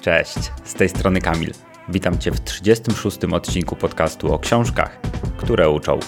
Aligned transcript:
Cześć, 0.00 0.38
z 0.64 0.74
tej 0.74 0.88
strony 0.88 1.20
Kamil. 1.20 1.52
Witam 1.88 2.18
Cię 2.18 2.30
w 2.30 2.40
36. 2.40 3.18
odcinku 3.32 3.76
podcastu 3.76 4.34
o 4.34 4.38
książkach, 4.38 5.00
które 5.36 5.70
uczą. 5.70 5.98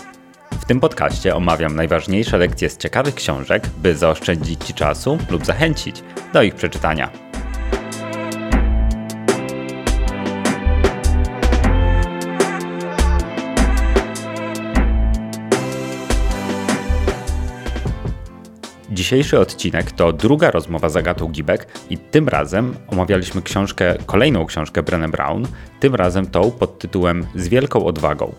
W 0.53 0.65
tym 0.65 0.81
podcaście 0.81 1.37
omawiam 1.37 1.77
najważniejsze 1.77 2.39
lekcje 2.39 2.71
z 2.71 2.77
ciekawych 2.77 3.15
książek, 3.15 3.67
by 3.77 3.97
zaoszczędzić 3.97 4.65
Ci 4.65 4.75
czasu 4.75 5.19
lub 5.31 5.47
zachęcić 5.47 6.03
do 6.33 6.43
ich 6.43 6.55
przeczytania. 6.55 7.22
Dzisiejszy 19.13 19.39
odcinek 19.39 19.93
to 19.93 20.13
druga 20.13 20.51
rozmowa 20.51 20.89
z 20.89 20.97
Agatą 20.97 21.29
Gibek 21.29 21.67
i 21.91 21.99
tym 21.99 22.29
razem 22.29 22.75
omawialiśmy 22.89 23.43
książkę, 23.43 23.95
kolejną 24.07 24.47
książkę 24.47 24.83
Brené 24.83 25.11
Brown, 25.11 25.47
tym 25.81 25.95
razem 25.95 26.27
tą 26.27 26.51
pod 26.51 26.79
tytułem 26.79 27.27
Z 27.35 27.49
wielką 27.49 27.85
odwagą. 27.85 28.35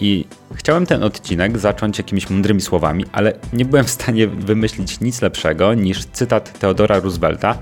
I 0.00 0.24
chciałem 0.54 0.86
ten 0.86 1.02
odcinek 1.02 1.58
zacząć 1.58 1.98
jakimiś 1.98 2.30
mądrymi 2.30 2.60
słowami, 2.60 3.04
ale 3.12 3.32
nie 3.52 3.64
byłem 3.64 3.84
w 3.84 3.90
stanie 3.90 4.26
wymyślić 4.26 5.00
nic 5.00 5.22
lepszego 5.22 5.74
niż 5.74 6.04
cytat 6.04 6.58
Theodora 6.58 7.00
Roosevelta, 7.00 7.58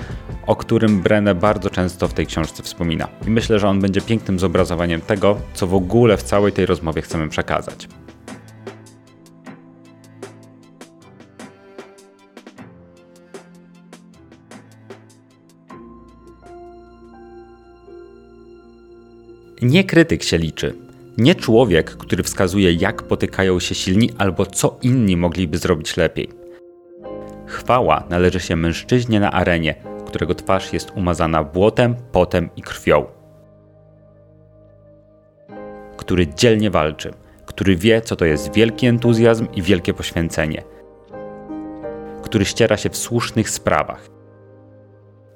o 0.46 0.56
którym 0.56 1.02
Brené 1.02 1.34
bardzo 1.34 1.70
często 1.70 2.08
w 2.08 2.14
tej 2.14 2.26
książce 2.26 2.62
wspomina. 2.62 3.08
I 3.26 3.30
myślę, 3.30 3.58
że 3.58 3.68
on 3.68 3.80
będzie 3.80 4.00
pięknym 4.00 4.38
zobrazowaniem 4.38 5.00
tego, 5.00 5.36
co 5.54 5.66
w 5.66 5.74
ogóle 5.74 6.16
w 6.16 6.22
całej 6.22 6.52
tej 6.52 6.66
rozmowie 6.66 7.02
chcemy 7.02 7.28
przekazać. 7.28 7.88
Nie 19.66 19.84
krytyk 19.84 20.22
się 20.22 20.38
liczy. 20.38 20.74
Nie 21.18 21.34
człowiek, 21.34 21.90
który 21.90 22.22
wskazuje, 22.22 22.72
jak 22.72 23.02
potykają 23.02 23.60
się 23.60 23.74
silni 23.74 24.10
albo 24.18 24.46
co 24.46 24.78
inni 24.82 25.16
mogliby 25.16 25.58
zrobić 25.58 25.96
lepiej. 25.96 26.28
Chwała 27.46 28.04
należy 28.10 28.40
się 28.40 28.56
mężczyźnie 28.56 29.20
na 29.20 29.32
arenie, 29.32 29.74
którego 30.06 30.34
twarz 30.34 30.72
jest 30.72 30.92
umazana 30.96 31.44
błotem, 31.44 31.96
potem 32.12 32.48
i 32.56 32.62
krwią. 32.62 33.06
Który 35.96 36.26
dzielnie 36.26 36.70
walczy, 36.70 37.14
który 37.46 37.76
wie, 37.76 38.00
co 38.00 38.16
to 38.16 38.24
jest 38.24 38.54
wielki 38.54 38.86
entuzjazm 38.86 39.46
i 39.54 39.62
wielkie 39.62 39.94
poświęcenie, 39.94 40.62
który 42.22 42.44
ściera 42.44 42.76
się 42.76 42.90
w 42.90 42.96
słusznych 42.96 43.50
sprawach, 43.50 44.10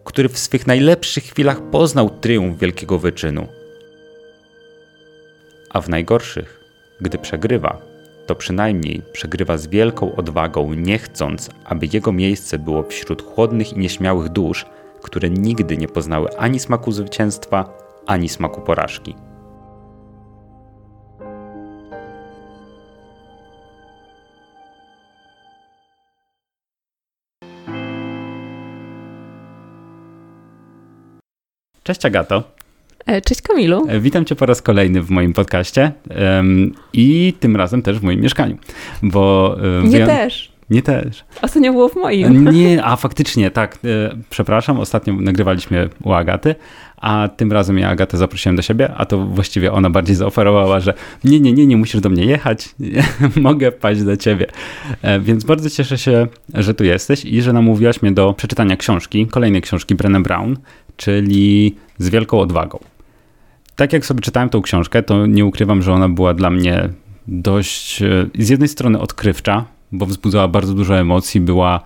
który 0.05 0.29
w 0.29 0.39
swych 0.39 0.67
najlepszych 0.67 1.25
chwilach 1.25 1.71
poznał 1.71 2.11
triumf 2.11 2.59
wielkiego 2.59 2.99
wyczynu 2.99 3.60
a 5.71 5.81
w 5.81 5.89
najgorszych, 5.89 6.61
gdy 7.01 7.19
przegrywa, 7.19 7.79
to 8.27 8.35
przynajmniej 8.35 9.03
przegrywa 9.13 9.59
z 9.59 9.67
wielką 9.67 10.17
odwagą, 10.17 10.75
nie 10.75 10.99
chcąc, 10.99 11.51
aby 11.65 11.89
jego 11.93 12.13
miejsce 12.13 12.59
było 12.59 12.83
wśród 12.83 13.23
chłodnych 13.23 13.73
i 13.73 13.79
nieśmiałych 13.79 14.29
dusz, 14.29 14.67
które 15.03 15.31
nigdy 15.31 15.77
nie 15.77 15.89
poznały 15.89 16.39
ani 16.39 16.59
smaku 16.61 16.93
zwycięstwa, 16.93 17.79
ani 18.07 18.29
smaku 18.29 18.61
porażki. 18.61 19.15
Cześć 31.83 32.07
Agato. 32.07 32.60
E, 33.07 33.21
cześć 33.21 33.43
Kamilu. 33.43 33.87
E, 33.89 34.01
witam 34.01 34.25
cię 34.25 34.37
po 34.37 34.47
raz 34.47 34.63
kolejny 34.63 35.03
w 35.03 35.11
moim 35.11 35.33
podcaście 35.33 35.93
um, 36.37 36.75
i 36.93 37.35
tym 37.41 37.57
razem 37.57 37.83
też 37.83 37.99
w 37.99 38.03
moim 38.03 38.21
mieszkaniu, 38.21 38.57
bo... 39.03 39.57
Um, 39.63 39.89
Nie 39.89 40.07
też. 40.07 40.51
Nie 40.71 40.83
też. 40.83 41.25
Ostatnio 41.43 41.73
było 41.73 41.89
w 41.89 41.97
moim. 41.97 42.51
Nie, 42.51 42.85
a 42.85 42.97
faktycznie, 42.97 43.51
tak. 43.51 43.75
E, 43.75 43.79
przepraszam, 44.31 44.81
ostatnio 44.81 45.15
nagrywaliśmy 45.15 45.89
u 46.03 46.13
Agaty, 46.13 46.55
a 46.97 47.29
tym 47.37 47.53
razem 47.53 47.79
ja 47.79 47.89
Agatę 47.89 48.17
zaprosiłem 48.17 48.57
do 48.57 48.63
siebie, 48.63 48.91
a 48.97 49.07
to 49.07 49.19
właściwie 49.19 49.73
ona 49.73 49.91
bardziej 49.91 50.17
zaoferowała, 50.17 50.81
że 50.81 50.95
nie, 51.25 51.41
nie, 51.41 51.53
nie, 51.53 51.67
nie 51.67 51.77
musisz 51.77 52.01
do 52.01 52.09
mnie 52.09 52.25
jechać, 52.25 52.69
mogę 53.37 53.73
paść 53.73 54.03
do 54.03 54.17
ciebie. 54.17 54.47
Więc 55.21 55.45
bardzo 55.45 55.71
cieszę 55.71 55.99
się, 55.99 56.27
że 56.55 56.75
tu 56.75 56.85
jesteś 56.85 57.25
i 57.25 57.43
że 57.43 57.53
namówiłaś 57.53 58.03
mnie 58.03 58.13
do 58.13 58.33
przeczytania 58.33 58.77
książki, 58.77 59.27
kolejnej 59.27 59.63
książki 59.63 59.97
Brené 59.97 60.23
Brown, 60.23 60.57
czyli 60.97 61.77
Z 61.99 62.09
wielką 62.09 62.41
odwagą 62.41 62.79
tak 63.81 63.93
jak 63.93 64.07
sobie 64.07 64.21
czytałem 64.21 64.49
tą 64.49 64.63
książkę, 64.63 65.03
to 65.03 65.27
nie 65.27 65.45
ukrywam, 65.45 65.83
że 65.83 65.93
ona 65.93 66.09
była 66.09 66.35
dla 66.35 66.51
mnie 66.51 66.89
dość 67.29 68.03
e, 68.03 68.27
z 68.39 68.49
jednej 68.49 68.69
strony 68.69 68.99
odkrywcza, 68.99 69.65
bo 69.93 70.07
wzbudzała 70.07 70.49
bardzo 70.49 70.75
dużo 70.75 70.99
emocji, 70.99 71.41
była 71.41 71.81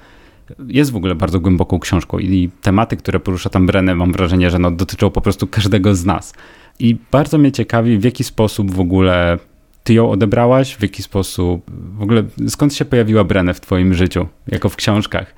jest 0.68 0.92
w 0.92 0.96
ogóle 0.96 1.14
bardzo 1.14 1.40
głęboką 1.40 1.78
książką 1.78 2.18
i 2.18 2.50
tematy, 2.62 2.96
które 2.96 3.20
porusza 3.20 3.50
tam 3.50 3.66
Brenę, 3.66 3.94
mam 3.94 4.12
wrażenie, 4.12 4.50
że 4.50 4.58
no, 4.58 4.70
dotyczą 4.70 5.10
po 5.10 5.20
prostu 5.20 5.46
każdego 5.46 5.94
z 5.94 6.04
nas. 6.04 6.34
I 6.78 6.96
bardzo 7.10 7.38
mnie 7.38 7.52
ciekawi, 7.52 7.98
w 7.98 8.04
jaki 8.04 8.24
sposób 8.24 8.70
w 8.70 8.80
ogóle 8.80 9.38
ty 9.84 9.94
ją 9.94 10.10
odebrałaś, 10.10 10.74
w 10.74 10.82
jaki 10.82 11.02
sposób, 11.02 11.62
w 11.98 12.02
ogóle 12.02 12.22
skąd 12.48 12.74
się 12.74 12.84
pojawiła 12.84 13.24
Brenę 13.24 13.54
w 13.54 13.60
twoim 13.60 13.94
życiu, 13.94 14.26
jako 14.48 14.68
w 14.68 14.76
książkach? 14.76 15.34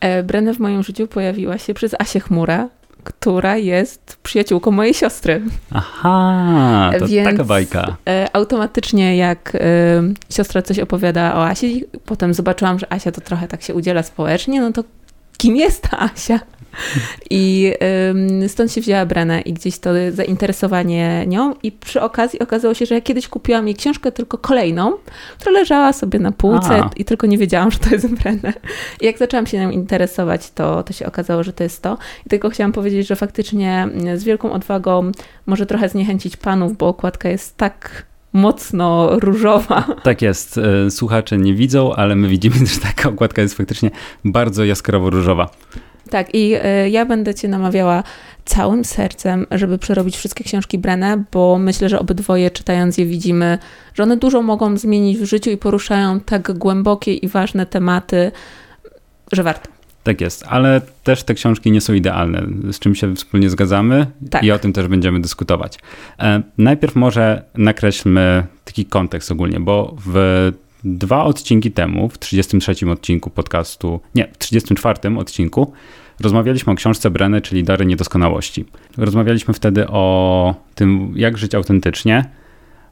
E, 0.00 0.22
Brenę 0.22 0.54
w 0.54 0.58
moim 0.58 0.82
życiu 0.82 1.06
pojawiła 1.06 1.58
się 1.58 1.74
przez 1.74 1.94
Asię 1.98 2.20
Chmurę, 2.20 2.68
która 3.04 3.56
jest 3.56 4.16
przyjaciółką 4.22 4.70
mojej 4.70 4.94
siostry. 4.94 5.42
Aha, 5.70 6.90
to 6.98 7.06
Więc 7.06 7.30
taka 7.30 7.44
bajka. 7.44 7.96
E, 8.08 8.28
automatycznie 8.32 9.16
jak 9.16 9.52
e, 9.54 9.58
siostra 10.30 10.62
coś 10.62 10.78
opowiada 10.78 11.34
o 11.34 11.46
Asi, 11.46 11.84
potem 12.06 12.34
zobaczyłam, 12.34 12.78
że 12.78 12.92
Asia 12.92 13.12
to 13.12 13.20
trochę 13.20 13.48
tak 13.48 13.62
się 13.62 13.74
udziela 13.74 14.02
społecznie, 14.02 14.60
no 14.60 14.72
to 14.72 14.84
kim 15.38 15.56
jest 15.56 15.82
ta 15.82 15.98
Asia? 15.98 16.40
I 17.30 17.72
stąd 18.48 18.72
się 18.72 18.80
wzięła 18.80 19.06
Brenę 19.06 19.40
i 19.40 19.52
gdzieś 19.52 19.78
to 19.78 19.90
zainteresowanie 20.12 21.24
nią. 21.26 21.54
I 21.62 21.72
przy 21.72 22.00
okazji 22.00 22.38
okazało 22.38 22.74
się, 22.74 22.86
że 22.86 22.94
ja 22.94 23.00
kiedyś 23.00 23.28
kupiłam 23.28 23.66
jej 23.66 23.76
książkę, 23.76 24.12
tylko 24.12 24.38
kolejną, 24.38 24.92
która 25.38 25.52
leżała 25.52 25.92
sobie 25.92 26.18
na 26.18 26.32
półce 26.32 26.82
A. 26.82 26.90
i 26.96 27.04
tylko 27.04 27.26
nie 27.26 27.38
wiedziałam, 27.38 27.70
że 27.70 27.78
to 27.78 27.90
jest 27.90 28.14
Brenę. 28.14 28.52
I 29.00 29.06
jak 29.06 29.18
zaczęłam 29.18 29.46
się 29.46 29.58
nią 29.58 29.70
interesować, 29.70 30.50
to, 30.50 30.82
to 30.82 30.92
się 30.92 31.06
okazało, 31.06 31.42
że 31.42 31.52
to 31.52 31.64
jest 31.64 31.82
to. 31.82 31.98
I 32.26 32.28
tylko 32.28 32.50
chciałam 32.50 32.72
powiedzieć, 32.72 33.06
że 33.06 33.16
faktycznie 33.16 33.88
z 34.14 34.24
wielką 34.24 34.52
odwagą 34.52 35.12
może 35.46 35.66
trochę 35.66 35.88
zniechęcić 35.88 36.36
panów, 36.36 36.76
bo 36.76 36.88
okładka 36.88 37.28
jest 37.28 37.56
tak 37.56 38.06
mocno 38.32 39.18
różowa. 39.20 39.84
Tak 40.02 40.22
jest. 40.22 40.58
E, 40.58 40.90
słuchacze 40.90 41.38
nie 41.38 41.54
widzą, 41.54 41.94
ale 41.94 42.16
my 42.16 42.28
widzimy, 42.28 42.56
że 42.74 42.80
taka 42.80 43.08
okładka 43.08 43.42
jest 43.42 43.56
faktycznie 43.56 43.90
bardzo 44.24 44.64
jaskrawo 44.64 45.10
różowa. 45.10 45.50
Tak, 46.12 46.34
i 46.34 46.54
y, 46.54 46.90
ja 46.90 47.06
będę 47.06 47.34
Cię 47.34 47.48
namawiała 47.48 48.02
całym 48.44 48.84
sercem, 48.84 49.46
żeby 49.50 49.78
przerobić 49.78 50.16
wszystkie 50.16 50.44
książki 50.44 50.78
Brenę, 50.78 51.24
bo 51.32 51.58
myślę, 51.58 51.88
że 51.88 51.98
obydwoje 51.98 52.50
czytając 52.50 52.98
je 52.98 53.06
widzimy, 53.06 53.58
że 53.94 54.02
one 54.02 54.16
dużo 54.16 54.42
mogą 54.42 54.76
zmienić 54.76 55.18
w 55.18 55.24
życiu 55.24 55.50
i 55.50 55.56
poruszają 55.56 56.20
tak 56.20 56.58
głębokie 56.58 57.14
i 57.14 57.28
ważne 57.28 57.66
tematy, 57.66 58.32
że 59.32 59.42
warto. 59.42 59.70
Tak 60.04 60.20
jest, 60.20 60.44
ale 60.48 60.80
też 61.04 61.22
te 61.22 61.34
książki 61.34 61.70
nie 61.70 61.80
są 61.80 61.92
idealne, 61.92 62.46
z 62.72 62.78
czym 62.78 62.94
się 62.94 63.14
wspólnie 63.14 63.50
zgadzamy 63.50 64.06
tak. 64.30 64.44
i 64.44 64.52
o 64.52 64.58
tym 64.58 64.72
też 64.72 64.88
będziemy 64.88 65.20
dyskutować. 65.20 65.78
E, 66.18 66.42
najpierw 66.58 66.96
może 66.96 67.42
nakreślmy 67.54 68.46
taki 68.64 68.84
kontekst 68.84 69.32
ogólnie, 69.32 69.60
bo 69.60 69.96
w 70.06 70.52
dwa 70.84 71.24
odcinki 71.24 71.70
temu, 71.70 72.08
w 72.08 72.18
33 72.18 72.90
odcinku 72.90 73.30
podcastu, 73.30 74.00
nie, 74.14 74.28
w 74.32 74.38
34 74.38 75.18
odcinku, 75.18 75.72
rozmawialiśmy 76.20 76.72
o 76.72 76.76
książce 76.76 77.10
Breny, 77.10 77.40
czyli 77.40 77.64
Dary 77.64 77.86
Niedoskonałości. 77.86 78.64
Rozmawialiśmy 78.96 79.54
wtedy 79.54 79.86
o 79.88 80.54
tym, 80.74 81.12
jak 81.16 81.38
żyć 81.38 81.54
autentycznie, 81.54 82.24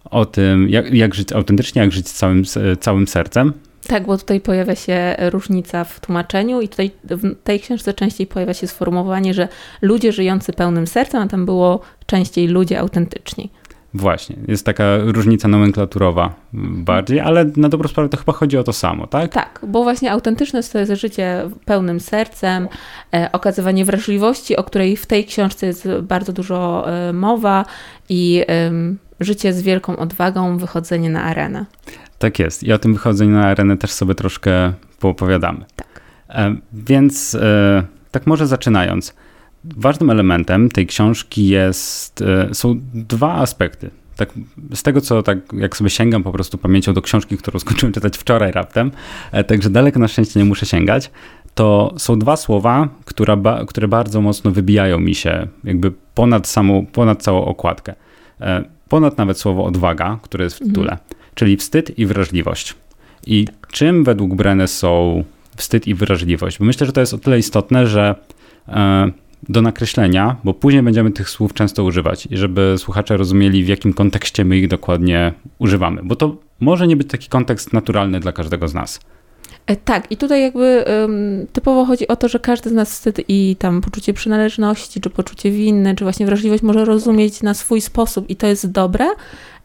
o 0.05 0.27
tym, 0.27 0.69
jak, 0.69 0.95
jak 0.95 1.15
żyć 1.15 1.33
autentycznie, 1.33 1.83
jak 1.83 1.93
żyć 1.93 2.09
całym, 2.11 2.43
całym 2.81 3.07
sercem. 3.09 3.53
Tak, 3.87 4.07
bo 4.07 4.19
tutaj 4.19 4.41
pojawia 4.41 4.75
się 4.75 5.17
różnica 5.19 5.85
w 5.85 6.01
tłumaczeniu 6.01 6.61
i 6.61 6.69
tutaj 6.69 6.91
w 7.05 7.35
tej 7.45 7.61
książce 7.61 7.95
częściej 7.95 8.27
pojawia 8.27 8.55
się 8.55 8.67
sformułowanie, 8.67 9.35
że 9.35 9.49
ludzie 9.83 10.13
żyjący 10.13 10.53
pełnym 10.53 10.87
sercem, 10.87 11.23
a 11.23 11.27
tam 11.27 11.47
było 11.47 11.81
częściej 12.07 12.49
ludzie 12.49 12.79
autentyczni. 12.79 13.51
Właśnie, 13.95 14.37
jest 14.49 14.67
taka 14.67 14.85
różnica 14.99 15.49
nomenklaturowa 15.49 16.35
bardziej, 16.53 17.21
ale 17.21 17.45
na 17.57 17.69
dobrą 17.69 17.89
sprawę 17.89 18.09
to 18.09 18.17
chyba 18.17 18.33
chodzi 18.33 18.59
o 18.59 18.65
to 18.65 18.73
samo, 18.73 19.07
tak? 19.07 19.33
Tak, 19.33 19.61
bo 19.67 19.83
właśnie 19.83 20.13
autentyczność 20.13 20.69
to 20.69 20.79
jest 20.79 20.93
życie 20.93 21.51
pełnym 21.65 22.01
sercem, 22.01 22.69
e, 23.15 23.33
okazywanie 23.33 23.85
wrażliwości, 23.85 24.57
o 24.57 24.65
której 24.65 24.97
w 24.97 25.07
tej 25.07 25.25
książce 25.25 25.67
jest 25.67 25.89
bardzo 26.03 26.33
dużo 26.33 26.89
e, 26.89 27.13
mowa 27.13 27.65
i 28.09 28.45
życie 29.21 29.53
z 29.53 29.63
wielką 29.63 29.97
odwagą, 29.97 30.59
wychodzenie 30.59 31.11
na 31.11 31.23
arenę. 31.23 31.67
Tak 32.19 32.39
jest 32.39 32.63
i 32.63 32.73
o 32.73 32.79
tym 32.79 32.93
wychodzeniu 32.93 33.33
na 33.33 33.47
arenę 33.47 33.77
też 33.77 33.91
sobie 33.91 34.15
troszkę 34.15 34.73
poopowiadamy. 35.01 35.65
Tak. 35.77 36.01
E, 36.29 36.55
więc 36.73 37.37
tak 38.11 38.27
może 38.27 38.47
zaczynając, 38.47 39.15
ważnym 39.65 40.11
elementem 40.11 40.69
tej 40.69 40.87
książki 40.87 41.49
jest, 41.49 42.23
e, 42.23 42.55
są 42.55 42.81
dwa 42.95 43.35
aspekty. 43.35 43.91
Tak, 44.17 44.33
z 44.75 44.83
tego, 44.83 45.01
co 45.01 45.23
tak 45.23 45.39
jak 45.53 45.77
sobie 45.77 45.91
sięgam 45.91 46.23
po 46.23 46.33
prostu 46.33 46.59
pamięcią 46.59 46.95
do 46.95 47.03
książki, 47.03 47.37
którą 47.37 47.59
skończyłem 47.61 47.93
czytać 47.93 48.19
wczoraj 48.19 48.53
raptem, 48.53 48.91
e, 49.33 49.45
także 49.45 49.71
daleko 49.71 49.99
na 49.99 50.09
szczęście 50.09 50.41
nie 50.41 50.47
muszę 50.47 50.67
sięgać, 50.67 51.11
to 51.55 51.95
są 51.99 52.19
dwa 52.19 52.37
słowa, 52.37 52.89
które, 53.05 53.43
które 53.67 53.89
bardzo 53.89 54.21
mocno 54.21 54.51
wybijają 54.51 54.99
mi 54.99 55.15
się 55.15 55.47
jakby 55.65 55.93
ponad 56.15 56.49
samą, 56.49 56.87
ponad 56.87 57.23
całą 57.23 57.45
okładkę. 57.45 57.95
E, 58.41 58.65
ponad 58.89 59.19
nawet 59.19 59.39
słowo 59.39 59.65
odwaga, 59.65 60.19
które 60.23 60.45
jest 60.45 60.57
w 60.57 60.61
mhm. 60.61 60.75
tytule, 60.75 60.93
mhm. 60.93 61.11
czyli 61.35 61.57
wstyd 61.57 61.99
i 61.99 62.07
wrażliwość. 62.07 62.75
I 63.27 63.47
czym 63.73 64.05
według 64.05 64.35
Brenne 64.35 64.69
są 64.69 65.25
wstyd 65.57 65.87
i 65.87 65.95
wrażliwość? 65.95 66.59
Bo 66.59 66.65
myślę, 66.65 66.87
że 66.87 66.93
to 66.93 67.01
jest 67.01 67.15
o 67.15 67.19
tyle 67.19 67.39
istotne, 67.39 67.87
że 67.87 68.15
do 69.49 69.63
nakreślenia, 69.63 70.37
bo 70.45 70.55
później 70.55 70.83
będziemy 70.83 71.11
tych 71.11 71.31
słów 71.31 71.55
często 71.55 71.85
używać 71.85 72.29
i 72.31 72.37
żeby 72.37 72.75
słuchacze 72.79 73.17
rozumieli, 73.17 73.65
w 73.65 73.69
jakim 73.69 73.93
kontekście 73.93 74.45
my 74.45 74.59
ich 74.59 74.69
dokładnie 74.69 75.33
używamy, 75.59 76.01
bo 76.05 76.17
to 76.17 76.37
może 76.61 76.87
nie 76.87 76.97
być 76.97 77.09
taki 77.09 77.29
kontekst 77.29 77.73
naturalny 77.73 78.21
dla 78.21 78.33
każdego 78.33 78.69
z 78.69 78.75
nas. 78.75 79.01
E, 79.67 79.77
tak, 79.77 80.13
i 80.13 80.17
tutaj 80.17 80.43
jakby 80.43 80.85
um, 81.01 81.47
typowo 81.53 81.85
chodzi 81.85 82.09
o 82.09 82.17
to, 82.17 82.29
że 82.29 82.39
każdy 82.39 82.71
z 82.71 82.73
nas 82.73 82.91
wstyd 82.91 83.21
i 83.29 83.57
tam 83.59 83.81
poczucie 83.81 84.13
przynależności, 84.13 85.01
czy 85.01 85.11
poczucie 85.11 85.51
winy, 85.51 85.95
czy 85.95 86.05
właśnie 86.05 86.27
wrażliwość 86.27 86.63
może 86.63 86.85
rozumieć 86.85 87.43
na 87.43 87.55
swój 87.55 87.81
sposób 87.81 88.31
i 88.31 88.37
to 88.37 88.47
jest 88.47 88.71
dobre, 88.71 89.07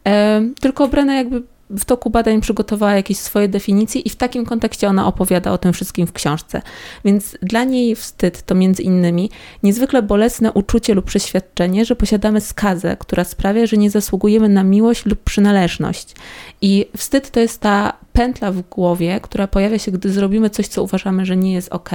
um, 0.06 0.54
tylko 0.56 0.88
Brena 0.88 1.16
jakby 1.16 1.44
w 1.70 1.86
toku 1.86 2.10
badań 2.10 2.42
przygotowała 2.42 2.94
jakieś 2.94 3.18
swoje 3.18 3.48
definicje 3.48 4.02
i 4.02 4.10
w 4.10 4.16
takim 4.16 4.46
kontekście 4.46 4.88
ona 4.88 5.08
opowiada 5.08 5.52
o 5.52 5.58
tym 5.58 5.74
wszystkim 5.74 6.08
w 6.08 6.14
książce. 6.14 6.62
Więc 7.06 7.38
dla 7.42 7.64
niej 7.64 7.96
wstyd 7.96 8.42
to 8.42 8.56
między 8.56 8.84
innymi 8.84 9.30
niezwykle 9.64 10.02
bolesne 10.02 10.52
uczucie 10.52 10.94
lub 10.94 11.06
przeświadczenie, 11.06 11.86
że 11.86 11.96
posiadamy 11.96 12.42
skazę, 12.42 12.98
która 13.00 13.24
sprawia, 13.24 13.66
że 13.66 13.78
nie 13.78 13.90
zasługujemy 13.90 14.50
na 14.50 14.64
miłość 14.64 15.06
lub 15.06 15.24
przynależność. 15.24 16.16
I 16.62 16.86
wstyd 16.98 17.32
to 17.32 17.40
jest 17.40 17.62
ta 17.62 18.05
pętla 18.16 18.52
w 18.52 18.62
głowie, 18.62 19.20
która 19.22 19.48
pojawia 19.48 19.80
się, 19.80 19.92
gdy 19.92 20.12
zrobimy 20.12 20.50
coś, 20.50 20.68
co 20.68 20.84
uważamy, 20.84 21.26
że 21.26 21.38
nie 21.38 21.54
jest 21.54 21.70
ok, 21.70 21.90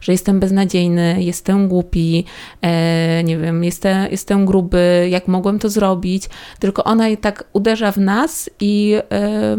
że 0.00 0.12
jestem 0.12 0.40
beznadziejny, 0.40 1.16
jestem 1.22 1.68
głupi, 1.68 2.24
e, 2.62 3.24
nie 3.24 3.38
wiem, 3.38 3.64
jestem, 3.64 4.10
jestem 4.10 4.46
gruby, 4.46 5.08
jak 5.10 5.28
mogłem 5.28 5.58
to 5.58 5.68
zrobić, 5.68 6.28
tylko 6.58 6.84
ona 6.84 7.04
tak 7.20 7.44
uderza 7.52 7.92
w 7.92 7.96
nas 7.96 8.50
i 8.60 8.96
e, 9.12 9.56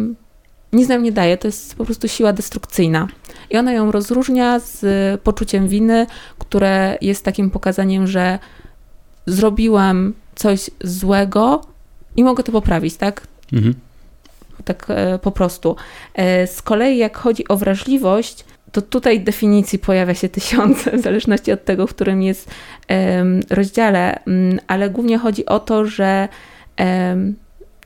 nic 0.74 0.90
nam 0.90 1.04
nie 1.04 1.12
daje, 1.12 1.38
to 1.38 1.48
jest 1.48 1.76
po 1.76 1.86
prostu 1.86 2.08
siła 2.08 2.34
destrukcyjna. 2.34 3.08
I 3.50 3.58
ona 3.58 3.74
ją 3.74 3.92
rozróżnia 3.92 4.60
z 4.60 4.82
poczuciem 5.22 5.68
winy, 5.68 6.08
które 6.40 6.98
jest 7.02 7.26
takim 7.26 7.50
pokazaniem, 7.50 8.08
że 8.08 8.40
zrobiłam 9.26 10.14
coś 10.36 10.70
złego 10.84 11.62
i 12.16 12.24
mogę 12.24 12.44
to 12.44 12.52
poprawić, 12.52 12.98
tak? 12.98 13.28
Mhm 13.54 13.89
tak 14.66 14.86
e, 14.90 15.20
po 15.20 15.32
prostu. 15.32 15.76
E, 16.14 16.48
z 16.48 16.62
kolei 16.62 16.98
jak 16.98 17.18
chodzi 17.18 17.48
o 17.48 17.58
wrażliwość, 17.58 18.46
to 18.72 18.82
tutaj 18.82 19.20
definicji 19.20 19.80
pojawia 19.80 20.14
się 20.14 20.30
tysiące, 20.30 20.92
w 20.98 21.02
zależności 21.02 21.52
od 21.52 21.66
tego, 21.66 21.88
w 21.88 21.94
którym 21.94 22.22
jest 22.22 22.52
rozdziale, 23.50 24.24
mm, 24.26 24.60
ale 24.68 24.90
głównie 24.90 25.18
chodzi 25.18 25.46
o 25.46 25.60
to, 25.60 25.86
że 25.86 26.28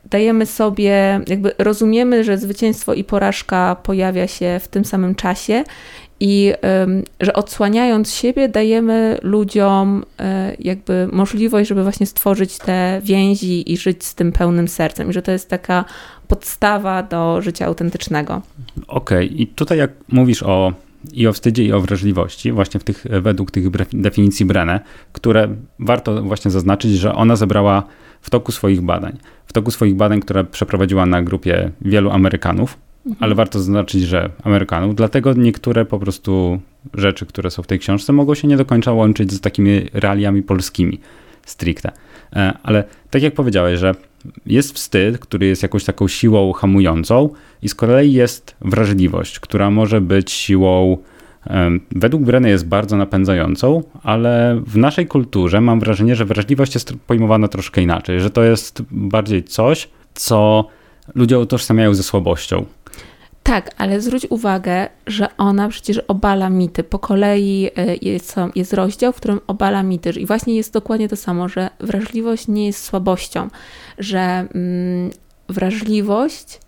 dajemy 0.06 0.46
sobie, 0.46 1.22
jakby 1.28 1.52
rozumiemy, 1.58 2.24
że 2.24 2.38
zwycięstwo 2.38 2.94
i 2.94 3.04
porażka 3.04 3.76
pojawia 3.84 4.28
się 4.28 4.60
w 4.64 4.68
tym 4.68 4.86
samym 4.86 5.16
czasie 5.16 5.64
i 6.26 6.54
że 7.20 7.34
odsłaniając 7.34 8.14
siebie, 8.14 8.50
dajemy 8.50 9.18
ludziom 9.22 10.04
e, 10.20 10.56
jakby 10.60 11.08
możliwość, 11.12 11.70
żeby 11.70 11.84
właśnie 11.84 12.06
stworzyć 12.06 12.58
te 12.58 13.02
więzi 13.04 13.72
i 13.72 13.78
żyć 13.78 14.04
z 14.04 14.16
tym 14.16 14.32
pełnym 14.32 14.68
sercem. 14.68 15.10
I 15.10 15.14
że 15.14 15.22
to 15.22 15.32
jest 15.32 15.50
taka 15.50 15.86
podstawa 16.28 17.04
do 17.04 17.42
życia 17.42 17.66
autentycznego. 17.66 18.42
Okej, 18.88 19.28
okay. 19.28 19.38
i 19.38 19.48
tutaj 19.48 19.78
jak 19.78 19.92
mówisz 20.10 20.44
o 20.44 20.74
i 21.14 21.28
o 21.28 21.34
wstydzie, 21.34 21.66
i 21.66 21.72
o 21.72 21.82
wrażliwości, 21.82 22.52
właśnie 22.52 22.80
w 22.80 22.84
tych, 22.84 23.06
według 23.22 23.52
tych 23.52 23.70
definicji 23.94 24.46
Brenne, 24.46 24.80
które 25.14 25.48
warto 25.80 26.24
właśnie 26.24 26.52
zaznaczyć, 26.52 26.92
że 26.92 27.16
ona 27.16 27.36
zebrała 27.36 27.84
w 28.22 28.30
toku 28.30 28.52
swoich 28.52 28.82
badań. 28.82 29.18
W 29.46 29.54
toku 29.54 29.72
swoich 29.72 29.96
badań, 29.96 30.20
które 30.20 30.44
przeprowadziła 30.44 31.06
na 31.06 31.22
grupie 31.22 31.72
wielu 31.82 32.12
Amerykanów, 32.12 32.78
mhm. 33.06 33.24
ale 33.24 33.36
warto 33.36 33.60
zaznaczyć, 33.60 34.04
że 34.04 34.30
Amerykanów, 34.44 34.96
dlatego 34.96 35.34
niektóre 35.34 35.86
po 35.86 36.00
prostu 36.00 36.60
rzeczy, 36.94 37.26
które 37.26 37.52
są 37.52 37.64
w 37.64 37.68
tej 37.68 37.80
książce, 37.80 38.14
mogą 38.14 38.36
się 38.36 38.48
nie 38.48 38.58
do 38.58 38.66
końca 38.66 38.92
łączyć 38.92 39.32
z 39.32 39.42
takimi 39.42 39.82
realiami 39.94 40.44
polskimi 40.44 41.00
stricte. 41.46 41.92
E, 42.34 42.54
ale 42.64 42.84
tak 43.10 43.22
jak 43.22 43.34
powiedziałeś, 43.34 43.80
że 43.80 43.96
jest 44.46 44.74
wstyd, 44.74 45.18
który 45.18 45.46
jest 45.46 45.64
jakąś 45.64 45.84
taką 45.84 46.08
siłą 46.08 46.54
hamującą, 46.54 47.30
i 47.62 47.70
z 47.70 47.76
kolei 47.76 48.14
jest 48.14 48.56
wrażliwość, 48.62 49.40
która 49.40 49.70
może 49.70 50.02
być 50.02 50.32
siłą, 50.32 50.98
według 51.92 52.24
Breny 52.24 52.50
jest 52.50 52.68
bardzo 52.68 52.98
napędzającą, 52.98 53.84
ale 54.04 54.62
w 54.68 54.78
naszej 54.78 55.08
kulturze 55.08 55.62
mam 55.62 55.80
wrażenie, 55.80 56.16
że 56.16 56.26
wrażliwość 56.26 56.74
jest 56.74 56.94
pojmowana 57.08 57.48
troszkę 57.48 57.82
inaczej, 57.82 58.20
że 58.20 58.30
to 58.30 58.44
jest 58.44 58.84
bardziej 58.92 59.44
coś, 59.44 59.90
co 60.14 60.68
ludzie 61.16 61.40
utożsamiają 61.40 61.94
ze 61.94 62.04
słabością. 62.04 62.66
Tak, 63.44 63.72
ale 63.78 64.02
zwróć 64.02 64.28
uwagę, 64.30 64.90
że 65.08 65.28
ona 65.38 65.70
przecież 65.70 65.98
obala 65.98 66.50
mity. 66.50 66.84
Po 66.84 67.00
kolei 67.00 67.70
e, 67.76 67.96
jest, 68.02 68.36
jest 68.56 68.74
rozdział, 68.74 69.14
w 69.14 69.16
którym 69.16 69.40
obala 69.48 69.84
mity. 69.84 70.10
I 70.10 70.26
właśnie 70.26 70.56
jest 70.56 70.74
dokładnie 70.74 71.10
to 71.10 71.16
samo, 71.16 71.50
że 71.50 71.70
wrażliwość 71.80 72.48
nie 72.48 72.66
jest 72.66 72.84
słabością, 72.84 73.48
że 73.98 74.20
mm, 74.20 75.12
wrażliwość 75.50 76.60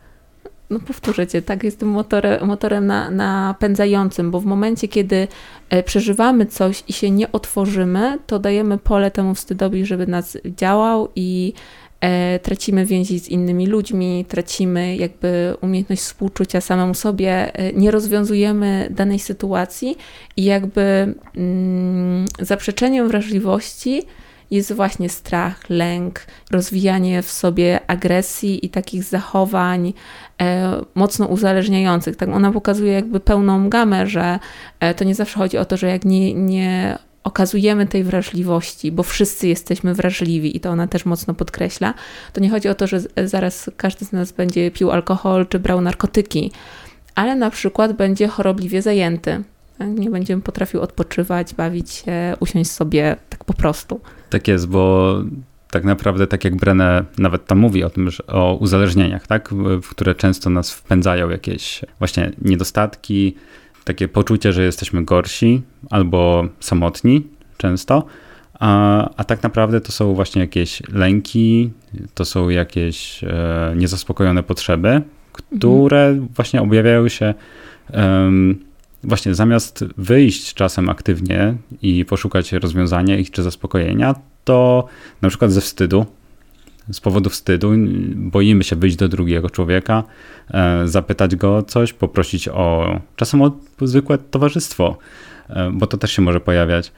no 0.70 0.80
powtórzę 0.80 1.28
cię, 1.28 1.42
tak, 1.42 1.64
jest 1.64 1.80
tym 1.80 1.90
motorem, 1.90 2.48
motorem 2.48 2.88
na, 2.88 3.12
napędzającym, 3.12 4.32
bo 4.32 4.40
w 4.40 4.46
momencie, 4.46 4.88
kiedy 4.88 5.28
e, 5.70 5.84
przeżywamy 5.84 6.46
coś 6.46 6.84
i 6.88 6.94
się 6.94 7.12
nie 7.12 7.32
otworzymy, 7.32 8.20
to 8.28 8.40
dajemy 8.40 8.78
pole 8.78 9.12
temu 9.12 9.36
wstydowi, 9.36 9.86
żeby 9.86 10.08
nas 10.08 10.38
działał 10.46 11.10
i 11.16 11.54
tracimy 12.44 12.86
więzi 12.86 13.20
z 13.20 13.30
innymi 13.30 13.68
ludźmi, 13.68 14.26
tracimy 14.28 14.96
jakby 14.96 15.56
umiejętność 15.62 16.02
współczucia 16.02 16.62
samemu 16.62 16.94
sobie, 16.94 17.54
e, 17.54 17.74
nie 17.74 17.92
rozwiązujemy 17.92 18.88
danej 18.90 19.20
sytuacji 19.20 19.98
i 20.38 20.44
jakby 20.44 21.16
mm, 21.36 22.26
zaprzeczeniem 22.40 23.08
wrażliwości 23.08 24.04
jest 24.52 24.74
właśnie 24.74 25.10
strach, 25.10 25.70
lęk, 25.70 26.26
rozwijanie 26.52 27.22
w 27.22 27.32
sobie 27.32 27.80
agresji 27.88 28.66
i 28.66 28.70
takich 28.70 29.04
zachowań 29.04 29.94
e, 30.42 30.72
mocno 30.96 31.26
uzależniających. 31.26 32.16
Tak 32.16 32.30
ona 32.30 32.52
pokazuje 32.52 32.94
jakby 32.94 33.20
pełną 33.20 33.70
gamę, 33.70 34.08
że 34.08 34.40
e, 34.80 34.94
to 34.94 35.04
nie 35.04 35.16
zawsze 35.16 35.40
chodzi 35.40 35.58
o 35.58 35.66
to, 35.66 35.78
że 35.78 35.88
jak 35.88 36.06
nie, 36.06 36.34
nie 36.34 36.98
okazujemy 37.26 37.88
tej 37.88 38.04
wrażliwości, 38.04 38.92
bo 38.92 39.04
wszyscy 39.04 39.48
jesteśmy 39.48 39.94
wrażliwi 39.94 40.58
i 40.58 40.60
to 40.60 40.70
ona 40.70 40.88
też 40.88 41.06
mocno 41.06 41.34
podkreśla, 41.34 41.94
to 42.34 42.42
nie 42.42 42.50
chodzi 42.50 42.70
o 42.70 42.76
to, 42.76 42.88
że 42.88 43.00
zaraz 43.26 43.70
każdy 43.78 44.06
z 44.06 44.12
nas 44.12 44.32
będzie 44.32 44.72
pił 44.72 44.92
alkohol 44.92 45.48
czy 45.48 45.60
brał 45.60 45.82
narkotyki, 45.82 46.52
ale 47.16 47.36
na 47.36 47.50
przykład 47.50 47.94
będzie 47.94 48.28
chorobliwie 48.28 48.82
zajęty. 48.82 49.44
Nie 49.80 50.10
będzie 50.10 50.38
potrafił 50.38 50.82
odpoczywać, 50.82 51.54
bawić 51.54 51.92
się, 51.92 52.34
usiąść 52.40 52.72
sobie 52.72 53.16
tak 53.30 53.44
po 53.44 53.54
prostu. 53.54 54.02
Tak 54.30 54.48
jest, 54.48 54.68
bo 54.68 55.16
tak 55.72 55.84
naprawdę, 55.84 56.28
tak 56.28 56.44
jak 56.44 56.56
Brenne 56.56 57.04
nawet 57.18 57.46
tam 57.46 57.58
mówi 57.58 57.84
o 57.84 57.90
tym, 57.90 58.10
że 58.10 58.28
o 58.28 58.56
uzależnieniach, 58.56 59.28
tak, 59.28 59.50
w 59.82 59.90
które 59.90 60.16
często 60.16 60.50
nas 60.50 60.72
wpędzają 60.72 61.30
jakieś 61.30 61.82
właśnie 62.00 62.32
niedostatki, 62.42 63.36
takie 63.86 64.08
poczucie, 64.08 64.54
że 64.54 64.64
jesteśmy 64.64 65.06
gorsi 65.06 65.62
albo 65.90 66.46
samotni 66.60 67.28
często, 67.58 68.06
a, 68.60 69.10
a 69.18 69.24
tak 69.24 69.44
naprawdę 69.44 69.82
to 69.82 69.92
są 69.92 70.14
właśnie 70.14 70.42
jakieś 70.42 70.82
lęki, 70.94 71.72
to 72.14 72.26
są 72.26 72.50
jakieś 72.50 73.24
e, 73.24 73.74
niezaspokojone 73.76 74.44
potrzeby, 74.44 75.02
które 75.32 76.08
mhm. 76.08 76.28
właśnie 76.36 76.62
objawiają 76.62 77.08
się 77.08 77.34
um, 77.94 78.60
właśnie 79.04 79.36
zamiast 79.36 79.86
wyjść 79.98 80.54
czasem 80.54 80.90
aktywnie 80.90 81.56
i 81.82 82.06
poszukać 82.06 82.52
rozwiązania 82.52 83.18
ich 83.18 83.32
czy 83.32 83.44
zaspokojenia, 83.44 84.16
to 84.44 84.88
na 85.22 85.30
przykład 85.30 85.52
ze 85.52 85.62
wstydu, 85.62 86.06
z 86.92 87.00
powodu 87.00 87.30
wstydu 87.30 87.72
boimy 88.16 88.64
się 88.64 88.76
wyjść 88.76 88.96
do 88.96 89.08
drugiego 89.08 89.50
człowieka, 89.50 90.04
e, 90.54 90.88
zapytać 90.88 91.36
go 91.36 91.58
o 91.58 91.64
coś, 91.64 91.94
poprosić 91.94 92.48
o 92.48 93.00
czasem 93.16 93.42
o 93.42 93.52
zwykłe 93.82 94.18
towarzystwo, 94.18 94.98
e, 95.50 95.72
bo 95.72 95.88
to 95.88 95.98
też 95.98 96.12
się 96.12 96.22
może 96.22 96.40
pojawiać. 96.40 96.92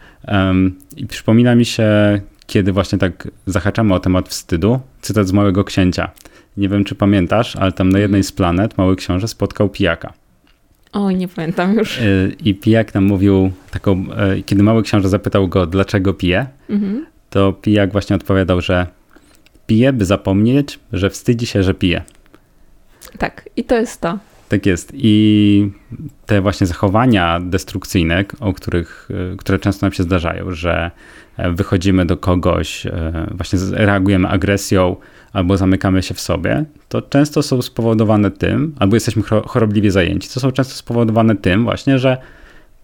I 0.98 1.08
przypomina 1.08 1.56
mi 1.56 1.66
się, 1.66 1.88
kiedy 2.48 2.72
właśnie 2.72 2.98
tak 2.98 3.28
zahaczamy 3.46 3.94
o 3.94 4.00
temat 4.00 4.30
wstydu, 4.30 4.80
cytat 5.02 5.28
z 5.28 5.32
Małego 5.32 5.64
Księcia. 5.64 6.12
Nie 6.58 6.70
wiem, 6.70 6.84
czy 6.84 6.96
pamiętasz, 6.96 7.56
ale 7.56 7.72
tam 7.72 7.90
na 7.90 8.00
jednej 8.00 8.24
z 8.24 8.32
planet 8.32 8.78
Mały 8.78 8.96
Książę 8.96 9.28
spotkał 9.28 9.70
pijaka. 9.70 10.14
Oj, 10.94 11.16
nie 11.16 11.28
pamiętam 11.28 11.74
już. 11.74 12.00
I 12.44 12.56
Pijak 12.56 12.94
nam 12.94 13.04
mówił 13.04 13.52
taką, 13.72 14.06
kiedy 14.46 14.64
mały 14.64 14.84
książę 14.84 15.10
zapytał 15.10 15.48
go, 15.48 15.66
dlaczego 15.66 16.14
pije, 16.14 16.48
mhm. 16.70 17.06
to 17.30 17.54
Pijak 17.54 17.92
właśnie 17.92 18.16
odpowiadał, 18.16 18.62
że 18.62 18.88
pije, 19.68 19.94
by 19.94 20.06
zapomnieć, 20.06 20.80
że 20.94 21.10
wstydzi 21.10 21.46
się, 21.46 21.64
że 21.64 21.74
pije. 21.74 22.04
Tak, 23.18 23.50
i 23.56 23.64
to 23.64 23.76
jest 23.76 24.02
to. 24.02 24.20
Tak 24.50 24.66
jest. 24.66 24.92
I 24.94 25.72
te 26.26 26.42
właśnie 26.42 26.68
zachowania 26.68 27.40
destrukcyjne, 27.40 28.26
o 28.40 28.54
których, 28.54 29.10
e, 29.34 29.38
które 29.38 29.60
często 29.60 29.86
nam 29.86 29.94
się 29.94 30.04
zdarzają, 30.04 30.52
że 30.52 30.92
e, 31.38 31.52
wychodzimy 31.52 32.06
do 32.06 32.18
kogoś, 32.18 32.86
e, 32.86 33.28
właśnie 33.32 33.60
reagujemy 33.72 34.28
agresją 34.28 34.96
albo 35.34 35.58
zamykamy 35.58 36.04
się 36.04 36.14
w 36.14 36.22
sobie, 36.22 36.66
to 36.90 37.02
często 37.02 37.44
są 37.44 37.62
spowodowane 37.62 38.32
tym, 38.32 38.76
albo 38.80 38.96
jesteśmy 38.96 39.24
chorobliwie 39.24 39.92
zajęci, 39.92 40.30
to 40.34 40.40
są 40.40 40.52
często 40.52 40.74
spowodowane 40.74 41.36
tym 41.36 41.64
właśnie, 41.64 42.00
że 42.00 42.18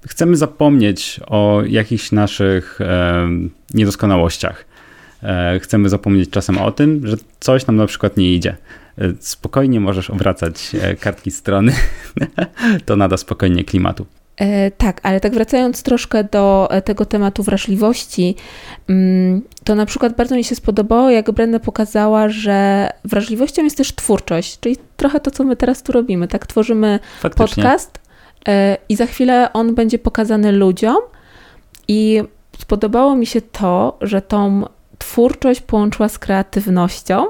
chcemy 0.07 0.37
zapomnieć 0.37 1.19
o 1.27 1.61
jakichś 1.67 2.11
naszych 2.11 2.79
niedoskonałościach. 3.73 4.65
Chcemy 5.59 5.89
zapomnieć 5.89 6.29
czasem 6.29 6.57
o 6.57 6.71
tym, 6.71 7.07
że 7.07 7.17
coś 7.39 7.67
nam 7.67 7.75
na 7.75 7.87
przykład 7.87 8.17
nie 8.17 8.33
idzie 8.33 8.57
E, 8.97 9.13
spokojnie 9.19 9.79
możesz 9.79 10.09
obracać 10.09 10.71
e, 10.81 10.95
kartki 10.95 11.31
strony. 11.31 11.73
to 12.85 12.95
nada 12.95 13.17
spokojnie 13.17 13.63
klimatu. 13.63 14.05
E, 14.37 14.71
tak, 14.71 14.99
ale 15.03 15.19
tak 15.19 15.33
wracając 15.33 15.83
troszkę 15.83 16.23
do 16.23 16.67
e, 16.71 16.81
tego 16.81 17.05
tematu 17.05 17.43
wrażliwości, 17.43 18.35
mm, 18.89 19.41
to 19.63 19.75
na 19.75 19.85
przykład 19.85 20.15
bardzo 20.15 20.35
mi 20.35 20.43
się 20.43 20.55
spodobało, 20.55 21.09
jak 21.09 21.31
Brenda 21.31 21.59
pokazała, 21.59 22.29
że 22.29 22.89
wrażliwością 23.05 23.63
jest 23.63 23.77
też 23.77 23.95
twórczość, 23.95 24.59
czyli 24.59 24.77
trochę 24.97 25.19
to, 25.19 25.31
co 25.31 25.43
my 25.43 25.55
teraz 25.55 25.83
tu 25.83 25.91
robimy. 25.91 26.27
Tak, 26.27 26.47
tworzymy 26.47 26.99
Faktycznie. 27.19 27.63
podcast 27.63 27.99
e, 28.47 28.77
i 28.89 28.95
za 28.95 29.05
chwilę 29.05 29.53
on 29.53 29.75
będzie 29.75 29.99
pokazany 29.99 30.51
ludziom. 30.51 30.97
I 31.87 32.23
spodobało 32.57 33.15
mi 33.15 33.25
się 33.25 33.41
to, 33.41 33.97
że 34.01 34.21
tą 34.21 34.65
twórczość 35.03 35.61
połączyła 35.61 36.09
z 36.09 36.19
kreatywnością. 36.19 37.25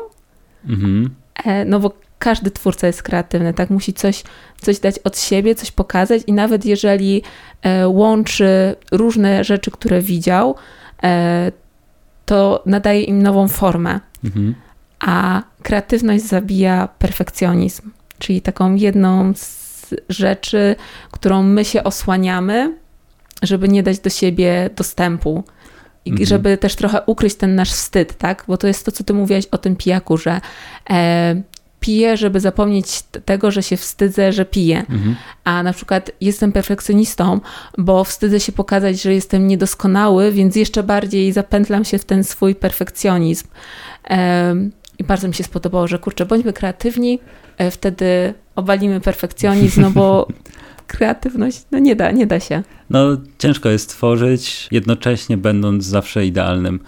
Mhm. 0.70 1.16
E, 1.46 1.66
no 1.66 1.80
bo 1.80 1.92
każdy 2.20 2.52
twórca 2.52 2.88
jest 2.88 3.04
kreatywny, 3.04 3.54
tak? 3.54 3.70
Musi 3.70 3.94
coś, 3.94 4.24
coś 4.62 4.80
dać 4.80 5.00
od 5.00 5.20
siebie, 5.20 5.56
coś 5.56 5.72
pokazać 5.72 6.22
i 6.28 6.34
nawet 6.34 6.66
jeżeli 6.66 7.22
e, 7.62 7.88
łączy 7.88 8.76
różne 8.92 9.44
rzeczy, 9.44 9.72
które 9.72 10.02
widział, 10.02 10.56
e, 11.04 11.52
to 12.26 12.64
nadaje 12.66 13.04
im 13.04 13.24
nową 13.24 13.48
formę. 13.48 14.00
Mhm. 14.24 14.56
A 15.00 15.44
kreatywność 15.64 16.24
zabija 16.24 16.90
perfekcjonizm, 17.00 17.92
czyli 18.20 18.42
taką 18.42 18.76
jedną 18.76 19.34
z 19.36 19.96
rzeczy, 20.10 20.76
którą 21.12 21.44
my 21.44 21.66
się 21.66 21.84
osłaniamy, 21.84 22.78
żeby 23.42 23.68
nie 23.68 23.84
dać 23.84 24.00
do 24.00 24.10
siebie 24.10 24.70
dostępu. 24.76 25.44
I 26.06 26.10
mhm. 26.10 26.28
żeby 26.28 26.58
też 26.58 26.76
trochę 26.76 27.02
ukryć 27.06 27.36
ten 27.36 27.56
nasz 27.56 27.72
wstyd, 27.72 28.18
tak? 28.18 28.44
Bo 28.48 28.58
to 28.58 28.68
jest 28.68 28.86
to, 28.86 28.92
co 28.92 29.04
ty 29.04 29.14
mówiłaś 29.14 29.46
o 29.52 29.58
tym 29.58 29.76
pijaku, 29.76 30.18
że 30.18 30.42
e, 30.90 31.42
piję, 31.84 32.18
żeby 32.18 32.40
zapomnieć 32.40 33.02
tego, 33.26 33.52
że 33.52 33.64
się 33.64 33.78
wstydzę, 33.78 34.34
że 34.34 34.46
piję. 34.46 34.80
Mhm. 34.80 35.16
A 35.44 35.64
na 35.64 35.74
przykład 35.74 36.12
jestem 36.22 36.52
perfekcjonistą, 36.52 37.40
bo 37.78 38.04
wstydzę 38.04 38.40
się 38.40 38.52
pokazać, 38.52 39.02
że 39.02 39.14
jestem 39.14 39.48
niedoskonały, 39.48 40.32
więc 40.32 40.56
jeszcze 40.56 40.84
bardziej 40.84 41.32
zapętlam 41.32 41.86
się 41.86 41.98
w 41.98 42.06
ten 42.06 42.24
swój 42.24 42.56
perfekcjonizm. 42.56 43.48
E, 44.10 44.56
I 45.00 45.04
bardzo 45.04 45.28
mi 45.28 45.34
się 45.34 45.44
spodobało, 45.44 45.88
że 45.88 46.00
kurczę, 46.00 46.26
bądźmy 46.26 46.54
kreatywni, 46.54 47.20
e, 47.58 47.72
wtedy 47.72 48.34
obalimy 48.56 49.02
perfekcjonizm, 49.02 49.82
no 49.82 49.92
bo 49.92 50.28
kreatywność, 50.88 51.66
no 51.72 51.80
nie 51.80 51.96
da, 51.96 52.12
nie 52.12 52.28
da 52.28 52.40
się. 52.40 52.64
No 52.90 53.18
ciężko 53.38 53.70
jest 53.70 53.90
tworzyć, 53.90 54.68
jednocześnie 54.72 55.38
będąc 55.38 55.84
zawsze 55.84 56.26
idealnym. 56.26 56.80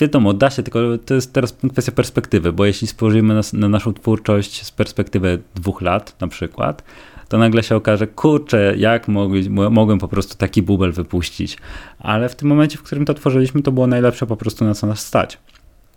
Wiadomo, 0.00 0.34
da 0.34 0.50
się, 0.50 0.62
tylko 0.62 0.78
to 1.06 1.14
jest 1.14 1.32
teraz 1.32 1.56
kwestia 1.72 1.92
perspektywy, 1.92 2.52
bo 2.52 2.66
jeśli 2.66 2.86
spojrzymy 2.86 3.34
na, 3.34 3.40
na 3.52 3.68
naszą 3.68 3.94
twórczość 3.94 4.66
z 4.66 4.70
perspektywy 4.70 5.38
dwóch 5.54 5.82
lat 5.82 6.20
na 6.20 6.28
przykład, 6.28 6.82
to 7.28 7.38
nagle 7.38 7.62
się 7.62 7.76
okaże, 7.76 8.06
kurczę, 8.06 8.74
jak 8.76 9.08
mogli, 9.08 9.50
mogłem 9.50 9.98
po 9.98 10.08
prostu 10.08 10.36
taki 10.36 10.62
bubel 10.62 10.92
wypuścić. 10.92 11.56
Ale 11.98 12.28
w 12.28 12.36
tym 12.36 12.48
momencie, 12.48 12.78
w 12.78 12.82
którym 12.82 13.04
to 13.04 13.14
tworzyliśmy, 13.14 13.62
to 13.62 13.72
było 13.72 13.86
najlepsze 13.86 14.26
po 14.26 14.36
prostu 14.36 14.64
na 14.64 14.74
co 14.74 14.86
nas 14.86 15.06
stać. 15.06 15.38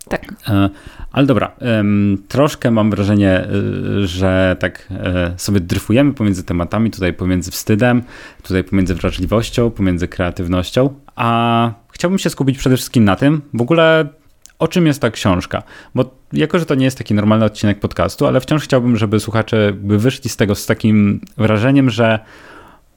Tak. 0.09 0.33
E, 0.49 0.69
ale 1.11 1.25
dobra, 1.25 1.51
troszkę 2.27 2.71
mam 2.71 2.91
wrażenie, 2.91 3.47
y, 4.03 4.07
że 4.07 4.55
tak 4.59 4.87
e, 4.91 5.33
sobie 5.37 5.59
dryfujemy 5.59 6.13
pomiędzy 6.13 6.43
tematami, 6.43 6.91
tutaj 6.91 7.13
pomiędzy 7.13 7.51
wstydem, 7.51 8.03
tutaj 8.43 8.63
pomiędzy 8.63 8.95
wrażliwością, 8.95 9.71
pomiędzy 9.71 10.07
kreatywnością, 10.07 10.93
a 11.15 11.71
chciałbym 11.91 12.19
się 12.19 12.29
skupić 12.29 12.57
przede 12.57 12.77
wszystkim 12.77 13.03
na 13.03 13.15
tym, 13.15 13.41
w 13.53 13.61
ogóle 13.61 14.09
o 14.59 14.67
czym 14.67 14.87
jest 14.87 15.01
ta 15.01 15.11
książka. 15.11 15.63
Bo 15.95 16.15
jako, 16.33 16.59
że 16.59 16.65
to 16.65 16.75
nie 16.75 16.85
jest 16.85 16.97
taki 16.97 17.13
normalny 17.13 17.45
odcinek 17.45 17.79
podcastu, 17.79 18.27
ale 18.27 18.41
wciąż 18.41 18.63
chciałbym, 18.63 18.97
żeby 18.97 19.19
słuchacze 19.19 19.73
by 19.75 19.99
wyszli 19.99 20.29
z 20.29 20.37
tego 20.37 20.55
z 20.55 20.65
takim 20.65 21.21
wrażeniem, 21.37 21.89
że 21.89 22.19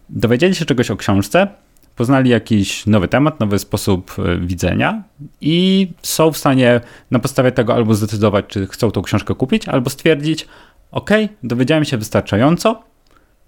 dowiedzieli 0.08 0.54
się 0.54 0.64
czegoś 0.64 0.90
o 0.90 0.96
książce, 0.96 1.48
poznali 1.96 2.30
jakiś 2.30 2.86
nowy 2.86 3.08
temat, 3.08 3.40
nowy 3.40 3.58
sposób 3.58 4.12
e, 4.18 4.38
widzenia 4.38 5.02
i 5.40 5.88
są 6.02 6.32
w 6.32 6.38
stanie 6.38 6.80
na 7.10 7.18
podstawie 7.18 7.52
tego 7.52 7.74
albo 7.74 7.94
zdecydować, 7.94 8.44
czy 8.48 8.66
chcą 8.66 8.90
tą 8.90 9.02
książkę 9.02 9.34
kupić, 9.34 9.68
albo 9.68 9.90
stwierdzić, 9.90 10.48
ok, 10.90 11.10
dowiedziałem 11.42 11.84
się 11.84 11.98
wystarczająco, 11.98 12.82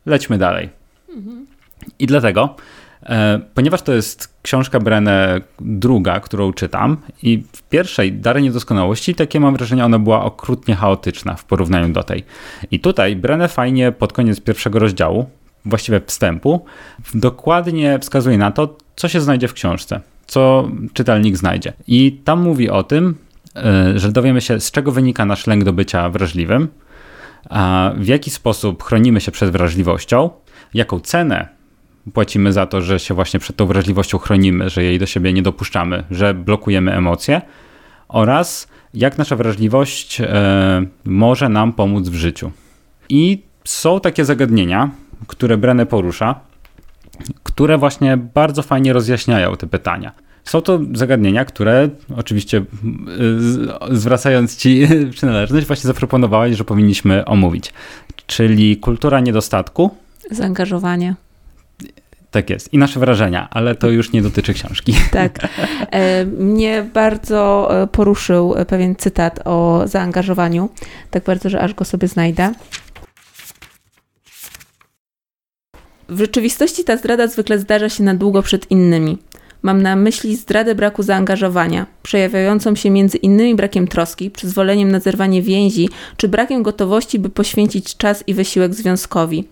lećmy 0.07 0.39
dalej. 0.39 0.69
Mhm. 1.09 1.47
I 1.99 2.07
dlatego, 2.07 2.57
e, 3.03 3.41
ponieważ 3.55 3.83
to 3.83 3.93
jest 3.93 4.35
książka 4.43 4.81
Brenne 4.81 5.41
druga, 5.61 6.21
którą 6.21 6.53
czytam 6.53 6.97
i 7.23 7.45
w 7.53 7.63
pierwszej 7.63 8.13
Dary 8.13 8.43
Niedoskonałości, 8.43 9.15
takie 9.15 9.41
mam 9.41 9.57
wrażenie, 9.57 9.85
ona 9.85 9.99
była 9.99 10.25
okrutnie 10.25 10.75
chaotyczna 10.75 11.35
w 11.35 11.45
porównaniu 11.45 11.93
do 11.93 12.03
tej. 12.03 12.25
I 12.71 12.81
tutaj 12.81 13.17
Brenne 13.17 13.49
fajnie 13.49 13.93
pod 13.93 14.13
koniec 14.13 14.41
pierwszego 14.41 14.79
rozdziału 14.79 15.27
właściwie 15.67 16.01
wstępu, 16.07 16.65
dokładnie 17.15 17.99
wskazuje 17.99 18.39
na 18.39 18.51
to, 18.51 18.77
co 18.97 19.09
się 19.09 19.21
znajdzie 19.21 19.49
w 19.49 19.53
książce, 19.53 20.01
co 20.27 20.69
czytelnik 20.93 21.37
znajdzie. 21.37 21.73
I 21.87 22.21
tam 22.25 22.43
mówi 22.43 22.71
o 22.71 22.83
tym, 22.83 23.15
e, 23.57 23.99
że 23.99 24.13
dowiemy 24.13 24.41
się, 24.41 24.61
z 24.61 24.71
czego 24.71 24.93
wynika 24.93 25.25
nasz 25.25 25.47
lęk 25.47 25.65
do 25.65 25.73
bycia 25.73 26.11
wrażliwym, 26.11 26.69
w 27.97 28.07
jaki 28.07 28.31
sposób 28.31 28.83
chronimy 28.83 29.21
się 29.21 29.33
przed 29.33 29.51
wrażliwością, 29.51 30.31
jaką 30.75 31.01
cenę 31.01 31.49
płacimy 32.13 32.53
za 32.53 32.67
to, 32.67 32.83
że 32.83 32.99
się 32.99 33.15
właśnie 33.15 33.41
przed 33.41 33.57
tą 33.57 33.67
wrażliwością 33.67 34.19
chronimy, 34.19 34.71
że 34.71 34.83
jej 34.83 34.99
do 34.99 35.07
siebie 35.07 35.33
nie 35.33 35.43
dopuszczamy, 35.43 36.05
że 36.11 36.35
blokujemy 36.35 36.93
emocje 36.93 37.43
oraz 38.09 38.69
jak 38.95 39.19
nasza 39.19 39.37
wrażliwość 39.37 40.21
e, 40.21 40.87
może 41.05 41.49
nam 41.49 41.73
pomóc 41.73 42.09
w 42.09 42.15
życiu. 42.15 42.51
I 43.09 43.43
są 43.65 44.01
takie 44.01 44.25
zagadnienia, 44.25 44.91
które 45.27 45.57
Brenne 45.57 45.87
porusza, 45.87 46.41
które 47.43 47.79
właśnie 47.79 48.17
bardzo 48.17 48.63
fajnie 48.63 48.93
rozjaśniają 48.93 49.57
te 49.57 49.67
pytania. 49.67 50.13
Są 50.45 50.61
to 50.61 50.81
zagadnienia, 50.95 51.45
które 51.45 51.89
oczywiście 52.17 52.59
y, 53.91 53.97
zwracając 53.97 54.57
Ci 54.57 54.89
przynależność, 55.17 55.67
właśnie 55.67 55.89
zaproponowałaś, 55.89 56.57
że 56.57 56.65
powinniśmy 56.65 57.25
omówić. 57.25 57.73
Czyli 58.27 58.77
kultura 58.77 59.21
niedostatku. 59.21 59.91
Zaangażowanie. 60.31 61.15
Tak 62.31 62.51
jest. 62.51 62.75
I 62.75 62.79
nasze 62.79 63.01
wrażenia, 63.01 63.49
ale 63.51 63.75
to 63.75 63.89
już 63.89 64.13
nie 64.13 64.23
dotyczy 64.23 64.55
książki. 64.55 64.95
Tak. 65.13 65.49
E, 65.91 66.25
mnie 66.25 66.87
bardzo 66.95 67.69
e, 67.83 67.87
poruszył 67.87 68.55
pewien 68.69 68.97
cytat 68.97 69.41
o 69.45 69.83
zaangażowaniu. 69.85 70.69
Tak 71.11 71.25
bardzo, 71.25 71.51
że 71.51 71.61
aż 71.61 71.75
go 71.75 71.85
sobie 71.85 72.09
znajdę. 72.09 72.53
W 76.09 76.19
rzeczywistości 76.19 76.85
ta 76.85 76.97
zdrada 76.97 77.27
zwykle 77.27 77.59
zdarza 77.59 77.89
się 77.89 78.03
na 78.03 78.15
długo 78.15 78.43
przed 78.43 78.71
innymi. 78.71 79.19
Mam 79.63 79.83
na 79.83 79.97
myśli 79.97 80.37
zdradę 80.37 80.75
braku 80.75 81.03
zaangażowania, 81.03 81.87
przejawiającą 82.03 82.75
się 82.75 82.91
między 82.91 83.19
innymi 83.19 83.55
brakiem 83.55 83.89
troski, 83.89 84.31
przyzwoleniem 84.31 84.91
na 84.91 85.01
zerwanie 85.01 85.43
więzi, 85.43 85.89
czy 86.17 86.29
brakiem 86.29 86.63
gotowości, 86.63 87.19
by 87.19 87.31
poświęcić 87.31 87.97
czas 87.97 88.25
i 88.27 88.35
wysiłek 88.35 88.75
związkowi. 88.75 89.45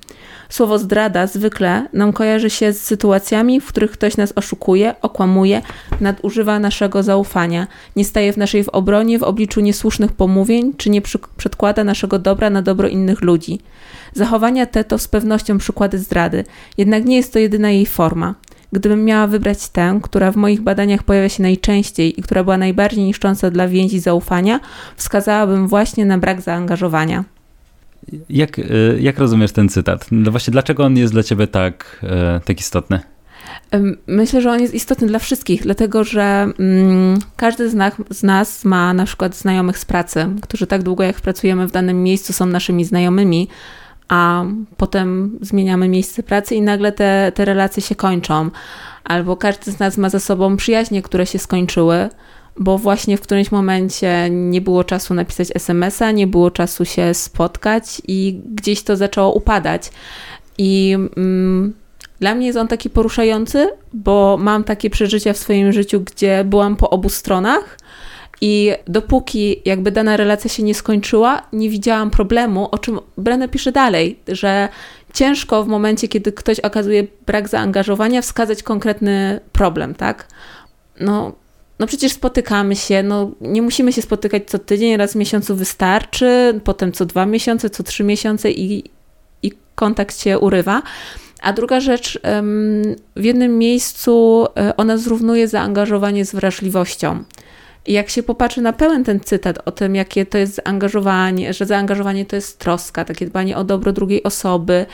Słowo 0.54 0.78
zdrada 0.78 1.26
zwykle 1.26 1.88
nam 1.92 2.12
kojarzy 2.12 2.50
się 2.50 2.73
z 2.73 2.80
sytuacjami, 2.80 3.61
w 3.61 3.66
których 3.66 3.90
ktoś 3.90 4.16
nas 4.16 4.32
oszukuje, 4.37 4.94
okłamuje, 5.02 5.62
nadużywa 6.00 6.58
naszego 6.58 7.02
zaufania, 7.02 7.66
nie 7.96 8.04
staje 8.04 8.32
w 8.32 8.37
naszej 8.37 8.64
w 8.64 8.68
obronie 8.68 9.18
w 9.18 9.23
obliczu 9.23 9.61
niesłusznych 9.61 10.12
pomówień, 10.12 10.73
czy 10.76 10.90
nie 10.90 11.02
przedkłada 11.37 11.84
naszego 11.84 12.18
dobra 12.18 12.50
na 12.50 12.62
dobro 12.62 12.88
innych 12.88 13.23
ludzi. 13.23 13.61
Zachowania 14.12 14.66
te 14.66 14.84
to 14.84 14.99
z 14.99 15.08
pewnością 15.08 15.58
przykłady 15.58 15.99
zdrady, 15.99 16.44
jednak 16.78 17.04
nie 17.04 17.16
jest 17.16 17.32
to 17.32 17.38
jedyna 17.38 17.70
jej 17.70 17.87
forma. 17.87 18.34
Gdybym 18.73 19.04
miała 19.04 19.26
wybrać 19.26 19.68
tę, 19.68 20.00
która 20.02 20.32
w 20.32 20.37
moich 20.37 20.61
badaniach 20.61 21.02
pojawia 21.02 21.28
się 21.28 21.42
najczęściej 21.42 22.20
i 22.20 22.23
która 22.23 22.44
była 22.44 22.58
najbardziej 22.58 23.04
niszcząca 23.04 23.50
dla 23.50 23.68
więzi 23.68 24.00
zaufania, 24.00 24.61
wskazałabym 24.96 25.68
właśnie 25.68 26.06
na 26.06 26.18
brak 26.18 26.40
zaangażowania. 26.40 27.33
Jak, 28.28 28.61
jak 29.00 29.18
rozumiesz 29.18 29.52
ten 29.52 29.68
cytat? 29.68 30.06
No 30.11 30.30
właśnie, 30.30 30.50
dlaczego 30.50 30.84
on 30.84 30.96
jest 30.96 31.12
dla 31.12 31.23
ciebie 31.23 31.46
tak, 31.46 32.04
tak 32.44 32.61
istotny? 32.61 33.00
Myślę, 34.06 34.42
że 34.42 34.50
on 34.50 34.61
jest 34.61 34.75
istotny 34.75 35.06
dla 35.06 35.18
wszystkich, 35.18 35.62
dlatego 35.62 36.04
że 36.04 36.46
mm, 36.58 37.18
każdy 37.37 37.70
z 37.70 37.75
nas, 37.75 37.94
z 38.11 38.23
nas 38.23 38.64
ma 38.64 38.94
na 38.94 39.04
przykład 39.04 39.37
znajomych 39.37 39.78
z 39.78 39.84
pracy, 39.84 40.26
którzy 40.42 40.66
tak 40.66 40.82
długo 40.82 41.04
jak 41.04 41.20
pracujemy 41.20 41.66
w 41.66 41.73
danym 41.73 42.02
miejscu 42.02 42.32
są 42.32 42.46
naszymi 42.46 42.84
znajomymi, 42.84 43.49
a 44.08 44.44
potem 44.76 45.38
zmieniamy 45.40 45.88
miejsce 45.88 46.23
pracy 46.23 46.54
i 46.54 46.62
nagle 46.62 46.92
te, 46.92 47.32
te 47.34 47.44
relacje 47.44 47.82
się 47.82 47.94
kończą. 47.94 48.50
Albo 49.04 49.37
każdy 49.37 49.73
z 49.73 49.78
nas 49.78 49.99
ma 49.99 50.08
za 50.08 50.20
sobą 50.20 50.56
przyjaźnie, 50.56 51.02
które 51.02 51.26
się 51.26 51.38
skończyły, 51.38 52.08
bo 52.56 52.78
właśnie 52.78 53.16
w 53.16 53.20
którymś 53.20 53.52
momencie 53.52 54.28
nie 54.30 54.61
było 54.61 54.84
czasu 54.84 55.14
napisać 55.14 55.49
SMS-a, 55.54 56.11
nie 56.11 56.26
było 56.26 56.50
czasu 56.50 56.84
się 56.84 57.14
spotkać 57.14 58.02
i 58.08 58.40
gdzieś 58.54 58.82
to 58.82 58.96
zaczęło 58.96 59.32
upadać. 59.32 59.90
I 60.58 60.96
mm, 61.16 61.75
dla 62.20 62.34
mnie 62.34 62.46
jest 62.46 62.58
on 62.58 62.68
taki 62.68 62.90
poruszający, 62.90 63.68
bo 63.92 64.37
mam 64.40 64.64
takie 64.64 64.90
przeżycia 64.90 65.32
w 65.32 65.38
swoim 65.38 65.73
życiu, 65.73 66.00
gdzie 66.00 66.44
byłam 66.44 66.76
po 66.76 66.90
obu 66.90 67.08
stronach. 67.08 67.78
I 68.40 68.73
dopóki 68.87 69.62
jakby 69.64 69.90
dana 69.90 70.16
relacja 70.16 70.50
się 70.50 70.62
nie 70.62 70.75
skończyła, 70.75 71.42
nie 71.52 71.70
widziałam 71.70 72.11
problemu, 72.11 72.68
o 72.70 72.78
czym 72.78 73.00
Brenner 73.18 73.50
pisze 73.50 73.73
dalej, 73.73 74.18
że 74.28 74.68
ciężko 75.14 75.64
w 75.64 75.68
momencie, 75.68 76.08
kiedy 76.08 76.32
ktoś 76.32 76.61
okazuje 76.61 77.06
brak 77.26 77.49
zaangażowania, 77.49 78.23
wskazać 78.23 78.62
konkretny 78.62 79.40
problem, 79.52 79.94
tak? 79.94 80.28
No, 81.00 81.32
no 81.78 81.87
przecież 81.87 82.12
spotykamy 82.12 82.76
się, 82.76 83.02
no 83.02 83.31
nie 83.40 83.62
musimy 83.62 83.93
się 83.93 84.02
spotykać 84.02 84.43
co 84.47 84.59
tydzień, 84.59 84.97
raz 84.97 85.12
w 85.12 85.16
miesiącu 85.16 85.57
wystarczy, 85.57 86.61
potem 86.64 86.93
co 86.93 87.07
dwa 87.07 87.26
miesiące, 87.26 87.71
co 87.71 87.83
trzy 87.83 88.04
miesiące 88.04 88.50
i, 88.50 88.90
i 89.43 89.52
kontakt 89.75 90.21
się 90.21 90.38
urywa. 90.38 90.83
A 91.43 91.52
druga 91.52 91.81
rzecz, 91.81 92.21
w 93.16 93.25
jednym 93.25 93.59
miejscu 93.59 94.47
e, 94.57 94.76
ona 94.76 94.97
zrównuje 94.97 95.49
zaangażowanie 95.49 96.25
z 96.25 96.35
wrażliwością. 96.35 97.25
I 97.87 97.93
jak 97.93 98.11
się 98.11 98.23
popatrzy 98.23 98.61
na 98.61 98.73
pełen 98.73 99.04
ten 99.04 99.21
cytat 99.21 99.59
o 99.64 99.73
tym, 99.73 99.95
jakie 99.95 100.26
to 100.26 100.38
jest 100.38 100.54
zaangażowanie, 100.54 101.52
że 101.52 101.66
zaangażowanie 101.66 102.26
to 102.26 102.37
jest 102.37 102.59
troska, 102.59 103.04
takie 103.04 103.26
dbanie 103.26 103.57
o 103.57 103.64
dobro 103.64 103.93
drugiej 103.93 104.23
osoby, 104.23 104.87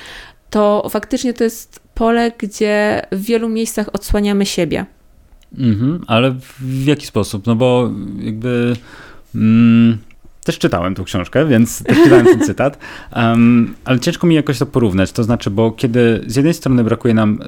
to 0.50 0.88
faktycznie 0.90 1.34
to 1.34 1.44
jest 1.44 1.80
pole, 1.94 2.32
gdzie 2.38 3.02
w 3.12 3.22
wielu 3.22 3.48
miejscach 3.48 3.86
odsłaniamy 3.92 4.46
siebie. 4.46 4.86
Mhm, 5.58 6.04
ale 6.06 6.34
w 6.60 6.84
jaki 6.84 7.06
sposób? 7.06 7.46
No 7.46 7.56
bo 7.56 7.90
jakby. 8.18 8.76
Mm, 9.34 9.98
też 10.44 10.58
czytałem 10.58 10.94
tą 10.94 11.04
książkę, 11.04 11.46
więc 11.46 11.82
też 11.82 11.98
czytałem 12.02 12.26
ten 12.26 12.40
cytat, 12.40 12.78
um, 13.16 13.74
ale 13.84 14.00
ciężko 14.00 14.26
mi 14.26 14.34
jakoś 14.34 14.58
to 14.58 14.66
porównać. 14.66 15.12
To 15.12 15.24
znaczy, 15.24 15.50
bo 15.50 15.72
kiedy 15.72 16.24
z 16.26 16.36
jednej 16.36 16.54
strony 16.54 16.84
brakuje 16.84 17.14
nam 17.14 17.38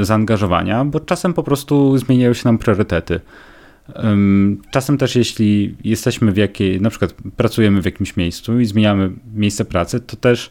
y, 0.00 0.04
zaangażowania, 0.04 0.84
bo 0.84 1.00
czasem 1.00 1.34
po 1.34 1.42
prostu 1.42 1.98
zmieniają 1.98 2.32
się 2.32 2.42
nam 2.44 2.58
priorytety. 2.58 3.20
Czasem 4.70 4.98
też, 4.98 5.16
jeśli 5.16 5.76
jesteśmy 5.84 6.32
w 6.32 6.36
jakiej, 6.36 6.80
na 6.80 6.90
przykład 6.90 7.14
pracujemy 7.36 7.82
w 7.82 7.84
jakimś 7.84 8.16
miejscu 8.16 8.60
i 8.60 8.66
zmieniamy 8.66 9.10
miejsce 9.34 9.64
pracy, 9.64 10.00
to 10.00 10.16
też 10.16 10.50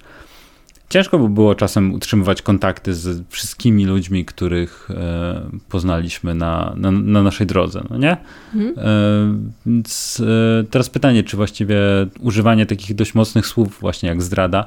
Ciężko 0.90 1.20
by 1.20 1.30
było 1.30 1.56
czasem 1.56 1.94
utrzymywać 1.94 2.42
kontakty 2.42 2.94
z 2.94 3.28
wszystkimi 3.30 3.86
ludźmi, 3.86 4.26
których 4.26 4.90
e, 4.92 5.42
poznaliśmy 5.70 6.36
na, 6.36 6.74
na, 6.78 6.92
na, 6.92 7.24
naszej 7.24 7.48
drodze, 7.48 7.84
no 7.90 7.98
nie? 7.98 8.18
Mhm. 8.56 8.74
E, 8.78 9.50
więc 9.66 10.22
e, 10.60 10.64
teraz 10.64 10.90
pytanie, 10.90 11.24
czy 11.24 11.38
właściwie 11.38 11.78
używanie 12.20 12.66
takich 12.66 12.96
dość 12.96 13.16
mocnych 13.16 13.48
słów, 13.48 13.78
właśnie 13.80 14.10
jak 14.10 14.22
zdrada, 14.22 14.66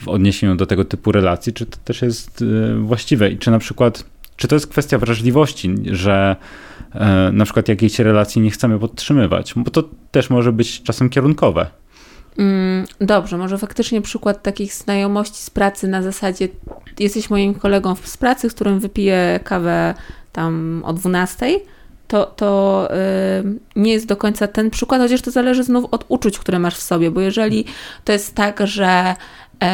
w 0.00 0.08
odniesieniu 0.08 0.54
do 0.54 0.66
tego 0.66 0.84
typu 0.84 1.12
relacji, 1.12 1.52
czy 1.52 1.66
to 1.66 1.78
też 1.84 2.02
jest 2.02 2.44
właściwe 2.80 3.30
i 3.30 3.38
czy 3.38 3.50
na 3.50 3.58
przykład, 3.58 4.04
czy 4.36 4.48
to 4.48 4.56
jest 4.56 4.66
kwestia 4.66 4.98
wrażliwości, 4.98 5.74
że 5.86 6.36
na 7.32 7.44
przykład 7.44 7.68
jakiejś 7.68 7.98
relacji 7.98 8.42
nie 8.42 8.50
chcemy 8.50 8.78
podtrzymywać, 8.78 9.54
bo 9.56 9.70
to 9.70 9.84
też 10.10 10.30
może 10.30 10.52
być 10.52 10.82
czasem 10.82 11.10
kierunkowe. 11.10 11.66
Mm, 12.38 12.86
dobrze, 13.00 13.38
może 13.38 13.58
faktycznie 13.58 14.02
przykład 14.02 14.42
takich 14.42 14.74
znajomości 14.74 15.42
z 15.42 15.50
pracy 15.50 15.88
na 15.88 16.02
zasadzie 16.02 16.48
jesteś 16.98 17.30
moim 17.30 17.54
kolegą 17.54 17.94
z 18.04 18.16
pracy, 18.16 18.50
z 18.50 18.54
którym 18.54 18.80
wypiję 18.80 19.40
kawę 19.44 19.94
tam 20.32 20.82
o 20.86 20.92
12, 20.92 21.60
to, 22.08 22.26
to 22.26 22.88
yy, 23.44 23.54
nie 23.76 23.92
jest 23.92 24.06
do 24.06 24.16
końca 24.16 24.48
ten 24.48 24.70
przykład, 24.70 25.00
chociaż 25.00 25.22
to 25.22 25.30
zależy 25.30 25.64
znów 25.64 25.84
od 25.90 26.04
uczuć, 26.08 26.38
które 26.38 26.58
masz 26.58 26.76
w 26.76 26.82
sobie, 26.82 27.10
bo 27.10 27.20
jeżeli 27.20 27.64
to 28.04 28.12
jest 28.12 28.34
tak, 28.34 28.66
że 28.66 29.14
yy, 29.62 29.68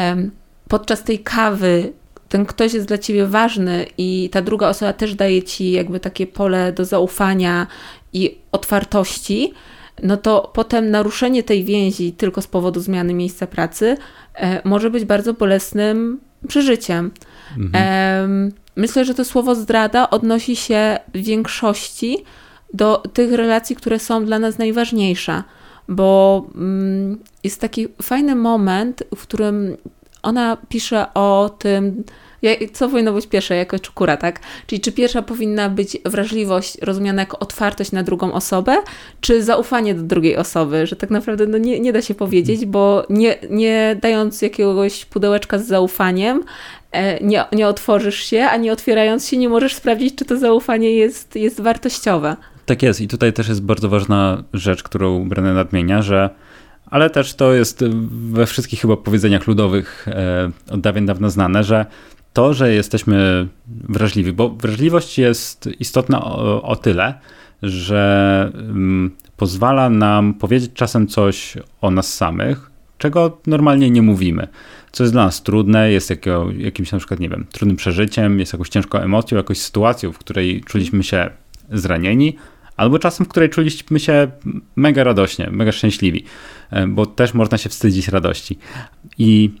podczas 0.67 1.03
tej 1.03 1.19
kawy 1.19 1.93
ten 2.29 2.45
ktoś 2.45 2.73
jest 2.73 2.87
dla 2.87 2.97
ciebie 2.97 3.25
ważny 3.25 3.85
i 3.97 4.29
ta 4.31 4.41
druga 4.41 4.69
osoba 4.69 4.93
też 4.93 5.15
daje 5.15 5.43
ci 5.43 5.71
jakby 5.71 5.99
takie 5.99 6.27
pole 6.27 6.73
do 6.73 6.85
zaufania 6.85 7.67
i 8.13 8.37
otwartości, 8.51 9.53
no 10.03 10.17
to 10.17 10.51
potem 10.53 10.91
naruszenie 10.91 11.43
tej 11.43 11.63
więzi 11.63 12.13
tylko 12.13 12.41
z 12.41 12.47
powodu 12.47 12.79
zmiany 12.79 13.13
miejsca 13.13 13.47
pracy 13.47 13.97
e, 14.35 14.61
może 14.63 14.89
być 14.89 15.05
bardzo 15.05 15.33
bolesnym 15.33 16.19
przeżyciem. 16.47 17.11
Mhm. 17.57 18.51
Myślę, 18.75 19.05
że 19.05 19.13
to 19.13 19.25
słowo 19.25 19.55
zdrada 19.55 20.09
odnosi 20.09 20.55
się 20.55 20.99
w 21.13 21.17
większości 21.17 22.17
do 22.73 22.97
tych 23.13 23.31
relacji, 23.31 23.75
które 23.75 23.99
są 23.99 24.25
dla 24.25 24.39
nas 24.39 24.57
najważniejsze, 24.57 25.43
bo 25.87 26.45
mm, 26.55 27.19
jest 27.43 27.61
taki 27.61 27.87
fajny 28.01 28.35
moment, 28.35 29.03
w 29.15 29.21
którym 29.21 29.77
ona 30.23 30.57
pisze 30.69 31.13
o 31.13 31.55
tym, 31.59 32.03
co 32.73 32.89
powinno 32.89 33.13
być 33.13 33.27
pierwsze 33.27 33.55
jako 33.55 33.79
czukura, 33.79 34.17
tak? 34.17 34.39
Czyli 34.67 34.81
czy 34.81 34.91
pierwsza 34.91 35.21
powinna 35.21 35.69
być 35.69 35.97
wrażliwość 36.05 36.77
rozumiana 36.81 37.21
jako 37.21 37.39
otwartość 37.39 37.91
na 37.91 38.03
drugą 38.03 38.33
osobę, 38.33 38.77
czy 39.21 39.43
zaufanie 39.43 39.95
do 39.95 40.03
drugiej 40.03 40.37
osoby, 40.37 40.87
że 40.87 40.95
tak 40.95 41.09
naprawdę 41.09 41.47
no 41.47 41.57
nie, 41.57 41.79
nie 41.79 41.93
da 41.93 42.01
się 42.01 42.15
powiedzieć, 42.15 42.65
bo 42.65 43.05
nie, 43.09 43.37
nie 43.49 43.97
dając 44.01 44.41
jakiegoś 44.41 45.05
pudełeczka 45.05 45.59
z 45.59 45.67
zaufaniem, 45.67 46.43
e, 46.91 47.23
nie, 47.23 47.45
nie 47.51 47.67
otworzysz 47.67 48.19
się, 48.19 48.43
a 48.43 48.57
nie 48.57 48.71
otwierając 48.73 49.27
się 49.27 49.37
nie 49.37 49.49
możesz 49.49 49.75
sprawdzić, 49.75 50.15
czy 50.15 50.25
to 50.25 50.37
zaufanie 50.37 50.91
jest, 50.91 51.35
jest 51.35 51.61
wartościowe. 51.61 52.35
Tak 52.65 52.83
jest 52.83 53.01
i 53.01 53.07
tutaj 53.07 53.33
też 53.33 53.47
jest 53.47 53.61
bardzo 53.61 53.89
ważna 53.89 54.43
rzecz, 54.53 54.83
którą 54.83 55.29
Brené 55.29 55.53
nadmienia, 55.53 56.01
że 56.01 56.29
ale 56.85 57.09
też 57.09 57.33
to 57.33 57.53
jest 57.53 57.83
we 58.31 58.45
wszystkich 58.45 58.81
chyba 58.81 58.97
powiedzeniach 58.97 59.47
ludowych 59.47 60.07
e, 60.07 60.51
od 60.71 60.81
dawien 60.81 61.05
dawno 61.05 61.29
znane, 61.29 61.63
że 61.63 61.85
to, 62.35 62.53
że 62.53 62.73
jesteśmy 62.73 63.47
wrażliwi, 63.67 64.33
bo 64.33 64.49
wrażliwość 64.49 65.17
jest 65.17 65.69
istotna 65.79 66.25
o, 66.25 66.61
o 66.61 66.75
tyle, 66.75 67.13
że 67.63 68.51
um, 68.55 69.11
pozwala 69.37 69.89
nam 69.89 70.33
powiedzieć 70.33 70.71
czasem 70.73 71.07
coś 71.07 71.57
o 71.81 71.91
nas 71.91 72.13
samych, 72.13 72.71
czego 72.97 73.37
normalnie 73.47 73.89
nie 73.89 74.01
mówimy. 74.01 74.47
Co 74.91 75.03
jest 75.03 75.13
dla 75.13 75.25
nas 75.25 75.43
trudne, 75.43 75.91
jest 75.91 76.13
jakimś 76.57 76.91
na 76.91 76.97
przykład, 76.97 77.19
nie 77.19 77.29
wiem, 77.29 77.45
trudnym 77.51 77.77
przeżyciem, 77.77 78.39
jest 78.39 78.53
jakąś 78.53 78.69
ciężką 78.69 78.99
emocją, 78.99 79.37
jakąś 79.37 79.57
sytuacją, 79.57 80.11
w 80.11 80.17
której 80.17 80.63
czuliśmy 80.63 81.03
się 81.03 81.29
zranieni, 81.71 82.35
albo 82.77 82.99
czasem, 82.99 83.25
w 83.25 83.29
której 83.29 83.49
czuliśmy 83.49 83.99
się 83.99 84.27
mega 84.75 85.03
radośnie, 85.03 85.49
mega 85.51 85.71
szczęśliwi, 85.71 86.23
e, 86.71 86.87
bo 86.87 87.05
też 87.05 87.33
można 87.33 87.57
się 87.57 87.69
wstydzić 87.69 88.07
radości. 88.07 88.57
I 89.17 89.51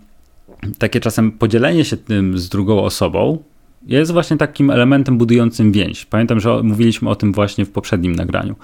takie 0.77 0.99
czasem 0.99 1.31
podzielenie 1.31 1.85
się 1.85 1.97
tym 1.97 2.37
z 2.37 2.49
drugą 2.49 2.83
osobą 2.83 3.43
jest 3.87 4.11
właśnie 4.11 4.37
takim 4.37 4.69
elementem 4.69 5.17
budującym 5.17 5.71
więź. 5.71 6.05
Pamiętam, 6.05 6.39
że 6.39 6.63
mówiliśmy 6.63 7.09
o 7.09 7.15
tym 7.15 7.33
właśnie 7.33 7.65
w 7.65 7.69
poprzednim 7.69 8.15
nagraniu. 8.15 8.55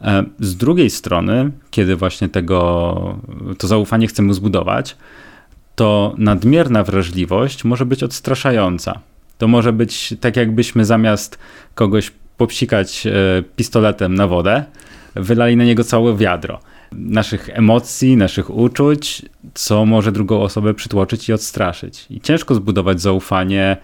E, 0.00 0.24
z 0.40 0.56
drugiej 0.56 0.90
strony, 0.90 1.50
kiedy 1.70 1.96
właśnie 1.96 2.28
tego, 2.28 3.18
to 3.58 3.66
zaufanie 3.66 4.06
chcemy 4.06 4.34
zbudować, 4.34 4.96
to 5.74 6.14
nadmierna 6.18 6.84
wrażliwość 6.84 7.64
może 7.64 7.86
być 7.86 8.02
odstraszająca. 8.02 9.00
To 9.38 9.48
może 9.48 9.72
być 9.72 10.14
tak, 10.20 10.36
jakbyśmy 10.36 10.84
zamiast 10.84 11.38
kogoś 11.74 12.12
popsikać 12.36 13.06
e, 13.06 13.12
pistoletem 13.56 14.14
na 14.14 14.26
wodę, 14.26 14.64
wylali 15.14 15.56
na 15.56 15.64
niego 15.64 15.84
całe 15.84 16.16
wiadro 16.16 16.60
naszych 16.92 17.48
emocji, 17.52 18.16
naszych 18.16 18.50
uczuć, 18.50 19.22
co 19.54 19.86
może 19.86 20.12
drugą 20.12 20.42
osobę 20.42 20.74
przytłoczyć 20.74 21.28
i 21.28 21.32
odstraszyć. 21.32 22.06
I 22.10 22.20
ciężko 22.20 22.54
zbudować 22.54 23.00
zaufanie 23.00 23.76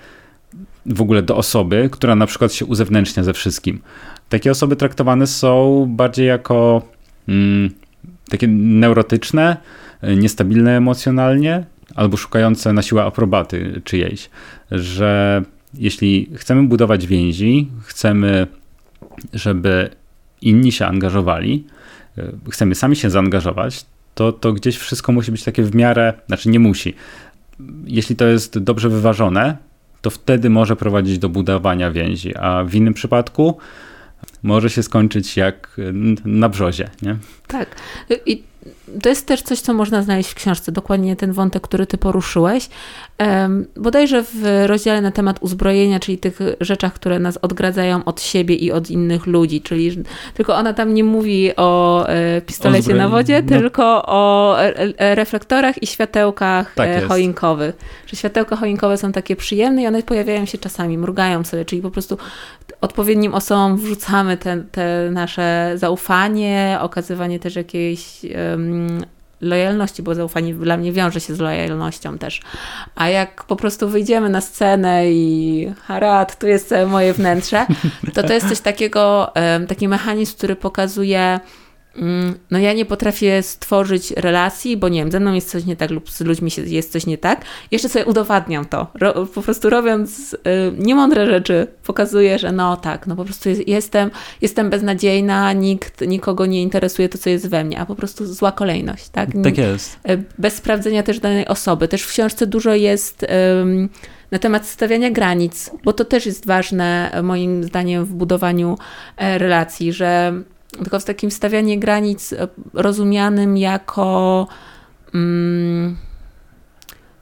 w 0.86 1.00
ogóle 1.00 1.22
do 1.22 1.36
osoby, 1.36 1.88
która 1.92 2.14
na 2.14 2.26
przykład 2.26 2.52
się 2.52 2.64
uzewnętrznia 2.64 3.22
ze 3.22 3.32
wszystkim. 3.32 3.80
Takie 4.28 4.50
osoby 4.50 4.76
traktowane 4.76 5.26
są 5.26 5.86
bardziej 5.88 6.26
jako 6.26 6.82
mm, 7.28 7.70
takie 8.30 8.48
neurotyczne, 8.48 9.56
niestabilne 10.16 10.76
emocjonalnie, 10.76 11.64
albo 11.94 12.16
szukające 12.16 12.72
na 12.72 12.82
siłę 12.82 13.04
aprobaty 13.04 13.80
czyjejś. 13.84 14.30
Że 14.70 15.42
jeśli 15.74 16.30
chcemy 16.34 16.62
budować 16.62 17.06
więzi, 17.06 17.68
chcemy, 17.82 18.46
żeby 19.32 19.90
inni 20.40 20.72
się 20.72 20.86
angażowali, 20.86 21.64
chcemy 22.50 22.74
sami 22.74 22.96
się 22.96 23.10
zaangażować, 23.10 23.86
to, 24.14 24.32
to 24.32 24.52
gdzieś 24.52 24.76
wszystko 24.76 25.12
musi 25.12 25.32
być 25.32 25.44
takie 25.44 25.62
w 25.62 25.74
miarę, 25.74 26.14
znaczy 26.26 26.48
nie 26.48 26.60
musi. 26.60 26.94
Jeśli 27.84 28.16
to 28.16 28.26
jest 28.26 28.58
dobrze 28.58 28.88
wyważone, 28.88 29.56
to 30.02 30.10
wtedy 30.10 30.50
może 30.50 30.76
prowadzić 30.76 31.18
do 31.18 31.28
budowania 31.28 31.90
więzi, 31.90 32.36
a 32.36 32.64
w 32.64 32.74
innym 32.74 32.94
przypadku 32.94 33.58
może 34.42 34.70
się 34.70 34.82
skończyć 34.82 35.36
jak 35.36 35.76
na 36.24 36.48
brzozie, 36.48 36.90
nie? 37.02 37.16
Tak. 37.46 37.76
I 38.26 38.42
to 39.02 39.08
jest 39.08 39.26
też 39.26 39.42
coś, 39.42 39.60
co 39.60 39.74
można 39.74 40.02
znaleźć 40.02 40.30
w 40.30 40.34
książce, 40.34 40.72
dokładnie 40.72 41.16
ten 41.16 41.32
wątek, 41.32 41.62
który 41.62 41.86
ty 41.86 41.98
poruszyłeś. 41.98 42.68
Bodajże 43.76 44.22
w 44.22 44.64
rozdziale 44.66 45.00
na 45.00 45.10
temat 45.10 45.38
uzbrojenia, 45.40 46.00
czyli 46.00 46.18
tych 46.18 46.38
rzeczach, 46.60 46.92
które 46.92 47.18
nas 47.18 47.36
odgradzają 47.36 48.04
od 48.04 48.22
siebie 48.22 48.54
i 48.54 48.72
od 48.72 48.90
innych 48.90 49.26
ludzi, 49.26 49.60
czyli 49.60 50.04
tylko 50.34 50.54
ona 50.54 50.72
tam 50.72 50.94
nie 50.94 51.04
mówi 51.04 51.56
o 51.56 52.04
e, 52.08 52.40
pistolecie 52.40 52.94
na 52.94 53.08
wodzie, 53.08 53.42
no. 53.42 53.48
tylko 53.48 54.02
o 54.06 54.56
e, 54.60 54.98
e, 54.98 55.14
reflektorach 55.14 55.82
i 55.82 55.86
światełkach 55.86 56.74
tak 56.74 57.04
choinkowych. 57.08 57.76
Że 58.06 58.16
światełka 58.16 58.56
choinkowe 58.56 58.96
są 58.96 59.12
takie 59.12 59.36
przyjemne 59.36 59.82
i 59.82 59.86
one 59.86 60.02
pojawiają 60.02 60.46
się 60.46 60.58
czasami, 60.58 60.98
mrugają 60.98 61.44
sobie, 61.44 61.64
czyli 61.64 61.82
po 61.82 61.90
prostu 61.90 62.18
odpowiednim 62.80 63.34
osobom 63.34 63.76
wrzucamy 63.76 64.36
te, 64.36 64.62
te 64.72 65.08
nasze 65.10 65.72
zaufanie, 65.74 66.78
okazywanie 66.80 67.38
też 67.38 67.56
jakiejś 67.56 68.20
um, 68.24 68.85
lojalności, 69.40 70.02
bo 70.02 70.14
zaufanie 70.14 70.54
dla 70.54 70.76
mnie 70.76 70.92
wiąże 70.92 71.20
się 71.20 71.34
z 71.34 71.38
lojalnością 71.38 72.18
też. 72.18 72.40
A 72.94 73.08
jak 73.08 73.44
po 73.44 73.56
prostu 73.56 73.88
wyjdziemy 73.88 74.28
na 74.28 74.40
scenę 74.40 75.10
i 75.10 75.72
harat, 75.82 76.38
tu 76.38 76.46
jest 76.46 76.68
całe 76.68 76.86
moje 76.86 77.12
wnętrze, 77.12 77.66
to 78.14 78.22
to 78.22 78.32
jest 78.32 78.48
coś 78.48 78.60
takiego, 78.60 79.32
taki 79.68 79.88
mechanizm, 79.88 80.36
który 80.36 80.56
pokazuje 80.56 81.40
no 82.50 82.58
ja 82.58 82.72
nie 82.72 82.84
potrafię 82.84 83.42
stworzyć 83.42 84.10
relacji, 84.10 84.76
bo 84.76 84.88
nie 84.88 85.00
wiem, 85.00 85.10
ze 85.10 85.20
mną 85.20 85.34
jest 85.34 85.50
coś 85.50 85.64
nie 85.64 85.76
tak 85.76 85.90
lub 85.90 86.10
z 86.10 86.20
ludźmi 86.20 86.50
jest 86.66 86.92
coś 86.92 87.06
nie 87.06 87.18
tak. 87.18 87.44
Jeszcze 87.70 87.88
sobie 87.88 88.04
udowadniam 88.04 88.64
to. 88.64 88.86
Ro, 89.00 89.26
po 89.26 89.42
prostu 89.42 89.70
robiąc 89.70 90.34
y, 90.34 90.38
niemądre 90.78 91.26
rzeczy, 91.26 91.66
pokazuję, 91.84 92.38
że 92.38 92.52
no 92.52 92.76
tak, 92.76 93.06
no 93.06 93.16
po 93.16 93.24
prostu 93.24 93.48
jest, 93.48 93.68
jestem, 93.68 94.10
jestem 94.40 94.70
beznadziejna, 94.70 95.52
nikt, 95.52 96.00
nikogo 96.00 96.46
nie 96.46 96.62
interesuje 96.62 97.08
to, 97.08 97.18
co 97.18 97.30
jest 97.30 97.48
we 97.48 97.64
mnie, 97.64 97.78
a 97.78 97.86
po 97.86 97.94
prostu 97.94 98.26
zła 98.26 98.52
kolejność, 98.52 99.08
tak? 99.08 99.28
Tak 99.44 99.58
jest. 99.58 99.98
Y, 100.10 100.22
bez 100.38 100.54
sprawdzenia 100.54 101.02
też 101.02 101.20
danej 101.20 101.48
osoby. 101.48 101.88
Też 101.88 102.02
w 102.02 102.08
książce 102.08 102.46
dużo 102.46 102.74
jest... 102.74 103.22
Y, 103.22 103.26
na 104.30 104.38
temat 104.38 104.66
stawiania 104.66 105.10
granic, 105.10 105.70
bo 105.84 105.92
to 105.92 106.04
też 106.04 106.26
jest 106.26 106.46
ważne 106.46 107.10
moim 107.22 107.64
zdaniem 107.64 108.04
w 108.04 108.12
budowaniu 108.12 108.78
e, 109.16 109.38
relacji, 109.38 109.92
że 109.92 110.42
tylko 110.82 111.00
w 111.00 111.04
takim 111.04 111.30
stawianie 111.30 111.78
granic 111.78 112.32
e, 112.32 112.48
rozumianym 112.72 113.56
jako 113.56 114.46
mm, 115.14 115.96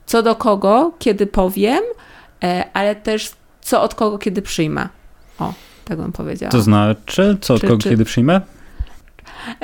co 0.06 0.22
do 0.22 0.34
kogo, 0.34 0.92
kiedy 0.98 1.26
powiem, 1.26 1.82
e, 2.44 2.64
ale 2.72 2.96
też 2.96 3.32
co 3.60 3.82
od 3.82 3.94
kogo, 3.94 4.18
kiedy 4.18 4.42
przyjmę. 4.42 4.88
O, 5.38 5.54
tak 5.84 5.98
bym 5.98 6.12
powiedziała. 6.12 6.50
To 6.50 6.62
znaczy, 6.62 7.38
co 7.40 7.54
od 7.54 7.60
czy, 7.60 7.66
kogo, 7.66 7.82
czy, 7.82 7.88
kiedy 7.88 8.04
przyjmę? 8.04 8.40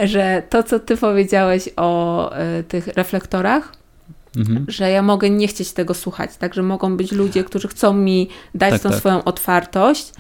Że 0.05 0.43
to, 0.51 0.63
co 0.63 0.81
ty 0.81 0.97
powiedziałeś 0.97 1.69
o 1.77 2.31
y, 2.59 2.65
tych 2.65 2.87
reflektorach, 2.87 3.73
mhm. 4.37 4.67
że 4.69 4.91
ja 4.91 5.03
mogę 5.03 5.31
nie 5.31 5.49
chcieć 5.49 5.73
tego 5.73 5.95
słuchać, 5.95 6.37
tak, 6.37 6.55
że 6.55 6.63
mogą 6.63 6.97
być 6.97 7.13
ludzie, 7.13 7.45
którzy 7.45 7.69
chcą 7.69 7.93
mi 7.93 8.29
dać 8.55 8.73
tak, 8.73 8.83
tą 8.83 8.89
tak. 8.89 8.99
swoją 8.99 9.25
otwartość, 9.25 10.13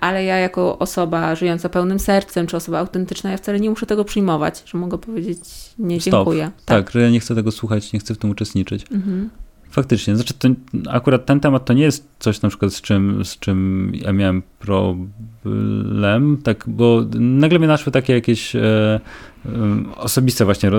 ale 0.00 0.24
ja 0.24 0.38
jako 0.38 0.78
osoba 0.78 1.34
żyjąca 1.34 1.68
pełnym 1.68 1.98
sercem, 1.98 2.46
czy 2.46 2.56
osoba 2.56 2.78
autentyczna, 2.78 3.30
ja 3.30 3.36
wcale 3.36 3.60
nie 3.60 3.70
muszę 3.70 3.86
tego 3.86 4.04
przyjmować, 4.04 4.62
że 4.66 4.78
mogę 4.78 4.98
powiedzieć 4.98 5.38
nie 5.78 5.98
dziękuję. 5.98 6.44
Tak. 6.44 6.84
tak. 6.84 6.90
że 6.90 7.00
ja 7.00 7.10
nie 7.10 7.20
chcę 7.20 7.34
tego 7.34 7.52
słuchać, 7.52 7.92
nie 7.92 7.98
chcę 7.98 8.14
w 8.14 8.18
tym 8.18 8.30
uczestniczyć. 8.30 8.86
Mhm. 8.92 9.30
Faktycznie, 9.74 10.16
znaczy 10.16 10.34
to, 10.34 10.48
akurat 10.90 11.26
ten 11.26 11.40
temat 11.40 11.64
to 11.64 11.72
nie 11.72 11.82
jest 11.82 12.08
coś 12.18 12.42
na 12.42 12.48
przykład 12.48 12.74
z 12.74 12.80
czym, 12.80 13.24
z 13.24 13.38
czym 13.38 13.92
ja 13.94 14.12
miałem 14.12 14.42
problem, 14.58 16.38
tak, 16.44 16.64
bo 16.66 17.04
nagle 17.14 17.58
mnie 17.58 17.68
naszły 17.68 17.92
takie 17.92 18.12
jakieś 18.12 18.56
e, 18.56 19.00
osobiste 19.96 20.44
właśnie 20.44 20.70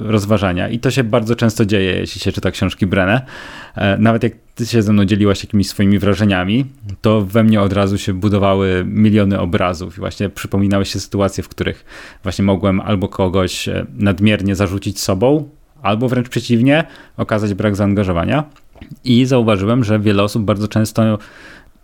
rozważania 0.00 0.68
i 0.68 0.78
to 0.78 0.90
się 0.90 1.04
bardzo 1.04 1.36
często 1.36 1.64
dzieje, 1.64 1.92
jeśli 1.92 2.20
się 2.20 2.32
czyta 2.32 2.50
książki 2.50 2.86
Brenę. 2.86 3.26
E, 3.74 3.98
nawet 3.98 4.22
jak 4.22 4.32
ty 4.54 4.66
się 4.66 4.82
ze 4.82 4.92
mną 4.92 5.04
dzieliłaś 5.04 5.44
jakimiś 5.44 5.68
swoimi 5.68 5.98
wrażeniami, 5.98 6.66
to 7.00 7.20
we 7.20 7.44
mnie 7.44 7.60
od 7.60 7.72
razu 7.72 7.98
się 7.98 8.14
budowały 8.14 8.84
miliony 8.86 9.40
obrazów 9.40 9.96
i 9.96 10.00
właśnie 10.00 10.28
przypominały 10.28 10.84
się 10.84 11.00
sytuacje, 11.00 11.44
w 11.44 11.48
których 11.48 11.84
właśnie 12.22 12.44
mogłem 12.44 12.80
albo 12.80 13.08
kogoś 13.08 13.68
e, 13.68 13.86
nadmiernie 13.94 14.54
zarzucić 14.54 15.00
sobą, 15.00 15.48
albo 15.84 16.08
wręcz 16.08 16.28
przeciwnie, 16.28 16.84
okazać 17.16 17.54
brak 17.54 17.76
zaangażowania. 17.76 18.44
I 19.04 19.24
zauważyłem, 19.26 19.84
że 19.84 20.00
wiele 20.00 20.22
osób 20.22 20.42
bardzo 20.42 20.68
często 20.68 21.18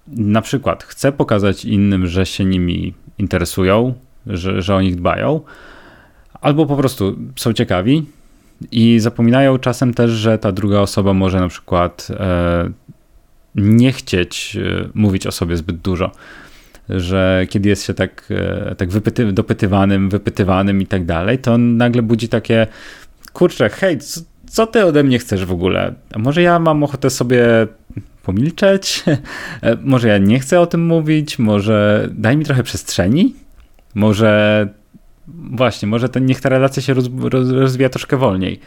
na 0.08 0.42
przykład 0.42 0.84
chce 0.84 1.12
pokazać 1.12 1.64
innym, 1.64 2.06
że 2.06 2.26
się 2.26 2.44
nimi 2.44 2.94
interesują, 3.18 3.94
że, 4.26 4.62
że 4.62 4.74
o 4.74 4.80
nich 4.80 4.96
dbają, 4.96 5.40
albo 6.40 6.66
po 6.66 6.76
prostu 6.76 7.16
są 7.36 7.52
ciekawi 7.52 8.06
i 8.72 9.00
zapominają 9.00 9.58
czasem 9.58 9.94
też, 9.94 10.10
że 10.10 10.38
ta 10.38 10.52
druga 10.52 10.78
osoba 10.78 11.12
może 11.12 11.40
na 11.40 11.48
przykład 11.48 12.08
e, 12.10 12.70
nie 13.54 13.92
chcieć 13.92 14.56
e, 14.56 14.88
mówić 14.94 15.26
o 15.26 15.32
sobie 15.32 15.56
zbyt 15.56 15.76
dużo. 15.76 16.10
Że 16.88 17.46
kiedy 17.50 17.68
jest 17.68 17.86
się 17.86 17.94
tak, 17.94 18.24
e, 18.30 18.74
tak 18.74 18.90
wypyty, 18.90 19.32
dopytywanym, 19.32 20.08
wypytywanym 20.08 20.82
i 20.82 20.86
tak 20.86 21.04
dalej, 21.04 21.38
to 21.38 21.58
nagle 21.58 22.02
budzi 22.02 22.28
takie 22.28 22.66
kurczę, 23.32 23.68
hej, 23.68 23.98
co, 23.98 24.20
co 24.46 24.66
ty 24.66 24.84
ode 24.84 25.02
mnie 25.02 25.18
chcesz 25.18 25.44
w 25.44 25.52
ogóle? 25.52 25.94
A 26.12 26.18
może 26.18 26.42
ja 26.42 26.58
mam 26.58 26.82
ochotę 26.82 27.10
sobie 27.10 27.66
pomilczeć? 28.22 29.02
E, 29.62 29.76
może 29.84 30.08
ja 30.08 30.18
nie 30.18 30.40
chcę 30.40 30.60
o 30.60 30.66
tym 30.66 30.86
mówić? 30.86 31.38
Może 31.38 32.08
daj 32.12 32.36
mi 32.36 32.44
trochę 32.44 32.62
przestrzeni? 32.62 33.34
Może 33.94 34.68
właśnie, 35.28 35.88
może 35.88 36.08
to, 36.08 36.18
niech 36.18 36.40
ta 36.40 36.48
relacja 36.48 36.82
się 36.82 36.94
roz, 36.94 37.08
roz, 37.22 37.50
rozwija 37.50 37.88
troszkę 37.88 38.16
wolniej. 38.16 38.60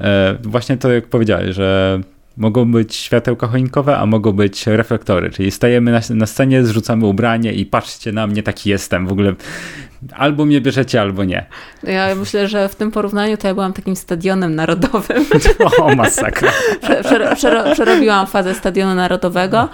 E, 0.00 0.36
właśnie 0.42 0.76
to, 0.76 0.92
jak 0.92 1.06
powiedziałeś, 1.06 1.56
że 1.56 2.00
mogą 2.36 2.72
być 2.72 2.94
światełka 2.94 3.46
choinkowe, 3.46 3.98
a 3.98 4.06
mogą 4.06 4.32
być 4.32 4.66
reflektory, 4.66 5.30
czyli 5.30 5.50
stajemy 5.50 5.92
na, 5.92 6.00
na 6.10 6.26
scenie, 6.26 6.64
zrzucamy 6.64 7.06
ubranie 7.06 7.52
i 7.52 7.66
patrzcie 7.66 8.12
na 8.12 8.26
mnie, 8.26 8.42
taki 8.42 8.70
jestem. 8.70 9.06
W 9.06 9.12
ogóle 9.12 9.34
albo 10.16 10.44
mnie 10.44 10.60
bierzecie, 10.60 11.00
albo 11.00 11.24
nie. 11.24 11.46
Ja 11.82 12.14
myślę, 12.14 12.48
że 12.48 12.68
w 12.68 12.74
tym 12.74 12.90
porównaniu 12.90 13.36
to 13.36 13.48
ja 13.48 13.54
byłam 13.54 13.72
takim 13.72 13.96
stadionem 13.96 14.54
narodowym. 14.54 15.26
O, 15.80 15.94
masakra. 15.94 16.52
przerobiłam 17.74 18.26
fazę 18.26 18.54
stadionu 18.54 18.94
narodowego, 18.94 19.68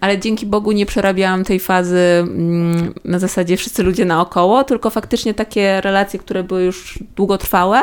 ale 0.00 0.18
dzięki 0.18 0.46
Bogu 0.46 0.72
nie 0.72 0.86
przerabiałam 0.86 1.44
tej 1.44 1.60
fazy 1.60 1.98
mm, 2.20 2.94
na 3.04 3.18
zasadzie 3.18 3.56
wszyscy 3.56 3.82
ludzie 3.82 4.04
naokoło, 4.04 4.64
tylko 4.64 4.90
faktycznie 4.90 5.34
takie 5.34 5.80
relacje, 5.80 6.18
które 6.18 6.42
były 6.42 6.62
już 6.62 6.98
długotrwałe, 7.16 7.80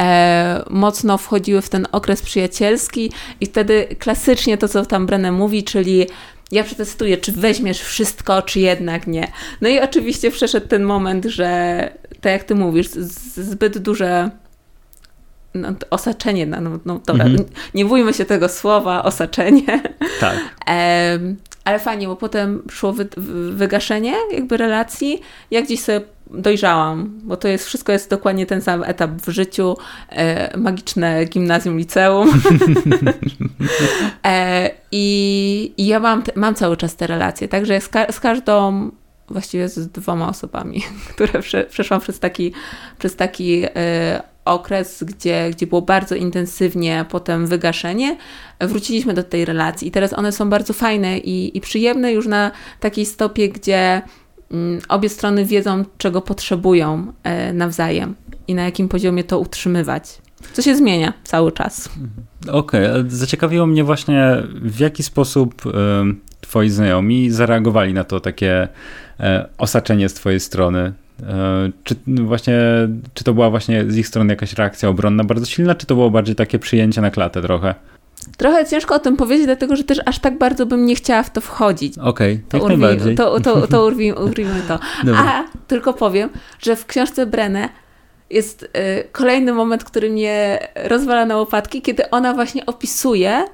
e, 0.00 0.64
mocno 0.70 1.18
wchodziły 1.18 1.62
w 1.62 1.68
ten 1.68 1.86
okres 1.92 2.22
przyjacielski 2.22 3.12
i 3.40 3.46
wtedy 3.46 3.86
klasycznie 3.98 4.58
to, 4.58 4.68
co 4.68 4.86
tam 4.86 5.06
Brenę 5.06 5.32
mówi, 5.32 5.64
czyli 5.64 6.06
ja 6.52 6.64
przetestuję, 6.64 7.16
czy 7.16 7.32
weźmiesz 7.32 7.80
wszystko, 7.80 8.42
czy 8.42 8.60
jednak 8.60 9.06
nie. 9.06 9.32
No 9.60 9.68
i 9.68 9.80
oczywiście 9.80 10.30
przeszedł 10.30 10.68
ten 10.68 10.82
moment, 10.84 11.24
że 11.24 11.90
tak 12.20 12.32
jak 12.32 12.44
ty 12.44 12.54
mówisz, 12.54 12.88
zbyt 13.36 13.78
duże 13.78 14.30
no, 15.54 15.68
osaczenie, 15.90 16.46
no, 16.46 16.60
no 16.84 17.00
dobra, 17.06 17.24
mhm. 17.24 17.48
nie 17.74 17.84
bójmy 17.84 18.14
się 18.14 18.24
tego 18.24 18.48
słowa, 18.48 19.02
osaczenie. 19.02 19.82
Tak. 20.20 20.38
E, 20.68 21.18
ale 21.64 21.78
fajnie, 21.78 22.06
bo 22.06 22.16
potem 22.16 22.62
szło 22.70 22.92
wy, 22.92 23.08
wygaszenie 23.50 24.14
jakby 24.32 24.56
relacji. 24.56 25.20
Ja 25.50 25.62
gdzieś 25.62 25.80
sobie 25.80 26.00
dojrzałam, 26.30 27.20
bo 27.22 27.36
to 27.36 27.48
jest, 27.48 27.66
wszystko 27.66 27.92
jest 27.92 28.10
dokładnie 28.10 28.46
ten 28.46 28.60
sam 28.60 28.82
etap 28.82 29.10
w 29.10 29.30
życiu, 29.30 29.76
e, 30.08 30.58
magiczne 30.58 31.24
gimnazjum, 31.24 31.78
liceum. 31.78 32.40
e, 34.26 34.70
i, 34.92 35.74
I 35.76 35.86
ja 35.86 36.00
mam, 36.00 36.22
mam 36.34 36.54
cały 36.54 36.76
czas 36.76 36.96
te 36.96 37.06
relacje, 37.06 37.48
także 37.48 37.80
z, 37.80 37.88
ka 37.88 38.12
z 38.12 38.20
każdą, 38.20 38.90
właściwie 39.28 39.68
z 39.68 39.88
dwoma 39.88 40.28
osobami, 40.28 40.82
które 41.14 41.42
prze, 41.42 41.64
przeszłam 41.64 42.00
przez 42.00 42.18
taki, 42.18 42.52
przez 42.98 43.16
taki 43.16 43.62
e, 43.76 44.33
okres, 44.44 45.04
gdzie, 45.04 45.50
gdzie 45.50 45.66
było 45.66 45.82
bardzo 45.82 46.14
intensywnie 46.14 47.04
potem 47.10 47.46
wygaszenie, 47.46 48.16
wróciliśmy 48.60 49.14
do 49.14 49.22
tej 49.22 49.44
relacji 49.44 49.88
i 49.88 49.90
teraz 49.90 50.12
one 50.12 50.32
są 50.32 50.50
bardzo 50.50 50.72
fajne 50.72 51.18
i, 51.18 51.56
i 51.56 51.60
przyjemne 51.60 52.12
już 52.12 52.26
na 52.26 52.50
takiej 52.80 53.06
stopie, 53.06 53.48
gdzie 53.48 54.02
Mm, 54.54 54.80
obie 54.88 55.08
strony 55.08 55.44
wiedzą, 55.44 55.84
czego 55.98 56.20
potrzebują 56.20 57.12
e, 57.22 57.52
nawzajem 57.52 58.14
i 58.48 58.54
na 58.54 58.62
jakim 58.62 58.88
poziomie 58.88 59.24
to 59.24 59.38
utrzymywać. 59.38 60.18
Co 60.52 60.62
się 60.62 60.76
zmienia 60.76 61.12
cały 61.24 61.52
czas. 61.52 61.88
Okej, 62.52 62.86
okay. 62.86 63.04
zaciekawiło 63.08 63.66
mnie 63.66 63.84
właśnie, 63.84 64.42
w 64.62 64.80
jaki 64.80 65.02
sposób 65.02 65.62
twoi 66.40 66.70
znajomi 66.70 67.30
zareagowali 67.30 67.94
na 67.94 68.04
to 68.04 68.20
takie 68.20 68.68
e, 69.20 69.48
osaczenie 69.58 70.08
z 70.08 70.14
twojej 70.14 70.40
strony. 70.40 70.92
E, 71.22 71.70
czy 71.84 71.94
właśnie, 72.06 72.58
czy 73.14 73.24
to 73.24 73.34
była 73.34 73.50
właśnie 73.50 73.84
z 73.88 73.96
ich 73.96 74.08
strony 74.08 74.32
jakaś 74.32 74.52
reakcja 74.52 74.88
obronna 74.88 75.24
bardzo 75.24 75.46
silna, 75.46 75.74
czy 75.74 75.86
to 75.86 75.94
było 75.94 76.10
bardziej 76.10 76.34
takie 76.34 76.58
przyjęcie 76.58 77.00
na 77.00 77.10
klatę 77.10 77.42
trochę? 77.42 77.74
Trochę 78.36 78.66
ciężko 78.66 78.94
o 78.94 78.98
tym 78.98 79.16
powiedzieć, 79.16 79.46
dlatego 79.46 79.76
że 79.76 79.84
też 79.84 80.00
aż 80.06 80.18
tak 80.18 80.38
bardzo 80.38 80.66
bym 80.66 80.86
nie 80.86 80.94
chciała 80.94 81.22
w 81.22 81.30
to 81.30 81.40
wchodzić. 81.40 81.98
Okej, 81.98 82.42
okay, 82.48 82.60
to, 82.60 82.66
urwi, 82.66 83.14
to, 83.16 83.40
to, 83.40 83.66
to 83.66 83.84
urwijmy, 83.86 84.18
urwijmy 84.18 84.62
to. 84.68 84.78
A 85.16 85.44
tylko 85.66 85.92
powiem, 85.92 86.30
że 86.62 86.76
w 86.76 86.86
książce 86.86 87.26
Brenę 87.26 87.68
jest 88.30 88.62
y, 88.62 88.68
kolejny 89.12 89.52
moment, 89.52 89.84
który 89.84 90.10
mnie 90.10 90.58
rozwala 90.74 91.26
na 91.26 91.36
łopatki, 91.36 91.82
kiedy 91.82 92.10
ona 92.10 92.34
właśnie 92.34 92.66
opisuje, 92.66 93.44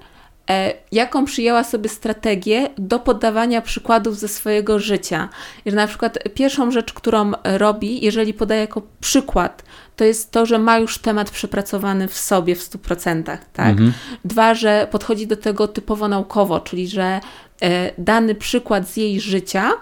jaką 0.92 1.24
przyjęła 1.24 1.64
sobie 1.64 1.88
strategię 1.88 2.68
do 2.78 2.98
podawania 2.98 3.62
przykładów 3.62 4.18
ze 4.18 4.28
swojego 4.28 4.78
życia. 4.78 5.28
Że 5.66 5.76
na 5.76 5.86
przykład 5.86 6.18
pierwszą 6.34 6.70
rzecz, 6.70 6.92
którą 6.92 7.32
robi, 7.44 8.04
jeżeli 8.04 8.34
podaje 8.34 8.60
jako 8.60 8.82
przykład, 9.00 9.62
to 9.96 10.04
jest 10.04 10.30
to, 10.30 10.46
że 10.46 10.58
ma 10.58 10.78
już 10.78 10.98
temat 10.98 11.30
przepracowany 11.30 12.08
w 12.08 12.18
sobie 12.18 12.54
w 12.54 12.60
100%. 12.60 13.38
Tak? 13.52 13.70
Mhm. 13.70 13.92
Dwa, 14.24 14.54
że 14.54 14.88
podchodzi 14.90 15.26
do 15.26 15.36
tego 15.36 15.68
typowo 15.68 16.08
naukowo, 16.08 16.60
czyli 16.60 16.88
że 16.88 17.20
e, 17.62 17.92
dany 17.98 18.34
przykład 18.34 18.88
z 18.88 18.96
jej 18.96 19.20
życia, 19.20 19.72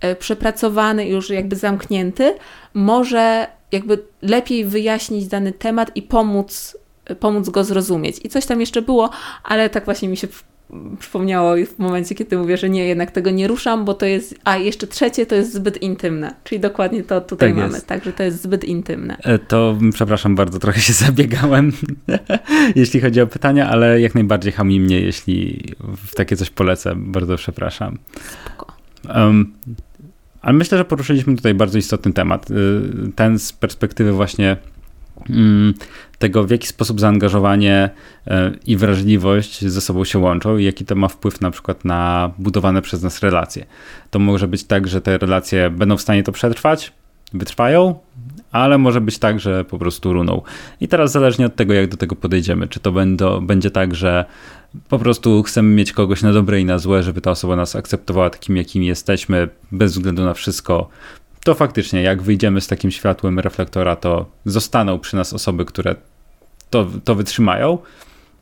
e, 0.00 0.16
przepracowany, 0.16 1.08
już 1.08 1.30
jakby 1.30 1.56
zamknięty, 1.56 2.34
może 2.74 3.46
jakby 3.72 3.98
lepiej 4.22 4.64
wyjaśnić 4.64 5.26
dany 5.26 5.52
temat 5.52 5.90
i 5.94 6.02
pomóc 6.02 6.76
pomóc 7.20 7.48
go 7.48 7.64
zrozumieć. 7.64 8.16
I 8.24 8.28
coś 8.28 8.46
tam 8.46 8.60
jeszcze 8.60 8.82
było, 8.82 9.10
ale 9.44 9.70
tak 9.70 9.84
właśnie 9.84 10.08
mi 10.08 10.16
się 10.16 10.28
przypomniało 10.98 11.54
w 11.76 11.78
momencie, 11.78 12.14
kiedy 12.14 12.38
mówię, 12.38 12.56
że 12.56 12.70
nie, 12.70 12.86
jednak 12.86 13.10
tego 13.10 13.30
nie 13.30 13.48
ruszam, 13.48 13.84
bo 13.84 13.94
to 13.94 14.06
jest, 14.06 14.34
a 14.44 14.56
jeszcze 14.56 14.86
trzecie 14.86 15.26
to 15.26 15.34
jest 15.34 15.54
zbyt 15.54 15.82
intymne, 15.82 16.34
czyli 16.44 16.60
dokładnie 16.60 17.02
to 17.02 17.20
tutaj 17.20 17.48
tak 17.48 17.58
mamy, 17.58 17.74
jest. 17.74 17.86
także 17.86 18.12
to 18.12 18.22
jest 18.22 18.42
zbyt 18.42 18.64
intymne. 18.64 19.16
E, 19.16 19.38
to 19.38 19.78
przepraszam 19.92 20.34
bardzo, 20.34 20.58
trochę 20.58 20.80
się 20.80 20.92
zabiegałem, 21.06 21.72
jeśli 22.76 23.00
chodzi 23.00 23.20
o 23.20 23.26
pytania, 23.26 23.70
ale 23.70 24.00
jak 24.00 24.14
najbardziej 24.14 24.52
hami 24.52 24.80
mnie, 24.80 25.00
jeśli 25.00 25.64
w 26.06 26.14
takie 26.14 26.36
coś 26.36 26.50
polecę, 26.50 26.92
bardzo 26.96 27.36
przepraszam. 27.36 27.98
Spoko. 28.44 28.72
Um, 29.14 29.52
ale 30.42 30.52
myślę, 30.52 30.78
że 30.78 30.84
poruszyliśmy 30.84 31.36
tutaj 31.36 31.54
bardzo 31.54 31.78
istotny 31.78 32.12
temat, 32.12 32.50
y, 32.50 32.54
ten 33.16 33.38
z 33.38 33.52
perspektywy 33.52 34.12
właśnie 34.12 34.56
Mm, 34.56 34.77
tego, 36.18 36.44
w 36.44 36.50
jaki 36.50 36.66
sposób 36.66 37.00
zaangażowanie 37.00 37.90
e, 38.26 38.52
i 38.66 38.76
wrażliwość 38.76 39.64
ze 39.64 39.80
sobą 39.80 40.04
się 40.04 40.18
łączą 40.18 40.56
i 40.56 40.64
jaki 40.64 40.84
to 40.84 40.94
ma 40.94 41.08
wpływ 41.08 41.40
na 41.40 41.50
przykład 41.50 41.84
na 41.84 42.30
budowane 42.38 42.82
przez 42.82 43.02
nas 43.02 43.22
relacje. 43.22 43.66
To 44.10 44.18
może 44.18 44.48
być 44.48 44.64
tak, 44.64 44.88
że 44.88 45.00
te 45.00 45.18
relacje 45.18 45.70
będą 45.70 45.96
w 45.96 46.02
stanie 46.02 46.22
to 46.22 46.32
przetrwać, 46.32 46.92
wytrwają, 47.32 47.94
ale 48.52 48.78
może 48.78 49.00
być 49.00 49.18
tak, 49.18 49.40
że 49.40 49.64
po 49.64 49.78
prostu 49.78 50.12
runą. 50.12 50.42
I 50.80 50.88
teraz 50.88 51.12
zależnie 51.12 51.46
od 51.46 51.56
tego, 51.56 51.74
jak 51.74 51.88
do 51.88 51.96
tego 51.96 52.16
podejdziemy, 52.16 52.68
czy 52.68 52.80
to 52.80 52.92
będą, 52.92 53.46
będzie 53.46 53.70
tak, 53.70 53.94
że 53.94 54.24
po 54.88 54.98
prostu 54.98 55.42
chcemy 55.42 55.74
mieć 55.74 55.92
kogoś 55.92 56.22
na 56.22 56.32
dobre 56.32 56.60
i 56.60 56.64
na 56.64 56.78
złe, 56.78 57.02
żeby 57.02 57.20
ta 57.20 57.30
osoba 57.30 57.56
nas 57.56 57.76
akceptowała 57.76 58.30
takim, 58.30 58.56
jakimi 58.56 58.86
jesteśmy, 58.86 59.48
bez 59.72 59.92
względu 59.92 60.24
na 60.24 60.34
wszystko, 60.34 60.88
to 61.44 61.54
faktycznie, 61.54 62.02
jak 62.02 62.22
wyjdziemy 62.22 62.60
z 62.60 62.66
takim 62.66 62.90
światłem 62.90 63.38
reflektora, 63.38 63.96
to 63.96 64.26
zostaną 64.44 64.98
przy 64.98 65.16
nas 65.16 65.32
osoby, 65.32 65.64
które 65.64 65.94
to, 66.70 66.86
to 67.04 67.14
wytrzymają. 67.14 67.78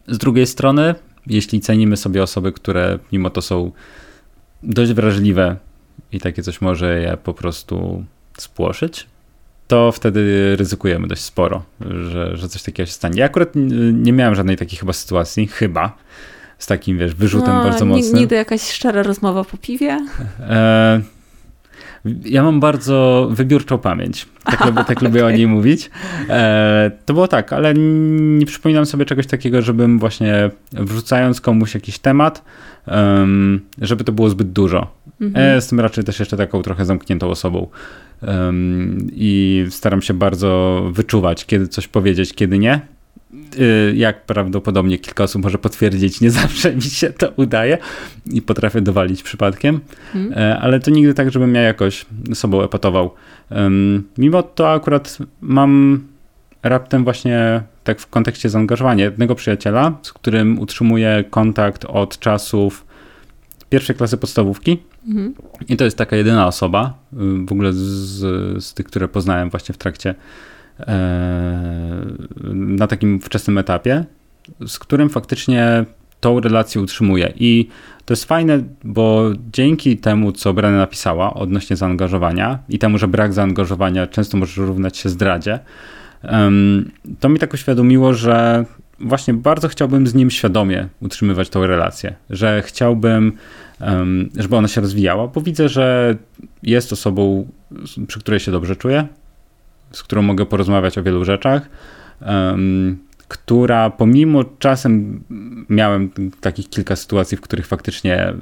Z 0.09 0.19
drugiej 0.19 0.47
strony, 0.47 0.95
jeśli 1.27 1.61
cenimy 1.61 1.97
sobie 1.97 2.23
osoby, 2.23 2.53
które 2.53 2.99
mimo 3.13 3.31
to 3.31 3.43
są 3.43 3.73
dość 4.63 4.93
wrażliwe 4.93 5.57
i 6.13 6.21
takie 6.21 6.43
coś 6.43 6.61
może 6.61 7.01
je 7.01 7.17
po 7.17 7.35
prostu 7.35 8.05
spłoszyć, 8.39 9.07
to 9.69 9.93
wtedy 9.93 10.55
ryzykujemy 10.57 11.09
dość 11.09 11.23
sporo, 11.23 11.63
że, 11.81 12.37
że 12.37 12.49
coś 12.49 12.63
takiego 12.63 12.87
się 12.87 12.93
stanie. 12.93 13.21
Ja 13.21 13.27
akurat 13.27 13.49
nie 13.93 14.13
miałem 14.13 14.35
żadnej 14.35 14.57
takiej 14.57 14.79
chyba 14.79 14.93
sytuacji, 14.93 15.47
chyba, 15.47 15.97
z 16.59 16.67
takim, 16.67 16.99
wiesz, 16.99 17.15
wyrzutem 17.15 17.55
no, 17.55 17.63
bardzo 17.65 17.85
mocnym. 17.85 18.15
Nigdy 18.15 18.37
jakaś 18.37 18.71
szczera 18.71 19.03
rozmowa 19.03 19.45
po 19.45 19.57
piwie? 19.57 20.07
E, 20.41 21.01
ja 22.25 22.43
mam 22.43 22.61
bardzo 22.61 23.29
wybiórczą 23.31 23.79
pamięć. 23.79 24.27
Tak, 24.45 24.65
lubię, 24.67 24.85
tak 24.85 24.99
okay. 24.99 25.09
lubię 25.09 25.27
o 25.27 25.31
niej 25.37 25.47
mówić. 25.47 25.91
E, 26.29 26.91
to 27.05 27.15
było 27.15 27.29
tak, 27.29 27.53
ale 27.53 27.75
nie 27.75 28.47
przypominam 28.47 28.87
sobie 28.87 29.05
czegoś 29.05 29.27
takiego, 29.27 29.63
żebym 29.63 29.99
właśnie 29.99 30.51
wrzucając 30.73 31.41
komuś 31.41 31.75
jakiś 31.75 31.99
temat, 31.99 32.45
um, 32.87 33.61
żeby 33.81 34.05
to 34.05 34.13
było 34.13 34.29
zbyt 34.29 34.53
dużo. 34.53 34.91
Mhm. 35.21 35.47
Ja 35.47 35.55
jestem 35.55 35.81
raczej 35.81 36.05
też 36.05 36.19
jeszcze 36.19 36.37
taką 36.37 36.63
trochę 36.63 36.85
zamkniętą 36.85 37.31
osobą. 37.31 37.69
Um, 38.23 39.07
I 39.13 39.67
staram 39.71 40.03
się 40.03 40.15
bardzo 40.15 40.83
wyczuwać, 40.93 41.47
kiedy 41.47 41.69
coś 41.69 41.89
powiedzieć, 41.89 42.35
kiedy 42.35 42.59
nie. 42.59 42.96
Y, 43.59 43.93
jak 43.97 44.27
prawdopodobnie 44.27 44.99
kilka 44.99 45.25
osób 45.25 45.43
może 45.43 45.59
potwierdzić, 45.59 46.21
nie 46.21 46.31
zawsze 46.31 46.75
mi 46.75 46.83
się 46.83 47.11
to 47.11 47.33
udaje 47.37 47.79
i 48.27 48.43
potrafię 48.43 48.81
dowalić 48.81 49.23
przypadkiem, 49.23 49.81
hmm. 50.13 50.59
ale 50.61 50.81
to 50.81 50.91
nigdy 50.91 51.15
tak, 51.15 51.31
żebym 51.31 51.55
ja 51.55 51.63
jakoś 51.63 52.07
sobą 52.35 52.63
epatował. 52.63 53.15
Mimo 54.19 54.43
to 54.43 54.73
akurat 54.73 55.19
mam 55.41 56.01
raptem 56.63 57.05
właśnie 57.05 57.63
tak 57.85 58.01
w 58.01 58.07
kontekście 58.07 58.49
zaangażowania 58.49 59.05
jednego 59.05 59.35
przyjaciela, 59.35 59.99
z 60.03 60.13
którym 60.13 60.59
utrzymuję 60.59 61.25
kontakt 61.31 61.85
od 61.85 62.19
czasów 62.19 62.87
pierwszej 63.71 63.97
klasy 63.97 64.17
podstawówki. 64.17 64.79
Mhm. 65.09 65.35
I 65.69 65.77
to 65.77 65.85
jest 65.85 65.99
taka 65.99 66.17
jedyna 66.17 66.47
osoba 66.47 66.95
y, 67.13 67.17
w 67.47 67.53
ogóle 67.53 67.73
z, 67.73 68.19
z 68.65 68.75
tych, 68.75 68.87
które 68.87 69.09
poznałem 69.09 69.51
właśnie 69.51 69.73
w 69.73 69.79
trakcie 69.79 70.15
na 72.55 72.87
takim 72.87 73.21
wczesnym 73.21 73.59
etapie, 73.59 74.05
z 74.67 74.79
którym 74.79 75.09
faktycznie 75.09 75.85
tą 76.21 76.41
relację 76.41 76.81
utrzymuje. 76.81 77.33
I 77.37 77.69
to 78.05 78.13
jest 78.13 78.25
fajne, 78.25 78.63
bo 78.85 79.31
dzięki 79.53 79.97
temu, 79.97 80.33
co 80.33 80.53
Brenna 80.53 80.79
napisała 80.79 81.35
odnośnie 81.35 81.77
zaangażowania 81.77 82.59
i 82.69 82.79
temu, 82.79 82.99
że 82.99 83.09
brak 83.09 83.33
zaangażowania 83.33 84.07
często 84.07 84.37
może 84.37 84.67
równać 84.67 84.97
się 84.97 85.09
zdradzie, 85.09 85.59
to 87.21 87.29
mi 87.29 87.39
tak 87.39 87.55
uświadomiło, 87.55 88.15
że 88.15 88.65
właśnie 89.01 89.35
bardzo 89.35 89.69
chciałbym 89.69 90.07
z 90.07 90.15
nim 90.15 90.31
świadomie 90.31 90.89
utrzymywać 91.01 91.49
tą 91.49 91.67
relację, 91.67 92.15
że 92.31 92.63
chciałbym, 92.67 93.33
żeby 94.37 94.57
ona 94.57 94.69
się 94.69 94.81
rozwijała, 94.81 95.29
bo 95.29 95.41
widzę, 95.41 95.69
że 95.69 96.17
jest 96.63 96.93
osobą, 96.93 97.47
przy 98.07 98.21
której 98.21 98.41
się 98.41 98.53
dobrze 98.53 98.77
czuję, 98.77 99.07
z 99.97 100.03
którą 100.03 100.23
mogę 100.23 100.47
porozmawiać 100.47 100.99
o 100.99 101.03
wielu 101.03 101.25
rzeczach, 101.25 101.69
która 103.29 103.91
pomimo 103.91 104.45
czasem 104.59 105.23
miałem 105.69 106.11
takich 106.41 106.69
kilka 106.69 106.97
sytuacji, 106.97 107.37
w 107.37 107.41
których 107.41 107.67
faktycznie 107.67 108.33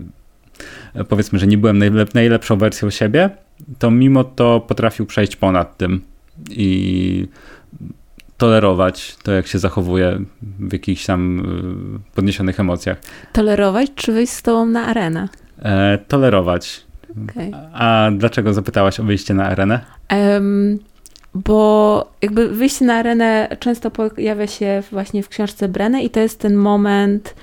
powiedzmy, 1.08 1.38
że 1.38 1.46
nie 1.46 1.58
byłem 1.58 1.78
najlep 1.78 2.14
najlepszą 2.14 2.56
wersją 2.56 2.90
siebie, 2.90 3.30
to 3.78 3.90
mimo 3.90 4.24
to 4.24 4.60
potrafił 4.60 5.06
przejść 5.06 5.36
ponad 5.36 5.76
tym 5.76 6.00
i 6.50 7.28
tolerować 8.36 9.16
to, 9.22 9.32
jak 9.32 9.46
się 9.46 9.58
zachowuje 9.58 10.20
w 10.42 10.72
jakichś 10.72 11.06
tam 11.06 11.40
y, 12.06 12.14
podniesionych 12.14 12.60
emocjach. 12.60 12.98
Tolerować 13.32 13.90
czy 13.94 14.12
wyjść 14.12 14.32
z 14.32 14.42
tobą 14.42 14.66
na 14.66 14.86
arenę? 14.86 15.28
E, 15.62 15.98
tolerować. 16.08 16.84
Okay. 17.24 17.50
A 17.72 18.10
dlaczego 18.16 18.54
zapytałaś 18.54 19.00
o 19.00 19.02
wyjście 19.02 19.34
na 19.34 19.46
arenę? 19.46 19.80
Um, 20.10 20.78
bo 21.34 22.08
jakby 22.22 22.48
wyjście 22.48 22.84
na 22.84 22.94
arenę 22.94 23.56
często 23.60 23.90
pojawia 23.90 24.46
się 24.46 24.82
właśnie 24.92 25.22
w 25.22 25.28
książce 25.28 25.68
Breny 25.68 26.02
i 26.02 26.10
to 26.10 26.20
jest 26.20 26.38
ten 26.40 26.54
moment, 26.54 27.34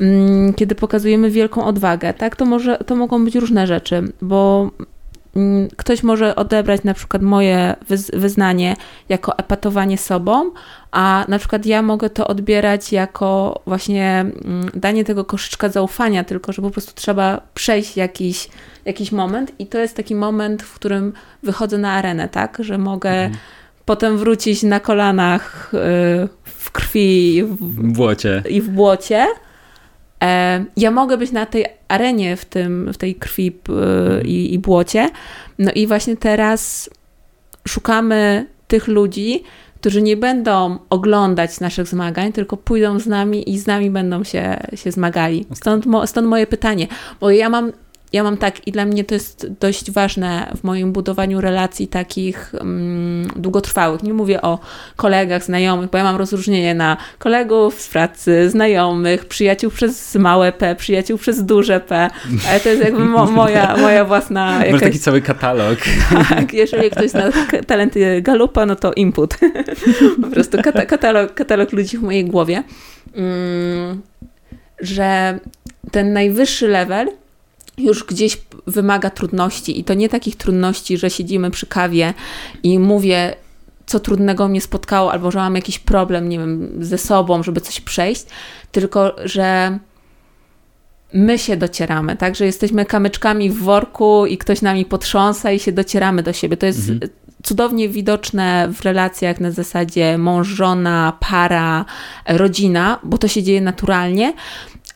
mm, 0.00 0.54
kiedy 0.54 0.74
pokazujemy 0.74 1.30
wielką 1.30 1.64
odwagę, 1.64 2.14
tak? 2.14 2.36
To, 2.36 2.44
może, 2.44 2.76
to 2.76 2.96
mogą 2.96 3.24
być 3.24 3.34
różne 3.34 3.66
rzeczy, 3.66 4.12
bo 4.22 4.70
ktoś 5.76 6.02
może 6.02 6.36
odebrać 6.36 6.84
na 6.84 6.94
przykład 6.94 7.22
moje 7.22 7.76
wyznanie 8.12 8.76
jako 9.08 9.38
epatowanie 9.38 9.98
sobą, 9.98 10.50
a 10.90 11.24
na 11.28 11.38
przykład 11.38 11.66
ja 11.66 11.82
mogę 11.82 12.10
to 12.10 12.26
odbierać 12.26 12.92
jako 12.92 13.60
właśnie 13.66 14.20
mm, 14.20 14.70
danie 14.74 15.04
tego 15.04 15.24
koszyczka 15.24 15.68
zaufania, 15.68 16.24
tylko 16.24 16.52
że 16.52 16.62
po 16.62 16.70
prostu 16.70 16.92
trzeba 16.94 17.40
przejść 17.54 17.96
jakiś 17.96 18.48
jakiś 18.84 19.12
moment 19.12 19.52
i 19.58 19.66
to 19.66 19.78
jest 19.78 19.96
taki 19.96 20.14
moment, 20.14 20.62
w 20.62 20.74
którym 20.74 21.12
wychodzę 21.42 21.78
na 21.78 21.92
arenę, 21.92 22.28
tak, 22.28 22.58
że 22.60 22.78
mogę 22.78 23.10
mhm. 23.10 23.34
potem 23.84 24.18
wrócić 24.18 24.62
na 24.62 24.80
kolanach 24.80 25.74
y, 25.74 25.78
w 26.44 26.70
krwi 26.72 27.42
w, 27.42 27.56
w 27.56 27.92
błocie. 27.92 28.42
i 28.50 28.60
w 28.60 28.68
błocie. 28.68 29.26
E, 30.24 30.64
ja 30.76 30.90
mogę 30.90 31.18
być 31.18 31.32
na 31.32 31.46
tej 31.46 31.66
arenie 31.88 32.36
w, 32.36 32.44
tym, 32.44 32.92
w 32.92 32.96
tej 32.96 33.14
krwi 33.14 33.52
mhm. 33.68 34.26
i, 34.26 34.54
i 34.54 34.58
błocie. 34.58 35.10
No 35.58 35.72
i 35.74 35.86
właśnie 35.86 36.16
teraz 36.16 36.90
szukamy 37.68 38.46
tych 38.68 38.88
ludzi, 38.88 39.42
którzy 39.80 40.02
nie 40.02 40.16
będą 40.16 40.78
oglądać 40.90 41.60
naszych 41.60 41.86
zmagań, 41.86 42.32
tylko 42.32 42.56
pójdą 42.56 42.98
z 42.98 43.06
nami 43.06 43.50
i 43.50 43.58
z 43.58 43.66
nami 43.66 43.90
będą 43.90 44.24
się, 44.24 44.56
się 44.74 44.92
zmagali. 44.92 45.46
Stąd, 45.54 45.86
mo, 45.86 46.06
stąd 46.06 46.28
moje 46.28 46.46
pytanie, 46.46 46.86
bo 47.20 47.30
ja 47.30 47.48
mam 47.48 47.72
ja 48.14 48.22
mam 48.22 48.36
tak 48.36 48.66
i 48.66 48.72
dla 48.72 48.84
mnie 48.84 49.04
to 49.04 49.14
jest 49.14 49.46
dość 49.60 49.90
ważne 49.90 50.52
w 50.56 50.64
moim 50.64 50.92
budowaniu 50.92 51.40
relacji 51.40 51.88
takich 51.88 52.52
um, 52.60 53.28
długotrwałych. 53.36 54.02
Nie 54.02 54.14
mówię 54.14 54.42
o 54.42 54.58
kolegach, 54.96 55.44
znajomych, 55.44 55.90
bo 55.90 55.98
ja 55.98 56.04
mam 56.04 56.16
rozróżnienie 56.16 56.74
na 56.74 56.96
kolegów 57.18 57.80
z 57.80 57.88
pracy, 57.88 58.50
znajomych, 58.50 59.24
przyjaciół 59.24 59.70
przez 59.70 60.14
małe 60.14 60.52
P, 60.52 60.74
przyjaciół 60.74 61.18
przez 61.18 61.44
duże 61.44 61.80
P, 61.80 62.10
ale 62.48 62.60
to 62.60 62.68
jest 62.68 62.84
jakby 62.84 63.04
mo 63.04 63.26
moja, 63.26 63.76
moja 63.76 64.04
własna 64.04 64.52
jakaś... 64.58 64.72
Masz 64.72 64.80
taki 64.80 64.98
cały 64.98 65.20
katalog. 65.20 65.78
Tak, 66.28 66.52
jeżeli 66.52 66.90
ktoś 66.90 67.10
zna 67.10 67.22
talenty 67.66 68.22
Galupa, 68.22 68.66
no 68.66 68.76
to 68.76 68.92
input. 68.92 69.38
po 70.22 70.28
prostu 70.28 70.58
katalog, 70.88 71.34
katalog 71.34 71.72
ludzi 71.72 71.98
w 71.98 72.02
mojej 72.02 72.24
głowie. 72.24 72.62
Um, 73.16 74.02
że 74.80 75.38
ten 75.90 76.12
najwyższy 76.12 76.68
level 76.68 77.08
już 77.78 78.04
gdzieś 78.04 78.40
wymaga 78.66 79.10
trudności 79.10 79.80
i 79.80 79.84
to 79.84 79.94
nie 79.94 80.08
takich 80.08 80.36
trudności, 80.36 80.98
że 80.98 81.10
siedzimy 81.10 81.50
przy 81.50 81.66
kawie 81.66 82.14
i 82.62 82.78
mówię, 82.78 83.36
co 83.86 84.00
trudnego 84.00 84.48
mnie 84.48 84.60
spotkało, 84.60 85.12
albo 85.12 85.30
że 85.30 85.38
mam 85.38 85.54
jakiś 85.54 85.78
problem, 85.78 86.28
nie 86.28 86.38
wiem, 86.38 86.70
ze 86.80 86.98
sobą, 86.98 87.42
żeby 87.42 87.60
coś 87.60 87.80
przejść, 87.80 88.26
tylko 88.72 89.16
że 89.24 89.78
my 91.12 91.38
się 91.38 91.56
docieramy, 91.56 92.16
tak, 92.16 92.36
że 92.36 92.46
jesteśmy 92.46 92.84
kamyczkami 92.84 93.50
w 93.50 93.58
worku 93.58 94.26
i 94.26 94.38
ktoś 94.38 94.62
nami 94.62 94.84
potrząsa 94.84 95.52
i 95.52 95.58
się 95.58 95.72
docieramy 95.72 96.22
do 96.22 96.32
siebie. 96.32 96.56
To 96.56 96.66
jest 96.66 96.90
mhm. 96.90 97.10
cudownie 97.42 97.88
widoczne 97.88 98.68
w 98.72 98.82
relacjach 98.82 99.40
na 99.40 99.50
zasadzie 99.50 100.18
mąż, 100.18 100.48
żona, 100.48 101.18
para, 101.20 101.84
rodzina, 102.28 102.98
bo 103.02 103.18
to 103.18 103.28
się 103.28 103.42
dzieje 103.42 103.60
naturalnie. 103.60 104.32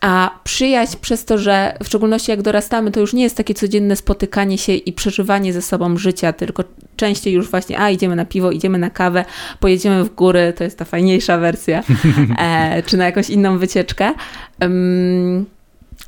A 0.01 0.39
przyjaźń 0.43 0.97
przez 1.01 1.25
to, 1.25 1.37
że 1.37 1.77
w 1.83 1.87
szczególności 1.87 2.31
jak 2.31 2.41
dorastamy, 2.41 2.91
to 2.91 2.99
już 2.99 3.13
nie 3.13 3.23
jest 3.23 3.37
takie 3.37 3.53
codzienne 3.53 3.95
spotykanie 3.95 4.57
się 4.57 4.73
i 4.73 4.93
przeżywanie 4.93 5.53
ze 5.53 5.61
sobą 5.61 5.97
życia, 5.97 6.33
tylko 6.33 6.63
częściej 6.95 7.33
już 7.33 7.49
właśnie, 7.49 7.79
a 7.79 7.89
idziemy 7.89 8.15
na 8.15 8.25
piwo, 8.25 8.51
idziemy 8.51 8.77
na 8.77 8.89
kawę, 8.89 9.25
pojedziemy 9.59 10.03
w 10.03 10.15
góry, 10.15 10.53
to 10.57 10.63
jest 10.63 10.77
ta 10.77 10.85
fajniejsza 10.85 11.37
wersja, 11.37 11.83
e, 12.39 12.83
czy 12.83 12.97
na 12.97 13.05
jakąś 13.05 13.29
inną 13.29 13.57
wycieczkę. 13.57 14.13
Um, 14.61 15.45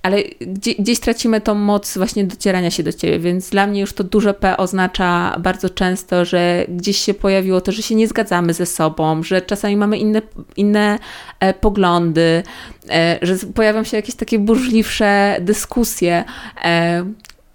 ale 0.04 0.24
gdzie, 0.42 0.76
gdzieś 0.76 1.00
tracimy 1.00 1.42
tą 1.42 1.56
moc 1.56 1.98
właśnie 1.98 2.24
docierania 2.24 2.72
się 2.72 2.84
do 2.84 2.94
ciebie, 2.94 3.20
więc 3.20 3.50
dla 3.50 3.68
mnie 3.68 3.82
już 3.82 3.94
to 3.94 4.04
duże 4.04 4.34
P 4.34 4.58
oznacza 4.58 5.36
bardzo 5.40 5.70
często, 5.70 6.26
że 6.26 6.66
gdzieś 6.70 6.98
się 6.98 7.14
pojawiło 7.14 7.62
to, 7.62 7.72
że 7.72 7.82
się 7.82 7.96
nie 7.96 8.08
zgadzamy 8.08 8.54
ze 8.54 8.66
sobą, 8.66 9.24
że 9.24 9.42
czasami 9.42 9.78
mamy 9.78 9.98
inne, 9.98 10.22
inne 10.58 11.00
e, 11.40 11.54
poglądy, 11.54 12.44
e, 12.90 13.20
że 13.22 13.36
pojawią 13.56 13.84
się 13.84 13.98
jakieś 13.98 14.16
takie 14.16 14.40
burzliwsze 14.40 15.38
dyskusje, 15.42 16.24
e, 16.64 17.06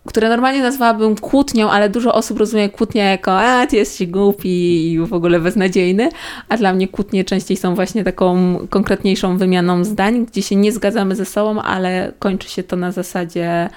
które 0.07 0.29
normalnie 0.29 0.63
nazwałabym 0.63 1.17
kłótnią, 1.17 1.71
ale 1.71 1.89
dużo 1.89 2.15
osób 2.15 2.39
rozumie 2.39 2.69
kłótnię 2.69 3.03
jako 3.03 3.41
a, 3.41 3.67
ty 3.67 3.77
jesteś 3.77 4.09
głupi 4.09 4.93
i 4.93 4.99
w 4.99 5.13
ogóle 5.13 5.41
beznadziejny, 5.41 6.09
a 6.49 6.57
dla 6.57 6.73
mnie 6.73 6.89
kłótnie 6.89 7.25
częściej 7.25 7.57
są 7.57 7.75
właśnie 7.75 8.05
taką 8.05 8.57
konkretniejszą 8.71 9.39
wymianą 9.39 9.85
zdań, 9.85 10.27
gdzie 10.27 10.43
się 10.43 10.57
nie 10.57 10.73
zgadzamy 10.73 11.17
ze 11.17 11.25
sobą, 11.25 11.63
ale 11.63 12.13
kończy 12.19 12.49
się 12.49 12.63
to 12.63 12.77
na 12.77 12.93
zasadzie 12.93 13.69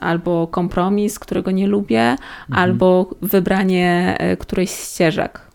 albo 0.00 0.46
kompromis, 0.46 1.18
którego 1.18 1.50
nie 1.50 1.66
lubię, 1.66 2.00
mhm. 2.00 2.18
albo 2.50 3.10
wybranie 3.22 4.16
e, 4.18 4.36
którejś 4.36 4.70
z 4.70 4.94
ścieżek 4.94 5.51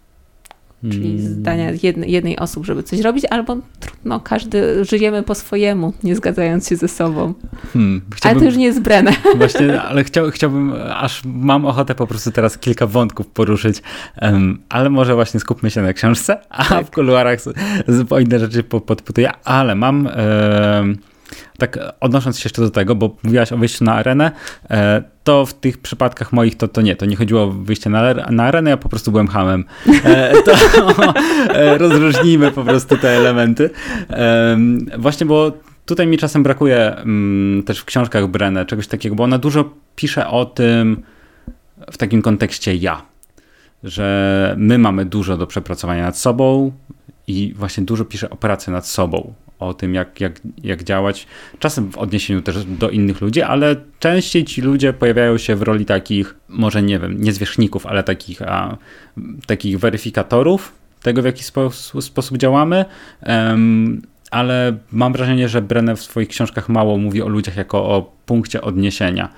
czyli 0.82 1.18
hmm. 1.18 1.34
zdania 1.34 1.72
jednej, 1.84 2.12
jednej 2.12 2.38
osób, 2.40 2.66
żeby 2.66 2.84
coś 2.84 3.00
robić, 3.00 3.26
albo 3.30 3.58
trudno, 3.80 4.20
każdy 4.20 4.86
żyjemy 4.86 5.24
po 5.24 5.36
swojemu, 5.36 5.94
nie 6.04 6.16
zgadzając 6.16 6.70
się 6.70 6.76
ze 6.76 6.88
sobą. 6.88 7.34
Hmm, 7.74 8.02
ale 8.24 8.40
to 8.40 8.46
już 8.46 8.56
nie 8.56 8.66
jest 8.66 8.82
Brenę. 8.82 9.12
Właśnie, 9.38 9.82
ale 9.82 10.04
chciał, 10.04 10.32
chciałbym, 10.32 10.74
aż 10.94 11.22
mam 11.26 11.66
ochotę 11.66 11.96
po 11.96 12.08
prostu 12.08 12.32
teraz 12.32 12.58
kilka 12.58 12.88
wątków 12.88 13.28
poruszyć, 13.28 13.82
um, 14.22 14.60
ale 14.70 14.90
może 14.90 15.16
właśnie 15.16 15.40
skupmy 15.40 15.72
się 15.72 15.82
na 15.82 15.94
książce, 15.94 16.38
a 16.50 16.66
tak. 16.66 16.88
w 16.88 16.92
kuluarach 16.92 17.40
zupełnie 17.88 18.26
inne 18.26 18.40
rzeczy 18.40 18.64
podputuję, 18.64 19.32
ale 19.44 19.76
mam... 19.76 20.10
Um, 20.78 20.98
tak 21.58 21.80
odnosząc 22.00 22.40
się 22.40 22.48
jeszcze 22.48 22.62
do 22.62 22.70
tego, 22.70 22.96
bo 22.96 23.16
mówiłaś 23.24 23.52
o 23.52 23.58
wyjściu 23.58 23.84
na 23.84 23.94
arenę, 23.94 24.32
e, 24.70 25.04
to 25.24 25.46
w 25.46 25.54
tych 25.54 25.78
przypadkach 25.78 26.34
moich 26.34 26.58
to, 26.58 26.68
to 26.68 26.82
nie, 26.82 26.96
to 26.96 27.06
nie 27.06 27.16
chodziło 27.16 27.44
o 27.44 27.52
wyjście 27.52 27.90
na, 27.90 28.14
na 28.14 28.44
arenę, 28.44 28.70
ja 28.70 28.78
po 28.78 28.90
prostu 28.90 29.12
byłem 29.12 29.28
hamem. 29.28 29.66
E, 30.04 30.34
to 30.46 30.52
e, 31.50 31.78
rozróżnijmy 31.78 32.52
po 32.52 32.64
prostu 32.64 32.98
te 32.98 33.10
elementy. 33.10 33.70
Właśnie, 34.98 35.26
bo 35.26 35.52
tutaj 35.86 36.08
mi 36.08 36.18
czasem 36.18 36.44
brakuje 36.44 36.96
mm, 36.96 37.64
też 37.64 37.80
w 37.80 37.86
książkach 37.86 38.28
Brenę 38.28 38.66
czegoś 38.66 38.88
takiego, 38.88 39.16
bo 39.16 39.24
ona 39.24 39.38
dużo 39.38 39.70
pisze 39.96 40.28
o 40.28 40.46
tym 40.46 41.04
w 41.92 41.98
takim 41.98 42.22
kontekście 42.22 42.76
ja, 42.76 43.02
że 43.84 44.56
my 44.58 44.78
mamy 44.78 45.06
dużo 45.06 45.38
do 45.38 45.48
przepracowania 45.48 46.04
nad 46.04 46.18
sobą 46.18 46.72
i 47.28 47.54
właśnie 47.56 47.84
dużo 47.84 48.06
pisze 48.06 48.30
o 48.30 48.36
pracy 48.36 48.72
nad 48.72 48.88
sobą, 48.88 49.34
o 49.60 49.74
tym, 49.74 49.94
jak, 49.94 50.22
jak, 50.22 50.42
jak 50.64 50.84
działać. 50.84 51.28
Czasem 51.60 51.92
w 51.92 51.98
odniesieniu 51.98 52.42
też 52.42 52.66
do 52.66 52.90
innych 52.90 53.22
ludzi, 53.22 53.42
ale 53.42 53.76
częściej 54.00 54.46
ci 54.46 54.62
ludzie 54.62 54.94
pojawiają 54.94 55.38
się 55.38 55.56
w 55.56 55.62
roli 55.62 55.86
takich, 55.86 56.36
może 56.50 56.82
nie 56.84 57.00
wiem, 57.00 57.22
nie 57.22 57.34
zwierzchników, 57.34 57.86
ale 57.86 58.04
takich, 58.04 58.42
a, 58.42 58.78
takich 59.48 59.80
weryfikatorów 59.80 60.74
tego, 61.02 61.22
w 61.22 61.26
jaki 61.26 61.44
spo, 61.44 61.72
sposób 62.02 62.38
działamy. 62.38 62.86
Um, 63.26 64.02
ale 64.32 64.78
mam 64.92 65.14
wrażenie, 65.14 65.50
że 65.50 65.62
Brenner 65.62 65.98
w 65.98 66.02
swoich 66.02 66.28
książkach 66.28 66.70
mało 66.70 66.98
mówi 66.98 67.22
o 67.22 67.28
ludziach 67.28 67.58
jako 67.58 67.86
o 67.86 68.12
punkcie 68.26 68.62
odniesienia. 68.62 69.30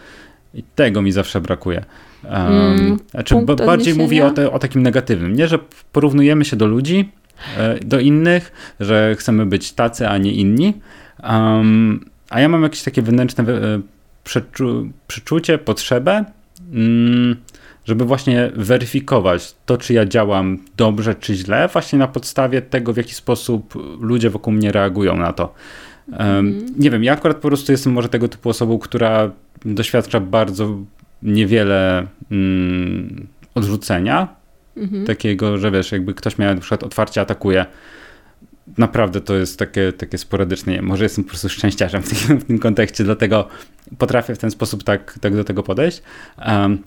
I 0.54 0.64
tego 0.76 1.02
mi 1.02 1.12
zawsze 1.12 1.42
brakuje. 1.42 1.86
Um, 2.24 2.34
mm, 2.34 3.00
znaczy, 3.12 3.36
bardziej 3.36 3.68
odniesienia? 3.68 4.04
mówi 4.04 4.22
o, 4.22 4.32
te, 4.32 4.52
o 4.52 4.60
takim 4.60 4.84
negatywnym. 4.84 5.36
Nie, 5.36 5.48
że 5.48 5.60
porównujemy 5.92 6.46
się 6.46 6.56
do 6.56 6.68
ludzi, 6.68 7.12
do 7.86 8.00
innych, 8.00 8.52
że 8.80 9.16
chcemy 9.16 9.46
być 9.46 9.74
tacy, 9.74 10.08
a 10.08 10.18
nie 10.18 10.32
inni. 10.32 10.74
Um, 11.24 12.06
a 12.30 12.40
ja 12.40 12.50
mam 12.50 12.64
jakieś 12.64 12.84
takie 12.84 13.02
wewnętrzne 13.02 13.44
e, 13.44 13.82
przeczu 14.24 14.90
przeczucie, 15.08 15.58
potrzebę, 15.58 16.26
mm, 16.74 17.36
żeby 17.86 18.06
właśnie 18.06 18.52
weryfikować 18.56 19.56
to, 19.66 19.78
czy 19.78 19.94
ja 19.94 20.06
działam 20.06 20.58
dobrze, 20.78 21.16
czy 21.16 21.36
źle, 21.36 21.68
właśnie 21.68 22.00
na 22.00 22.08
podstawie 22.08 22.62
tego, 22.62 22.94
w 22.94 22.98
jaki 22.98 23.14
sposób 23.14 23.74
ludzie 24.00 24.30
wokół 24.30 24.54
mnie 24.54 24.72
reagują 24.72 25.18
na 25.18 25.34
to. 25.34 25.54
Um, 26.20 26.66
nie 26.78 26.92
wiem, 26.92 27.04
ja 27.04 27.14
akurat 27.14 27.38
po 27.38 27.48
prostu 27.48 27.72
jestem 27.72 27.94
może 27.94 28.10
tego 28.10 28.28
typu 28.28 28.50
osobą, 28.50 28.80
która 28.80 29.32
doświadcza 29.66 30.20
bardzo 30.20 30.78
niewiele 31.24 32.08
mm, 32.32 33.28
odrzucenia 33.56 34.39
Mhm. 34.80 35.06
Takiego, 35.06 35.58
że 35.58 35.72
wiesz, 35.72 35.92
jakby 35.92 36.14
ktoś 36.14 36.38
miał 36.38 36.56
na 36.56 36.62
przykład 36.62 36.84
otwarcie 36.84 37.22
atakuje. 37.22 37.66
Naprawdę 38.78 39.22
to 39.22 39.36
jest 39.36 39.60
takie, 39.60 39.94
takie 39.94 40.18
sporadyczne. 40.18 40.82
Może 40.82 41.04
jestem 41.04 41.24
po 41.24 41.30
prostu 41.30 41.50
szczęściarzem 41.50 42.04
w 42.04 42.28
tym, 42.28 42.40
w 42.40 42.44
tym 42.44 42.60
kontekście, 42.60 43.04
dlatego 43.04 43.48
potrafię 43.98 44.36
w 44.36 44.38
ten 44.38 44.52
sposób 44.52 44.84
tak, 44.84 45.20
tak 45.22 45.36
do 45.36 45.44
tego 45.44 45.64
podejść. 45.64 46.02
Um, 46.48 46.84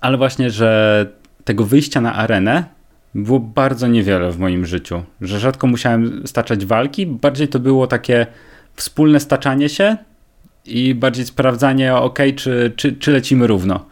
ale 0.00 0.16
właśnie, 0.16 0.50
że 0.50 1.06
tego 1.44 1.64
wyjścia 1.64 2.00
na 2.00 2.14
arenę 2.14 2.64
było 3.14 3.40
bardzo 3.40 3.86
niewiele 3.86 4.32
w 4.32 4.38
moim 4.38 4.66
życiu. 4.66 5.02
Że 5.20 5.40
rzadko 5.40 5.66
musiałem 5.66 6.26
staczać 6.26 6.66
walki, 6.66 7.06
bardziej 7.06 7.48
to 7.48 7.58
było 7.58 7.86
takie 7.86 8.26
wspólne 8.74 9.20
staczanie 9.20 9.68
się 9.68 9.96
i 10.66 10.94
bardziej 10.94 11.26
sprawdzanie, 11.26 11.94
ok, 11.96 12.18
czy, 12.36 12.72
czy, 12.76 12.92
czy 12.92 13.10
lecimy 13.12 13.46
równo. 13.46 13.86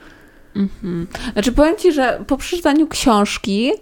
Mhm. 0.59 1.07
Znaczy 1.33 1.53
powiem 1.53 1.77
Ci, 1.77 1.93
że 1.93 2.25
po 2.27 2.37
przeczytaniu 2.37 2.87
książki 2.87 3.73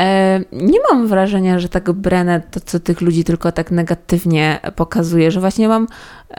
e, 0.00 0.40
nie 0.52 0.78
mam 0.90 1.06
wrażenia, 1.06 1.58
że 1.58 1.68
tak 1.68 1.92
Brennet 1.92 2.50
to, 2.50 2.60
co 2.60 2.80
tych 2.80 3.00
ludzi 3.00 3.24
tylko 3.24 3.52
tak 3.52 3.70
negatywnie 3.70 4.60
pokazuje, 4.76 5.30
że 5.30 5.40
właśnie 5.40 5.68
mam, 5.68 5.86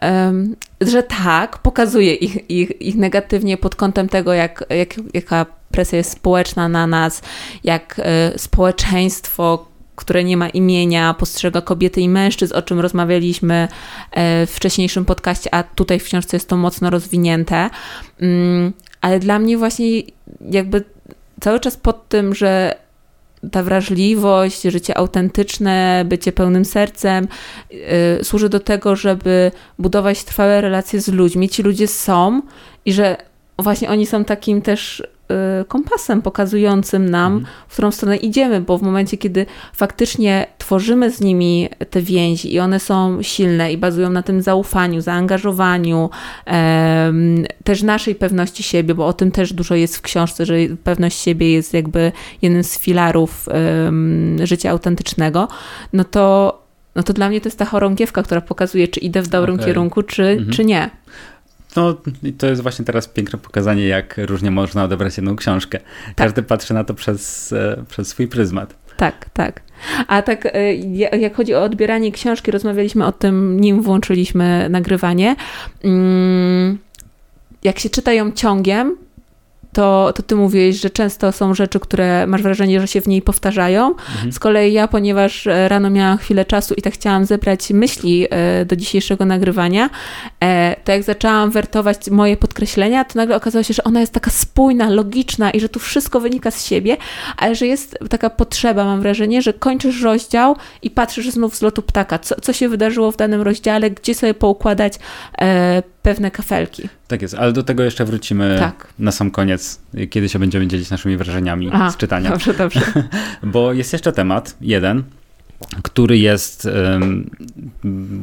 e, 0.02 0.34
że 0.82 1.04
tak, 1.04 1.58
pokazuje 1.58 2.14
ich, 2.14 2.50
ich, 2.50 2.82
ich 2.82 2.96
negatywnie 2.96 3.58
pod 3.58 3.76
kątem 3.76 4.10
tego, 4.10 4.34
jak, 4.34 4.66
jak, 4.70 4.96
jaka 5.14 5.46
presja 5.72 5.98
jest 5.98 6.12
społeczna 6.12 6.70
na 6.70 6.88
nas, 6.88 7.22
jak 7.64 8.02
e, 8.04 8.40
społeczeństwo, 8.40 9.72
które 9.96 10.24
nie 10.24 10.38
ma 10.38 10.50
imienia, 10.50 11.14
postrzega 11.14 11.62
kobiety 11.62 12.02
i 12.02 12.10
mężczyzn, 12.10 12.56
o 12.56 12.62
czym 12.62 12.80
rozmawialiśmy 12.80 13.68
e, 14.12 14.46
w 14.46 14.52
wcześniejszym 14.52 15.06
podcaście, 15.06 15.54
a 15.54 15.64
tutaj 15.64 16.00
w 16.00 16.04
książce 16.04 16.38
jest 16.38 16.50
to 16.50 16.58
mocno 16.58 16.90
rozwinięte. 16.90 17.70
Ale 19.02 19.20
dla 19.20 19.40
mnie 19.40 19.58
właśnie 19.58 20.02
jakby 20.52 20.84
cały 21.40 21.60
czas 21.60 21.78
pod 21.78 22.10
tym, 22.10 22.36
że 22.36 22.76
ta 23.52 23.64
wrażliwość, 23.64 24.62
życie 24.62 24.98
autentyczne, 24.98 26.06
bycie 26.06 26.32
pełnym 26.32 26.66
sercem 26.66 27.28
yy, 27.72 27.80
służy 28.24 28.50
do 28.50 28.60
tego, 28.60 28.96
żeby 28.96 29.52
budować 29.80 30.24
trwałe 30.24 30.62
relacje 30.62 31.02
z 31.02 31.08
ludźmi. 31.08 31.50
Ci 31.50 31.64
ludzie 31.64 31.88
są 31.88 32.42
i 32.86 32.94
że 32.94 33.18
właśnie 33.60 33.90
oni 33.90 34.06
są 34.06 34.26
takim 34.26 34.62
też 34.62 35.04
kompasem 35.68 36.22
pokazującym 36.22 37.10
nam, 37.10 37.34
mhm. 37.34 37.56
w 37.68 37.74
którą 37.74 37.92
stronę 37.92 38.18
idziemy, 38.18 38.62
bo 38.62 38.78
w 38.78 38.82
momencie, 38.82 39.18
kiedy 39.18 39.46
faktycznie 39.74 40.48
tworzymy 40.58 41.12
z 41.12 41.22
nimi 41.22 41.70
te 41.90 42.02
więzi 42.02 42.54
i 42.54 42.60
one 42.60 42.80
są 42.80 43.22
silne 43.22 43.74
i 43.74 43.78
bazują 43.78 44.10
na 44.10 44.24
tym 44.24 44.42
zaufaniu, 44.42 45.02
zaangażowaniu, 45.02 46.10
też 47.64 47.84
naszej 47.84 48.16
pewności 48.16 48.64
siebie, 48.64 48.96
bo 48.96 49.08
o 49.08 49.14
tym 49.14 49.32
też 49.32 49.54
dużo 49.54 49.76
jest 49.76 49.98
w 49.98 50.02
książce, 50.02 50.46
że 50.46 50.54
pewność 50.84 51.18
siebie 51.18 51.52
jest 51.52 51.74
jakby 51.74 52.12
jednym 52.42 52.64
z 52.64 52.80
filarów 52.80 53.50
życia 54.44 54.72
autentycznego, 54.72 55.48
no 55.94 56.04
to 56.04 56.62
no 56.96 57.04
to 57.04 57.14
dla 57.14 57.30
mnie 57.30 57.42
to 57.42 57.48
jest 57.48 57.60
ta 57.60 57.66
chorągiewka, 57.66 58.24
która 58.24 58.42
pokazuje, 58.42 58.88
czy 58.88 59.00
idę 59.00 59.22
w 59.22 59.28
dobrym 59.28 59.56
okay. 59.56 59.66
kierunku, 59.66 60.04
czy, 60.04 60.24
mhm. 60.24 60.52
czy 60.52 60.66
nie. 60.66 60.90
No, 61.76 61.98
to 62.38 62.48
jest 62.48 62.62
właśnie 62.62 62.86
teraz 62.86 63.08
piękne 63.08 63.40
pokazanie, 63.40 63.88
jak 63.88 64.16
różnie 64.18 64.52
można 64.52 64.84
odebrać 64.84 65.18
jedną 65.18 65.36
książkę. 65.36 65.80
Tak. 65.80 66.16
Każdy 66.16 66.44
patrzy 66.44 66.74
na 66.74 66.84
to 66.84 66.94
przez, 66.94 67.54
e, 67.54 67.84
przez 67.90 68.08
swój 68.08 68.28
pryzmat. 68.28 68.76
Tak, 68.98 69.30
tak. 69.34 69.62
A 70.08 70.22
tak, 70.22 70.46
e, 70.46 70.76
jak 71.20 71.36
chodzi 71.36 71.56
o 71.56 71.64
odbieranie 71.64 72.12
książki, 72.12 72.52
rozmawialiśmy 72.52 73.06
o 73.06 73.12
tym, 73.12 73.60
nim 73.60 73.82
włączyliśmy 73.82 74.68
nagrywanie. 74.70 75.36
Mm, 75.84 76.78
jak 77.64 77.80
się 77.80 77.90
czyta 77.90 78.14
ją 78.14 78.32
ciągiem, 78.32 78.98
to, 79.74 80.14
to 80.16 80.24
ty 80.24 80.36
mówiłeś, 80.36 80.76
że 80.76 80.90
często 80.90 81.32
są 81.32 81.54
rzeczy, 81.54 81.80
które 81.80 82.28
masz 82.28 82.42
wrażenie, 82.42 82.82
że 82.82 82.88
się 82.88 83.02
w 83.02 83.08
niej 83.08 83.22
powtarzają. 83.22 83.88
Mhm. 83.88 84.32
Z 84.32 84.40
kolei 84.40 84.74
ja, 84.74 84.88
ponieważ 84.88 85.48
e, 85.48 85.70
rano 85.70 85.90
miałam 85.90 86.18
chwilę 86.18 86.46
czasu 86.46 86.74
i 86.74 86.82
tak 86.82 86.94
chciałam 86.94 87.26
zebrać 87.26 87.70
myśli 87.70 88.28
do 88.66 88.76
dzisiejszego 88.76 89.26
nagrywania, 89.26 89.90
to 90.84 90.92
jak 90.92 91.04
zaczęłam 91.04 91.52
wertować 91.52 92.10
moje 92.10 92.38
podkreślenia, 92.38 93.06
to 93.06 93.20
nagle 93.20 93.36
okazało 93.36 93.64
się, 93.64 93.74
że 93.74 93.84
ona 93.84 94.00
jest 94.00 94.14
taka 94.14 94.32
spójna, 94.32 94.90
logiczna 94.90 95.52
i 95.52 95.60
że 95.60 95.70
tu 95.70 95.80
wszystko 95.80 96.20
wynika 96.20 96.52
z 96.52 96.66
siebie, 96.66 96.98
ale 97.38 97.56
że 97.56 97.68
jest 97.68 97.98
taka 98.10 98.30
potrzeba, 98.30 98.86
mam 98.86 99.02
wrażenie, 99.02 99.42
że 99.42 99.54
kończysz 99.54 100.02
rozdział 100.02 100.56
i 100.82 100.90
patrzysz 100.90 101.30
znów 101.30 101.56
z 101.56 101.62
lotu 101.62 101.82
ptaka, 101.82 102.20
co, 102.20 102.42
co 102.42 102.54
się 102.54 102.70
wydarzyło 102.70 103.12
w 103.12 103.18
danym 103.18 103.42
rozdziale, 103.42 103.92
gdzie 103.92 104.16
sobie 104.16 104.34
poukładać 104.34 104.94
pewne 106.02 106.32
kafelki. 106.32 106.90
Tak 107.08 107.22
jest, 107.22 107.34
ale 107.34 107.54
do 107.54 107.64
tego 107.64 107.84
jeszcze 107.84 108.06
wrócimy 108.06 108.56
tak. 108.60 108.88
na 109.00 109.12
sam 109.12 109.32
koniec, 109.32 109.80
kiedy 110.10 110.30
się 110.30 110.40
będziemy 110.40 110.68
dzielić 110.68 110.90
naszymi 110.90 111.18
wrażeniami 111.18 111.70
Aha, 111.74 111.92
z 111.92 111.98
czytania. 111.98 112.30
Dobrze, 112.30 112.54
dobrze. 112.54 112.82
Bo 113.44 113.74
jest 113.74 113.94
jeszcze 113.94 114.12
temat, 114.12 114.56
jeden, 114.62 115.04
który 115.84 116.18
jest. 116.18 116.70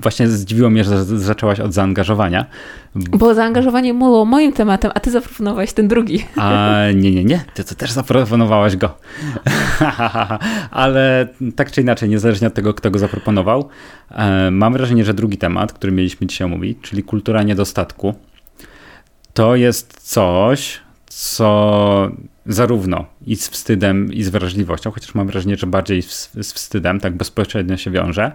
Właśnie 0.01 0.29
zdziwiło 0.29 0.71
mnie, 0.71 0.85
że 0.85 1.05
zaczęłaś 1.05 1.61
od 1.61 1.73
zaangażowania. 1.73 2.47
Bo 2.95 3.35
zaangażowanie 3.35 3.95
było 3.95 4.25
moim 4.25 4.53
tematem, 4.53 4.91
a 4.95 5.01
ty 5.01 5.11
zaproponowałeś 5.11 5.73
ten 5.73 5.89
drugi. 5.89 6.25
A 6.37 6.79
nie, 6.95 7.11
nie, 7.11 7.25
nie. 7.25 7.45
Ty 7.55 7.65
to 7.65 7.75
też 7.75 7.91
zaproponowałaś 7.91 8.77
go. 8.77 8.95
Ale 10.71 11.29
tak 11.57 11.73
czy 11.73 11.81
inaczej, 11.81 12.09
niezależnie 12.09 12.49
od 12.49 12.55
tego, 12.55 12.75
kto 12.75 12.91
go 12.91 12.99
zaproponował, 12.99 13.69
e, 14.11 14.51
mam 14.51 14.73
wrażenie, 14.73 15.05
że 15.05 15.15
drugi 15.15 15.39
temat, 15.39 15.73
który 15.73 15.93
mieliśmy 15.93 16.27
dzisiaj 16.27 16.45
omówić, 16.45 16.79
czyli 16.83 17.03
kultura 17.03 17.43
niedostatku, 17.43 18.15
to 19.35 19.57
jest 19.57 20.01
coś, 20.01 20.81
co 21.07 22.11
zarówno 22.49 23.07
i 23.27 23.37
z 23.37 23.49
wstydem, 23.49 24.13
i 24.13 24.23
z 24.23 24.29
wrażliwością, 24.29 24.91
chociaż 24.91 25.15
mam 25.15 25.27
wrażenie, 25.27 25.57
że 25.57 25.67
bardziej 25.67 26.03
z, 26.03 26.53
wstydem, 26.55 27.01
tak 27.01 27.17
bezpośrednio 27.17 27.77
się 27.77 27.91
wiąże. 27.91 28.33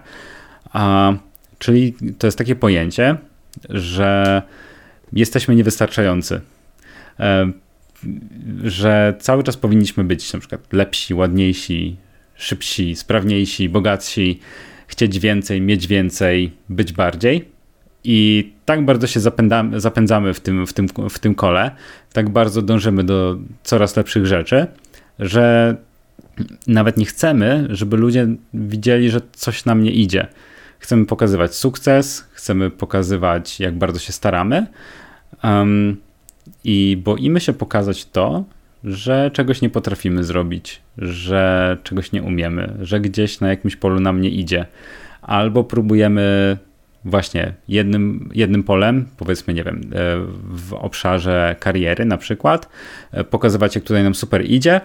A, 0.72 1.12
czyli 1.58 1.94
to 2.18 2.26
jest 2.26 2.38
takie 2.38 2.56
pojęcie, 2.56 3.16
że 3.68 4.42
jesteśmy 5.12 5.54
niewystarczający. 5.54 6.40
E, 7.20 7.50
że 8.64 9.14
cały 9.20 9.42
czas 9.42 9.56
powinniśmy 9.56 10.04
być 10.04 10.32
na 10.32 10.38
przykład 10.38 10.72
lepsi, 10.72 11.14
ładniejsi, 11.14 11.96
szybsi, 12.34 12.96
sprawniejsi, 12.96 13.68
bogatsi, 13.68 14.40
chcieć 14.86 15.18
więcej, 15.18 15.60
mieć 15.60 15.86
więcej, 15.86 16.52
być 16.68 16.92
bardziej. 16.92 17.53
I 18.04 18.50
tak 18.64 18.84
bardzo 18.84 19.06
się 19.06 19.20
zapędzamy, 19.20 19.80
zapędzamy 19.80 20.34
w, 20.34 20.40
tym, 20.40 20.66
w, 20.66 20.72
tym, 20.72 20.88
w 21.10 21.18
tym 21.18 21.34
kole, 21.34 21.70
tak 22.12 22.30
bardzo 22.30 22.62
dążymy 22.62 23.04
do 23.04 23.38
coraz 23.62 23.96
lepszych 23.96 24.26
rzeczy, 24.26 24.66
że 25.18 25.76
nawet 26.66 26.96
nie 26.96 27.04
chcemy, 27.04 27.66
żeby 27.70 27.96
ludzie 27.96 28.26
widzieli, 28.54 29.10
że 29.10 29.20
coś 29.32 29.64
nam 29.64 29.82
nie 29.82 29.90
idzie. 29.90 30.26
Chcemy 30.78 31.06
pokazywać 31.06 31.54
sukces, 31.54 32.28
chcemy 32.32 32.70
pokazywać, 32.70 33.60
jak 33.60 33.78
bardzo 33.78 33.98
się 33.98 34.12
staramy. 34.12 34.66
Um, 35.44 35.96
I 36.64 37.02
boimy 37.04 37.40
się 37.40 37.52
pokazać 37.52 38.06
to, 38.06 38.44
że 38.84 39.30
czegoś 39.32 39.60
nie 39.60 39.70
potrafimy 39.70 40.24
zrobić, 40.24 40.80
że 40.98 41.76
czegoś 41.82 42.12
nie 42.12 42.22
umiemy, 42.22 42.76
że 42.80 43.00
gdzieś 43.00 43.40
na 43.40 43.48
jakimś 43.48 43.76
polu 43.76 44.00
nam 44.00 44.20
nie 44.20 44.30
idzie. 44.30 44.66
Albo 45.22 45.64
próbujemy 45.64 46.56
właśnie 47.04 47.54
jednym, 47.68 48.30
jednym 48.34 48.62
polem, 48.62 49.06
powiedzmy, 49.16 49.54
nie 49.54 49.64
wiem, 49.64 49.80
e, 49.80 49.86
w 50.44 50.72
obszarze 50.72 51.56
kariery 51.60 52.04
na 52.04 52.16
przykład, 52.16 52.68
e, 53.12 53.24
pokazywać, 53.24 53.74
jak 53.74 53.84
tutaj 53.84 54.02
nam 54.02 54.14
super 54.14 54.50
idzie 54.50 54.80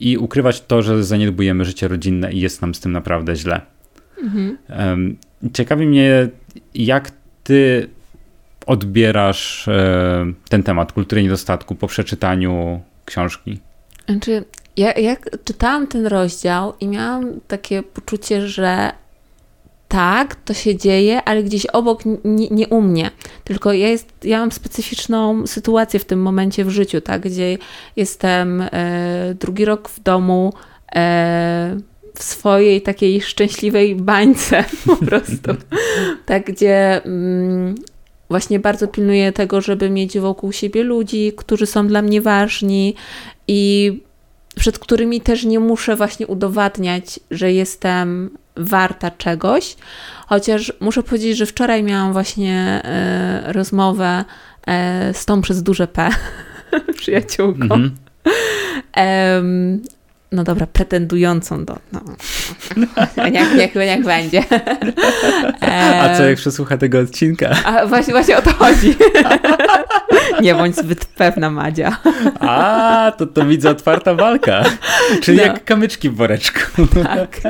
i 0.00 0.18
ukrywać 0.18 0.60
to, 0.60 0.82
że 0.82 1.04
zaniedbujemy 1.04 1.64
życie 1.64 1.88
rodzinne 1.88 2.32
i 2.32 2.40
jest 2.40 2.62
nam 2.62 2.74
z 2.74 2.80
tym 2.80 2.92
naprawdę 2.92 3.36
źle. 3.36 3.60
Mhm. 4.22 5.16
Ciekawi 5.52 5.86
mnie, 5.86 6.28
jak 6.74 7.10
ty 7.44 7.88
odbierasz 8.66 9.68
e, 9.68 10.32
ten 10.48 10.62
temat 10.62 10.92
kultury 10.92 11.22
niedostatku 11.22 11.74
po 11.74 11.86
przeczytaniu 11.86 12.80
książki? 13.04 13.58
Znaczy, 14.08 14.44
ja 14.76 14.92
jak 14.92 15.30
czytałam 15.44 15.86
ten 15.86 16.06
rozdział 16.06 16.74
i 16.80 16.88
miałam 16.88 17.40
takie 17.48 17.82
poczucie, 17.82 18.48
że 18.48 18.92
tak, 19.90 20.34
to 20.34 20.54
się 20.54 20.76
dzieje, 20.76 21.24
ale 21.24 21.42
gdzieś 21.42 21.66
obok, 21.66 22.02
nie, 22.24 22.48
nie 22.48 22.68
u 22.68 22.82
mnie. 22.82 23.10
Tylko 23.44 23.72
ja, 23.72 23.88
jest, 23.88 24.08
ja 24.24 24.38
mam 24.38 24.52
specyficzną 24.52 25.46
sytuację 25.46 26.00
w 26.00 26.04
tym 26.04 26.22
momencie 26.22 26.64
w 26.64 26.70
życiu, 26.70 27.00
tak, 27.00 27.22
gdzie 27.22 27.58
jestem 27.96 28.60
e, 28.72 29.34
drugi 29.40 29.64
rok 29.64 29.88
w 29.88 30.00
domu, 30.00 30.52
e, 30.94 31.76
w 32.14 32.22
swojej 32.22 32.82
takiej 32.82 33.20
szczęśliwej 33.20 33.96
bańce 33.96 34.64
po 34.86 34.96
prostu. 34.96 35.50
tak, 36.26 36.46
gdzie 36.46 37.04
mm, 37.04 37.74
właśnie 38.28 38.60
bardzo 38.60 38.88
pilnuję 38.88 39.32
tego, 39.32 39.60
żeby 39.60 39.90
mieć 39.90 40.18
wokół 40.18 40.52
siebie 40.52 40.82
ludzi, 40.82 41.32
którzy 41.36 41.66
są 41.66 41.86
dla 41.86 42.02
mnie 42.02 42.20
ważni 42.20 42.94
i 43.48 43.92
przed 44.56 44.78
którymi 44.78 45.20
też 45.20 45.44
nie 45.44 45.60
muszę 45.60 45.96
właśnie 45.96 46.26
udowadniać, 46.26 47.20
że 47.30 47.52
jestem 47.52 48.30
warta 48.60 49.10
czegoś. 49.10 49.76
Chociaż 50.26 50.72
muszę 50.80 51.02
powiedzieć, 51.02 51.36
że 51.36 51.46
wczoraj 51.46 51.82
miałam 51.82 52.12
właśnie 52.12 52.80
e, 52.84 53.52
rozmowę 53.52 54.24
e, 54.66 55.14
z 55.14 55.26
tą 55.26 55.40
przez 55.40 55.62
duże 55.62 55.86
P 55.86 56.10
przyjaciółką. 56.98 57.74
Mm 57.74 57.90
-hmm. 57.90 59.78
No 60.32 60.44
dobra, 60.44 60.66
pretendującą 60.66 61.64
do. 61.64 61.76
No, 61.92 62.00
niech, 63.30 63.54
niech, 63.56 63.74
niech 63.74 64.04
będzie. 64.04 64.44
A 65.60 66.16
co 66.16 66.28
jak 66.28 66.36
przesłucha 66.36 66.76
tego 66.76 66.98
odcinka? 66.98 67.50
A 67.64 67.86
właśnie, 67.86 68.12
właśnie 68.12 68.36
o 68.38 68.42
to 68.42 68.52
chodzi. 68.52 68.94
Nie 70.42 70.54
bądź 70.54 70.76
zbyt 70.76 71.04
pewna, 71.04 71.50
Madzia. 71.50 71.96
A, 72.40 73.12
to 73.18 73.26
to 73.26 73.46
widzę 73.46 73.70
otwarta 73.70 74.14
walka. 74.14 74.64
Czyli 75.22 75.38
no. 75.38 75.44
jak 75.44 75.64
kamyczki 75.64 76.10
w 76.10 76.14
woreczku. 76.14 76.60
Tak. 77.02 77.40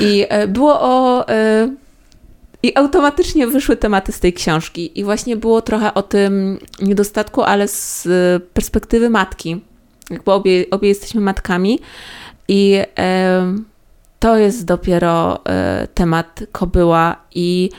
I 0.00 0.26
e, 0.28 0.48
było 0.48 0.80
o... 0.80 1.28
E, 1.28 1.68
I 2.62 2.76
automatycznie 2.76 3.46
wyszły 3.46 3.76
tematy 3.76 4.12
z 4.12 4.20
tej 4.20 4.32
książki. 4.32 5.00
I 5.00 5.04
właśnie 5.04 5.36
było 5.36 5.62
trochę 5.62 5.94
o 5.94 6.02
tym 6.02 6.58
niedostatku, 6.82 7.42
ale 7.42 7.68
z 7.68 8.08
perspektywy 8.52 9.10
matki. 9.10 9.60
Jakby 10.10 10.32
obie, 10.32 10.64
obie 10.70 10.88
jesteśmy 10.88 11.20
matkami. 11.20 11.80
I 12.48 12.78
e, 12.98 13.54
to 14.18 14.36
jest 14.36 14.64
dopiero 14.64 15.44
e, 15.46 15.88
temat 15.94 16.40
kobyła. 16.52 17.16
I 17.34 17.70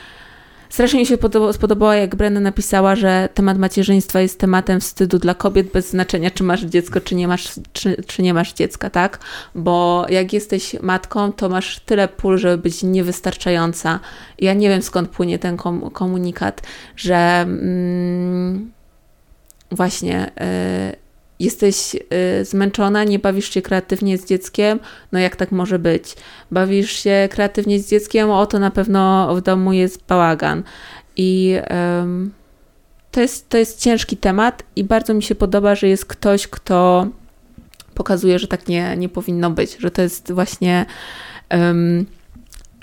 Strasznie 0.74 1.00
mi 1.00 1.06
się 1.06 1.16
spodobało, 1.52 1.92
jak 1.92 2.16
Brenda 2.16 2.40
napisała, 2.40 2.96
że 2.96 3.28
temat 3.34 3.58
macierzyństwa 3.58 4.20
jest 4.20 4.38
tematem 4.38 4.80
wstydu 4.80 5.18
dla 5.18 5.34
kobiet 5.34 5.72
bez 5.72 5.90
znaczenia, 5.90 6.30
czy 6.30 6.44
masz 6.44 6.62
dziecko, 6.62 7.00
czy 7.00 7.14
nie 7.14 7.28
masz, 7.28 7.48
czy, 7.72 8.02
czy 8.06 8.22
nie 8.22 8.34
masz 8.34 8.52
dziecka, 8.52 8.90
tak? 8.90 9.18
Bo 9.54 10.06
jak 10.08 10.32
jesteś 10.32 10.76
matką, 10.82 11.32
to 11.32 11.48
masz 11.48 11.80
tyle 11.80 12.08
pól, 12.08 12.38
żeby 12.38 12.62
być 12.62 12.82
niewystarczająca. 12.82 14.00
Ja 14.38 14.54
nie 14.54 14.68
wiem, 14.68 14.82
skąd 14.82 15.08
płynie 15.08 15.38
ten 15.38 15.56
komunikat, 15.92 16.62
że 16.96 17.16
mm, 17.40 18.72
właśnie... 19.70 20.30
Yy, 20.90 21.03
jesteś 21.40 21.94
y, 21.94 22.44
zmęczona, 22.44 23.04
nie 23.04 23.18
bawisz 23.18 23.50
się 23.50 23.62
kreatywnie 23.62 24.18
z 24.18 24.26
dzieckiem, 24.26 24.78
no 25.12 25.18
jak 25.18 25.36
tak 25.36 25.52
może 25.52 25.78
być? 25.78 26.14
Bawisz 26.50 26.92
się 26.92 27.28
kreatywnie 27.30 27.80
z 27.80 27.90
dzieckiem, 27.90 28.30
o 28.30 28.46
to 28.46 28.58
na 28.58 28.70
pewno 28.70 29.34
w 29.36 29.40
domu 29.40 29.72
jest 29.72 30.06
bałagan. 30.08 30.62
I 31.16 31.58
to, 33.10 33.20
jest, 33.20 33.48
to 33.48 33.58
jest 33.58 33.80
ciężki 33.80 34.16
temat 34.16 34.62
i 34.76 34.84
bardzo 34.84 35.14
mi 35.14 35.22
się 35.22 35.34
podoba, 35.34 35.74
że 35.74 35.88
jest 35.88 36.06
ktoś, 36.06 36.48
kto 36.48 37.06
pokazuje, 37.94 38.38
że 38.38 38.48
tak 38.48 38.68
nie, 38.68 38.96
nie 38.96 39.08
powinno 39.08 39.50
być, 39.50 39.76
że 39.78 39.90
to 39.90 40.02
jest 40.02 40.32
właśnie. 40.32 40.86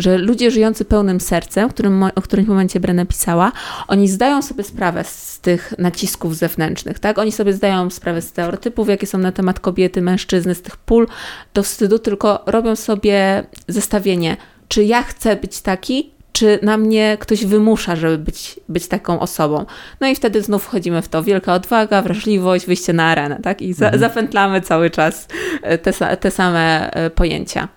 Że 0.02 0.18
ludzie 0.18 0.52
żyjący 0.52 0.86
pełnym 0.86 1.20
sercem, 1.20 1.70
którym, 1.70 2.04
o 2.04 2.22
którym 2.22 2.46
w 2.46 2.48
momencie 2.48 2.80
Brenna 2.80 3.06
pisała, 3.06 3.52
oni 3.88 4.08
zdają 4.08 4.42
sobie 4.42 4.64
sprawę 4.64 5.04
z 5.04 5.40
tych 5.40 5.74
nacisków 5.78 6.36
zewnętrznych, 6.36 7.00
tak? 7.00 7.18
Oni 7.18 7.32
sobie 7.32 7.54
zdają 7.54 7.90
sprawę 7.90 8.22
z 8.22 8.28
stereotypów, 8.28 8.90
jakie 8.90 9.08
są 9.08 9.18
na 9.18 9.32
temat 9.32 9.60
kobiety, 9.60 10.02
mężczyzny, 10.02 10.56
z 10.56 10.62
tych 10.62 10.78
pól 10.78 11.08
do 11.54 11.64
wstydu, 11.64 12.00
tylko 12.00 12.44
robią 12.46 12.76
sobie 12.76 13.44
zestawienie, 13.68 14.38
czy 14.68 14.84
ja 14.84 15.04
chcę 15.04 15.36
być 15.36 15.62
taki, 15.62 16.12
czy 16.34 16.60
na 16.62 16.78
mnie 16.78 17.18
ktoś 17.20 17.46
wymusza, 17.46 17.96
żeby 17.96 18.18
być, 18.18 18.60
być 18.70 18.88
taką 18.88 19.20
osobą. 19.20 19.66
No 20.02 20.08
i 20.08 20.16
wtedy 20.16 20.42
znów 20.42 20.64
wchodzimy 20.64 21.02
w 21.02 21.08
to. 21.08 21.24
Wielka 21.24 21.54
odwaga, 21.54 22.02
wrażliwość, 22.02 22.66
wyjście 22.66 22.94
na 22.94 23.04
arenę, 23.04 23.40
tak? 23.44 23.62
I 23.62 23.74
za, 23.74 23.86
mhm. 23.86 24.00
zapętlamy 24.00 24.62
cały 24.62 24.90
czas 24.90 25.28
e, 25.62 25.78
te, 25.78 26.18
te 26.18 26.32
same 26.32 26.92
e, 26.92 27.10
pojęcia. 27.10 27.68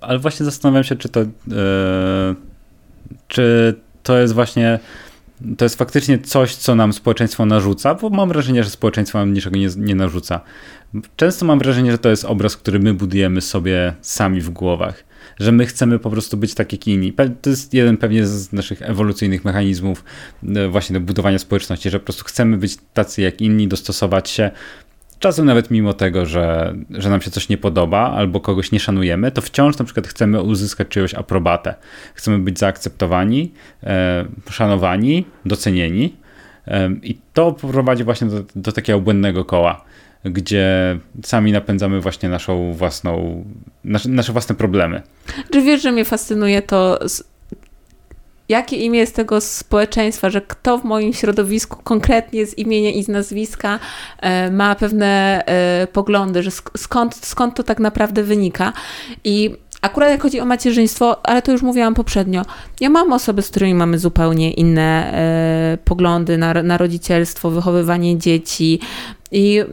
Ale 0.00 0.18
właśnie 0.18 0.44
zastanawiam 0.46 0.84
się, 0.84 0.96
czy 0.96 1.08
to, 1.08 1.20
yy, 1.20 1.26
czy 3.28 3.74
to 4.02 4.18
jest 4.18 4.34
właśnie 4.34 4.78
to 5.56 5.64
jest 5.64 5.76
faktycznie 5.76 6.18
coś, 6.18 6.54
co 6.54 6.74
nam 6.74 6.92
społeczeństwo 6.92 7.46
narzuca, 7.46 7.94
bo 7.94 8.10
mam 8.10 8.28
wrażenie, 8.28 8.64
że 8.64 8.70
społeczeństwo 8.70 9.18
nam 9.18 9.34
niczego 9.34 9.56
nie, 9.56 9.68
nie 9.76 9.94
narzuca. 9.94 10.40
Często 11.16 11.46
mam 11.46 11.58
wrażenie, 11.58 11.92
że 11.92 11.98
to 11.98 12.08
jest 12.08 12.24
obraz, 12.24 12.56
który 12.56 12.78
my 12.78 12.94
budujemy 12.94 13.40
sobie 13.40 13.94
sami 14.00 14.40
w 14.40 14.50
głowach 14.50 15.04
że 15.40 15.52
my 15.52 15.66
chcemy 15.66 15.98
po 15.98 16.10
prostu 16.10 16.36
być 16.36 16.54
tak 16.54 16.72
jak 16.72 16.88
inni. 16.88 17.12
To 17.42 17.50
jest 17.50 17.74
jeden 17.74 17.96
pewnie 17.96 18.26
z 18.26 18.52
naszych 18.52 18.82
ewolucyjnych 18.82 19.44
mechanizmów 19.44 20.04
e, 20.56 20.68
właśnie 20.68 20.94
do 20.94 21.00
budowania 21.00 21.38
społeczności, 21.38 21.90
że 21.90 22.00
po 22.00 22.04
prostu 22.04 22.24
chcemy 22.24 22.56
być 22.56 22.76
tacy 22.94 23.22
jak 23.22 23.40
inni, 23.40 23.68
dostosować 23.68 24.30
się. 24.30 24.50
Czasem 25.20 25.46
nawet 25.46 25.70
mimo 25.70 25.92
tego, 25.92 26.26
że, 26.26 26.74
że 26.90 27.10
nam 27.10 27.20
się 27.20 27.30
coś 27.30 27.48
nie 27.48 27.58
podoba 27.58 28.10
albo 28.10 28.40
kogoś 28.40 28.72
nie 28.72 28.80
szanujemy, 28.80 29.30
to 29.30 29.42
wciąż 29.42 29.78
na 29.78 29.84
przykład 29.84 30.06
chcemy 30.06 30.42
uzyskać 30.42 30.88
czyjąś 30.88 31.14
aprobatę. 31.14 31.74
Chcemy 32.14 32.38
być 32.38 32.58
zaakceptowani, 32.58 33.52
e, 33.82 34.24
szanowani, 34.50 35.24
docenieni. 35.44 36.16
I 37.02 37.18
to 37.32 37.52
prowadzi 37.52 38.04
właśnie 38.04 38.26
do, 38.26 38.44
do 38.56 38.72
takiego 38.72 39.00
błędnego 39.00 39.44
koła 39.44 39.84
gdzie 40.24 40.98
sami 41.24 41.52
napędzamy 41.52 42.00
właśnie 42.00 42.28
naszą 42.28 42.72
własną, 42.72 43.44
nasze, 43.84 44.08
nasze 44.08 44.32
własne 44.32 44.54
problemy. 44.54 45.02
Czy 45.52 45.62
wiesz, 45.62 45.82
że 45.82 45.92
mnie 45.92 46.04
fascynuje 46.04 46.62
to, 46.62 46.98
jakie 48.50 48.76
imię 48.76 48.98
jest 48.98 49.14
tego 49.14 49.40
społeczeństwa, 49.40 50.30
że 50.30 50.40
kto 50.40 50.78
w 50.78 50.84
moim 50.84 51.12
środowisku 51.12 51.82
konkretnie 51.84 52.46
z 52.46 52.58
imienia 52.58 52.90
i 52.90 53.02
z 53.02 53.08
nazwiska 53.08 53.78
e, 54.18 54.50
ma 54.50 54.74
pewne 54.74 55.42
e, 55.46 55.86
poglądy, 55.86 56.42
że 56.42 56.50
skąd, 56.76 57.14
skąd 57.26 57.54
to 57.54 57.62
tak 57.62 57.78
naprawdę 57.78 58.22
wynika. 58.22 58.72
I 59.24 59.50
Akurat 59.82 60.10
jak 60.10 60.22
chodzi 60.22 60.40
o 60.40 60.44
macierzyństwo, 60.44 61.26
ale 61.26 61.42
to 61.42 61.52
już 61.52 61.62
mówiłam 61.62 61.94
poprzednio, 61.94 62.42
ja 62.80 62.90
mam 62.90 63.12
osoby, 63.12 63.42
z 63.42 63.50
którymi 63.50 63.74
mamy 63.74 63.98
zupełnie 63.98 64.52
inne 64.52 65.12
e, 65.12 65.78
poglądy 65.84 66.38
na, 66.38 66.62
na 66.62 66.78
rodzicielstwo, 66.78 67.50
wychowywanie 67.50 68.18
dzieci 68.18 68.80
i 69.32 69.64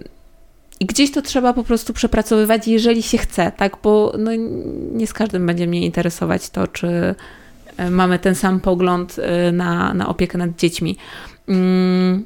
i 0.79 0.85
gdzieś 0.85 1.11
to 1.11 1.21
trzeba 1.21 1.53
po 1.53 1.63
prostu 1.63 1.93
przepracowywać, 1.93 2.67
jeżeli 2.67 3.03
się 3.03 3.17
chce, 3.17 3.51
tak? 3.57 3.77
Bo 3.83 4.13
no, 4.17 4.31
nie 4.91 5.07
z 5.07 5.13
każdym 5.13 5.45
będzie 5.45 5.67
mnie 5.67 5.85
interesować 5.85 6.49
to, 6.49 6.67
czy 6.67 7.15
mamy 7.91 8.19
ten 8.19 8.35
sam 8.35 8.59
pogląd 8.59 9.15
e, 9.19 9.51
na, 9.51 9.93
na 9.93 10.07
opiekę 10.09 10.37
nad 10.37 10.55
dziećmi. 10.55 10.97
Mm. 11.47 12.25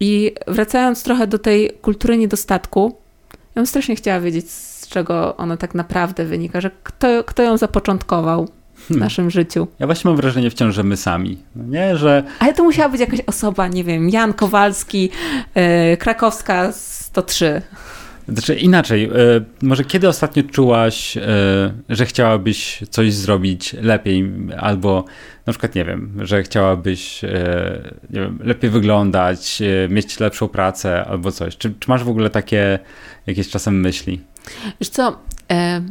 I 0.00 0.34
wracając 0.46 1.02
trochę 1.02 1.26
do 1.26 1.38
tej 1.38 1.70
kultury 1.82 2.18
niedostatku, 2.18 2.96
ja 3.30 3.54
bym 3.54 3.66
strasznie 3.66 3.96
chciała 3.96 4.20
wiedzieć, 4.20 4.50
z 4.50 4.88
czego 4.88 5.36
ona 5.36 5.56
tak 5.56 5.74
naprawdę 5.74 6.24
wynika, 6.24 6.60
że 6.60 6.70
kto, 6.82 7.24
kto 7.24 7.42
ją 7.42 7.56
zapoczątkował 7.56 8.48
w 8.74 8.88
hmm. 8.88 9.00
naszym 9.04 9.30
życiu. 9.30 9.66
Ja 9.78 9.86
właśnie 9.86 10.08
mam 10.08 10.16
wrażenie 10.16 10.50
wciąż, 10.50 10.74
że 10.74 10.82
my 10.82 10.96
sami. 10.96 11.38
No 11.56 11.64
nie, 11.64 11.96
że... 11.96 12.24
Ale 12.38 12.54
to 12.54 12.64
musiała 12.64 12.88
być 12.88 13.00
jakaś 13.00 13.20
osoba, 13.26 13.68
nie 13.68 13.84
wiem, 13.84 14.10
Jan 14.10 14.32
Kowalski, 14.32 15.10
yy, 15.54 15.96
Krakowska 15.96 16.72
103. 16.72 17.62
Znaczy 18.28 18.54
inaczej, 18.54 19.04
e, 19.04 19.10
może 19.62 19.84
kiedy 19.84 20.08
ostatnio 20.08 20.42
czułaś, 20.42 21.16
e, 21.16 21.22
że 21.88 22.06
chciałabyś 22.06 22.82
coś 22.90 23.14
zrobić 23.14 23.72
lepiej, 23.72 24.32
albo 24.58 25.04
na 25.46 25.52
przykład, 25.52 25.74
nie 25.74 25.84
wiem, 25.84 26.12
że 26.22 26.42
chciałabyś 26.42 27.22
nie 28.10 28.20
wiem, 28.20 28.38
lepiej 28.44 28.70
wyglądać, 28.70 29.62
mieć 29.88 30.20
lepszą 30.20 30.48
pracę 30.48 31.04
albo 31.04 31.32
coś. 31.32 31.56
Czy, 31.56 31.74
czy 31.80 31.90
masz 31.90 32.04
w 32.04 32.08
ogóle 32.08 32.30
takie 32.30 32.78
jakieś 33.26 33.48
czasem 33.48 33.80
myśli? 33.80 34.20
Wiesz 34.80 34.88
co, 34.88 35.18
e, 35.50 35.82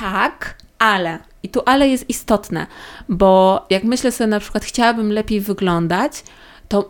tak, 0.00 0.54
ale 0.78 1.18
i 1.42 1.48
tu 1.48 1.62
ale 1.66 1.88
jest 1.88 2.10
istotne, 2.10 2.66
bo 3.08 3.66
jak 3.70 3.84
myślę 3.84 4.12
sobie 4.12 4.28
na 4.28 4.40
przykład, 4.40 4.64
chciałabym 4.64 5.12
lepiej 5.12 5.40
wyglądać, 5.40 6.24
to 6.68 6.88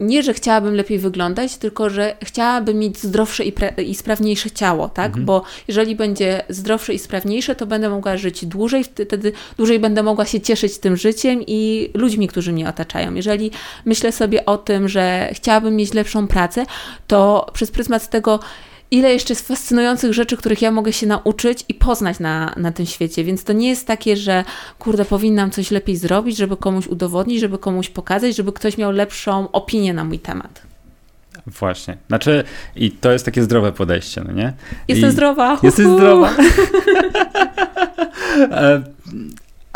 nie, 0.00 0.22
że 0.22 0.34
chciałabym 0.34 0.74
lepiej 0.74 0.98
wyglądać, 0.98 1.56
tylko 1.56 1.90
że 1.90 2.16
chciałabym 2.22 2.78
mieć 2.78 2.98
zdrowsze 2.98 3.44
i, 3.44 3.52
i 3.86 3.94
sprawniejsze 3.94 4.50
ciało, 4.50 4.88
tak? 4.88 5.06
Mhm. 5.06 5.24
Bo 5.24 5.42
jeżeli 5.68 5.96
będzie 5.96 6.42
zdrowsze 6.48 6.94
i 6.94 6.98
sprawniejsze, 6.98 7.54
to 7.54 7.66
będę 7.66 7.88
mogła 7.88 8.16
żyć 8.16 8.46
dłużej, 8.46 8.84
wtedy 8.84 9.32
dłużej 9.56 9.78
będę 9.78 10.02
mogła 10.02 10.24
się 10.24 10.40
cieszyć 10.40 10.78
tym 10.78 10.96
życiem 10.96 11.42
i 11.46 11.90
ludźmi, 11.94 12.28
którzy 12.28 12.52
mnie 12.52 12.68
otaczają. 12.68 13.14
Jeżeli 13.14 13.50
myślę 13.84 14.12
sobie 14.12 14.46
o 14.46 14.58
tym, 14.58 14.88
że 14.88 15.30
chciałabym 15.32 15.76
mieć 15.76 15.94
lepszą 15.94 16.26
pracę, 16.26 16.66
to 17.06 17.46
przez 17.52 17.70
pryzmat 17.70 18.10
tego, 18.10 18.40
ile 18.90 19.12
jeszcze 19.12 19.32
jest 19.32 19.48
fascynujących 19.48 20.12
rzeczy, 20.12 20.36
których 20.36 20.62
ja 20.62 20.70
mogę 20.70 20.92
się 20.92 21.06
nauczyć 21.06 21.64
i 21.68 21.74
poznać 21.74 22.18
na, 22.18 22.54
na 22.56 22.72
tym 22.72 22.86
świecie. 22.86 23.24
Więc 23.24 23.44
to 23.44 23.52
nie 23.52 23.68
jest 23.68 23.86
takie, 23.86 24.16
że 24.16 24.44
kurde, 24.78 25.04
powinnam 25.04 25.50
coś 25.50 25.70
lepiej 25.70 25.96
zrobić, 25.96 26.36
żeby 26.36 26.56
komuś 26.56 26.86
udowodnić, 26.86 27.40
żeby 27.40 27.58
komuś 27.58 27.88
pokazać, 27.88 28.36
żeby 28.36 28.52
ktoś 28.52 28.78
miał 28.78 28.92
lepszą 28.92 29.50
opinię 29.50 29.94
na 29.94 30.04
mój 30.04 30.18
temat. 30.18 30.62
Właśnie. 31.46 31.96
Znaczy, 32.08 32.44
i 32.76 32.90
to 32.90 33.12
jest 33.12 33.24
takie 33.24 33.42
zdrowe 33.42 33.72
podejście, 33.72 34.22
no 34.26 34.32
nie? 34.32 34.52
Jestem 34.88 35.08
I 35.08 35.12
zdrowa. 35.12 35.58
Jesteś 35.62 35.86
zdrowa. 35.86 36.30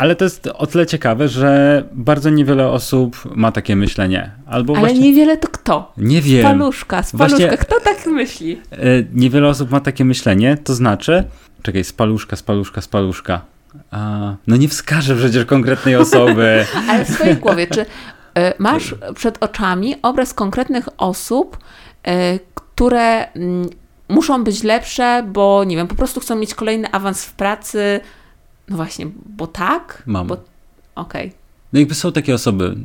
E, 0.01 0.03
ale 0.03 0.15
to 0.15 0.23
jest 0.23 0.47
o 0.47 0.67
tyle 0.67 0.85
ciekawe, 0.85 1.27
że 1.27 1.83
bardzo 1.91 2.29
niewiele 2.29 2.69
osób 2.69 3.35
ma 3.35 3.51
takie 3.51 3.75
myślenie. 3.75 4.31
Albo 4.45 4.73
Ale 4.73 4.79
właśnie... 4.79 4.99
niewiele 4.99 5.37
to 5.37 5.47
kto? 5.47 5.93
Nie 5.97 6.21
wiem. 6.21 6.41
Spaluszka, 6.41 7.03
spaluszka. 7.03 7.37
Właśnie... 7.37 7.57
Kto 7.57 7.79
tak 7.79 8.05
myśli? 8.05 8.61
E, 8.71 8.77
niewiele 9.13 9.47
osób 9.47 9.71
ma 9.71 9.79
takie 9.79 10.05
myślenie, 10.05 10.57
to 10.63 10.73
znaczy... 10.73 11.23
Czekaj, 11.63 11.83
spaluszka, 11.83 12.35
spaluszka, 12.35 12.81
spaluszka. 12.81 13.41
A, 13.91 14.33
no 14.47 14.57
nie 14.57 14.67
wskażę 14.67 15.15
przecież 15.15 15.45
konkretnej 15.45 15.95
osoby. 15.95 16.65
Ale 16.89 17.05
w 17.05 17.09
swojej 17.09 17.35
głowie, 17.35 17.67
czy 17.67 17.81
y, 17.81 17.85
masz 18.57 18.95
przed 19.15 19.43
oczami 19.43 19.95
obraz 20.01 20.33
konkretnych 20.33 20.89
osób, 20.97 21.57
y, 22.07 22.39
które 22.55 23.25
y, 23.25 23.29
muszą 24.09 24.43
być 24.43 24.63
lepsze, 24.63 25.23
bo 25.27 25.63
nie 25.63 25.75
wiem, 25.75 25.87
po 25.87 25.95
prostu 25.95 26.19
chcą 26.19 26.35
mieć 26.35 26.55
kolejny 26.55 26.91
awans 26.91 27.25
w 27.25 27.33
pracy, 27.33 27.99
no 28.71 28.77
właśnie, 28.77 29.07
bo 29.37 29.47
tak? 29.47 30.03
Mam. 30.05 30.27
Bo... 30.27 30.33
Okej. 30.33 31.27
Okay. 31.27 31.31
No 31.73 31.79
jakby 31.79 31.95
są 31.95 32.11
takie 32.11 32.33
osoby. 32.33 32.75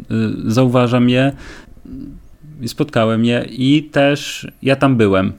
Y, 0.47 0.53
zauważam 0.53 1.09
je, 1.09 1.33
y, 2.63 2.69
spotkałem 2.69 3.25
je 3.25 3.47
i 3.51 3.83
też 3.83 4.49
ja 4.63 4.77
tam 4.77 4.97
byłem. 4.97 5.33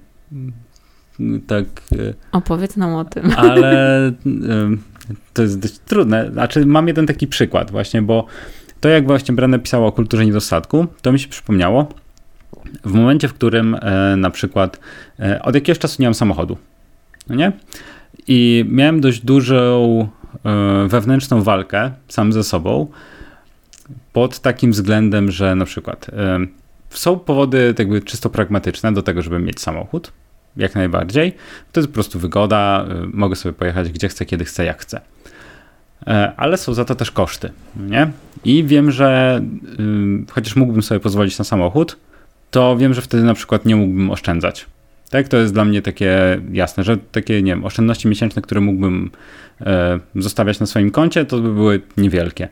Tak. 1.48 1.66
Y, 1.92 2.14
Opowiedz 2.32 2.78
nam 2.78 2.96
o 2.96 3.06
tym. 3.06 3.32
Ale 3.38 4.12
to 5.34 5.42
jest 5.42 5.60
dość 5.60 5.78
trudne. 5.78 6.32
Znaczy, 6.32 6.66
mam 6.66 6.88
jeden 6.88 7.08
taki 7.08 7.28
przykład 7.28 7.72
właśnie, 7.72 8.02
bo 8.02 8.26
to 8.80 8.90
jak 8.90 9.08
właśnie 9.08 9.36
Brenna 9.36 9.60
pisała 9.60 9.88
o 9.88 9.92
kulturze 9.92 10.26
niedostatku, 10.26 10.88
to 11.02 11.12
mi 11.12 11.20
się 11.20 11.28
przypomniało 11.28 11.88
w 12.86 12.94
momencie, 12.94 13.28
w 13.28 13.34
którym 13.34 13.76
e, 13.82 14.16
na 14.18 14.30
przykład 14.30 14.80
e, 15.20 15.42
od 15.42 15.56
jakiegoś 15.56 15.80
czasu 15.80 16.02
nie 16.02 16.08
mam 16.08 16.14
samochodu. 16.14 16.58
No 17.30 17.36
nie? 17.36 17.52
I 18.28 18.66
miałem 18.68 19.02
dość 19.02 19.26
dużą 19.26 20.08
wewnętrzną 20.88 21.44
walkę 21.44 21.92
sam 22.08 22.34
ze 22.34 22.44
sobą 22.44 22.88
pod 24.14 24.40
takim 24.40 24.72
względem, 24.72 25.32
że 25.32 25.56
na 25.56 25.66
przykład 25.66 26.10
e, 26.10 26.40
są 26.90 27.20
powody 27.20 27.76
jakby 27.80 28.02
czysto 28.02 28.30
pragmatyczne 28.30 28.94
do 28.94 29.02
tego, 29.02 29.22
żeby 29.22 29.40
mieć 29.40 29.62
samochód, 29.62 30.12
jak 30.58 30.76
najbardziej. 30.76 31.34
To 31.72 31.80
jest 31.80 31.88
po 31.88 31.94
prostu 31.94 32.20
wygoda, 32.20 32.86
e, 32.90 33.08
mogę 33.14 33.36
sobie 33.36 33.54
pojechać 33.54 33.92
gdzie 33.92 34.08
chcę, 34.08 34.26
kiedy 34.26 34.46
chcę, 34.46 34.66
jak 34.66 34.82
chcę. 34.82 35.02
Ale 36.38 36.58
są 36.58 36.74
za 36.74 36.86
to 36.86 36.96
też 36.96 37.12
koszty, 37.12 37.52
nie? 37.76 38.12
I 38.44 38.64
wiem, 38.64 38.92
że 38.92 39.42
chociaż 40.32 40.56
mógłbym 40.56 40.84
sobie 40.84 41.00
pozwolić 41.00 41.40
na 41.40 41.46
samochód, 41.46 41.98
to 42.52 42.78
wiem, 42.78 42.94
że 42.94 43.02
wtedy 43.02 43.24
na 43.24 43.34
przykład 43.34 43.66
nie 43.66 43.76
mógłbym 43.76 44.12
oszczędzać. 44.12 44.66
Tak, 45.10 45.28
to 45.28 45.38
jest 45.38 45.54
dla 45.54 45.66
mnie 45.66 45.82
takie 45.82 46.42
jasne, 46.52 46.84
że 46.84 46.98
takie, 46.98 47.42
nie 47.42 47.52
wiem, 47.52 47.66
oszczędności 47.66 48.08
miesięczne, 48.08 48.42
które 48.42 48.62
mógłbym 48.62 49.12
e, 49.62 50.00
zostawiać 50.16 50.60
na 50.60 50.66
swoim 50.66 50.92
koncie, 50.92 51.26
to 51.26 51.40
by 51.40 51.54
były 51.54 51.82
niewielkie. 51.98 52.48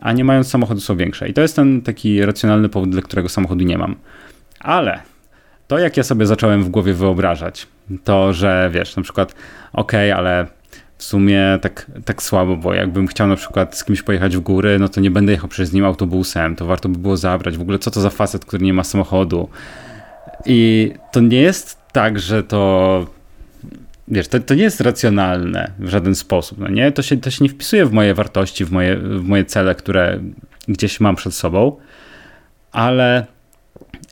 A 0.00 0.12
nie 0.12 0.24
mając 0.24 0.48
samochodu 0.48 0.80
są 0.80 0.96
większe. 0.96 1.28
I 1.28 1.34
to 1.34 1.40
jest 1.40 1.56
ten 1.56 1.82
taki 1.82 2.26
racjonalny 2.26 2.68
powód, 2.68 2.90
dla 2.90 3.02
którego 3.02 3.28
samochodu 3.28 3.64
nie 3.64 3.78
mam. 3.78 3.96
Ale 4.60 5.00
to 5.68 5.78
jak 5.78 5.96
ja 5.96 6.02
sobie 6.02 6.26
zacząłem 6.26 6.64
w 6.64 6.68
głowie 6.68 6.94
wyobrażać, 6.94 7.66
to, 8.04 8.32
że 8.32 8.70
wiesz, 8.72 8.96
na 8.96 9.02
przykład, 9.02 9.34
okej, 9.72 10.12
okay, 10.12 10.18
ale 10.18 10.46
w 10.98 11.04
sumie 11.04 11.58
tak, 11.62 11.90
tak 12.04 12.22
słabo, 12.22 12.56
bo 12.56 12.74
jakbym 12.74 13.06
chciał 13.06 13.26
na 13.26 13.36
przykład 13.36 13.76
z 13.76 13.84
kimś 13.84 14.02
pojechać 14.02 14.36
w 14.36 14.40
góry, 14.40 14.78
no 14.78 14.88
to 14.88 15.00
nie 15.00 15.10
będę 15.10 15.32
jechał 15.32 15.48
przez 15.48 15.72
nim 15.72 15.84
autobusem, 15.84 16.56
to 16.56 16.66
warto 16.66 16.88
by 16.88 16.98
było 16.98 17.16
zabrać. 17.16 17.56
W 17.56 17.60
ogóle 17.60 17.78
co 17.78 17.90
to 17.90 18.00
za 18.00 18.10
facet, 18.10 18.44
który 18.44 18.64
nie 18.64 18.72
ma 18.72 18.84
samochodu? 18.84 19.48
I 20.46 20.92
to 21.12 21.20
nie 21.20 21.40
jest 21.40 21.79
tak, 21.92 22.18
że 22.18 22.42
to 22.42 23.06
wiesz, 24.10 24.28
to, 24.28 24.40
to 24.40 24.54
nie 24.54 24.62
jest 24.62 24.80
racjonalne 24.80 25.70
w 25.78 25.88
żaden 25.88 26.14
sposób, 26.14 26.58
no 26.58 26.68
nie? 26.68 26.92
To 26.92 27.02
się, 27.02 27.16
to 27.16 27.30
się 27.30 27.44
nie 27.44 27.50
wpisuje 27.50 27.86
w 27.86 27.92
moje 27.92 28.14
wartości, 28.14 28.64
w 28.64 28.72
moje, 28.72 28.96
w 28.96 29.24
moje 29.24 29.44
cele, 29.44 29.74
które 29.74 30.20
gdzieś 30.68 31.00
mam 31.00 31.16
przed 31.16 31.34
sobą, 31.34 31.76
ale 32.72 33.26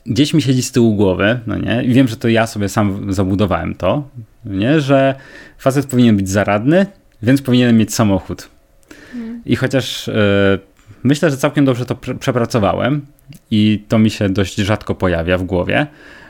gdzieś 0.05 0.33
mi 0.33 0.41
siedzi 0.41 0.63
z 0.63 0.71
tyłu 0.71 0.95
głowy, 0.95 1.39
no 1.47 1.57
nie? 1.57 1.83
I 1.83 1.93
wiem, 1.93 2.07
że 2.07 2.17
to 2.17 2.27
ja 2.27 2.47
sobie 2.47 2.69
sam 2.69 3.13
zabudowałem 3.13 3.75
to, 3.75 4.09
no 4.45 4.55
nie? 4.55 4.81
Że 4.81 5.15
facet 5.57 5.85
powinien 5.85 6.17
być 6.17 6.29
zaradny, 6.29 6.85
więc 7.21 7.41
powinien 7.41 7.77
mieć 7.77 7.93
samochód. 7.93 8.49
Hmm. 9.13 9.41
I 9.45 9.55
chociaż 9.55 10.07
y, 10.07 10.13
myślę, 11.03 11.31
że 11.31 11.37
całkiem 11.37 11.65
dobrze 11.65 11.85
to 11.85 11.95
prze 11.95 12.15
przepracowałem 12.15 13.05
i 13.51 13.83
to 13.87 13.99
mi 13.99 14.09
się 14.09 14.29
dość 14.29 14.55
rzadko 14.55 14.95
pojawia 14.95 15.37
w 15.37 15.43
głowie, 15.43 15.87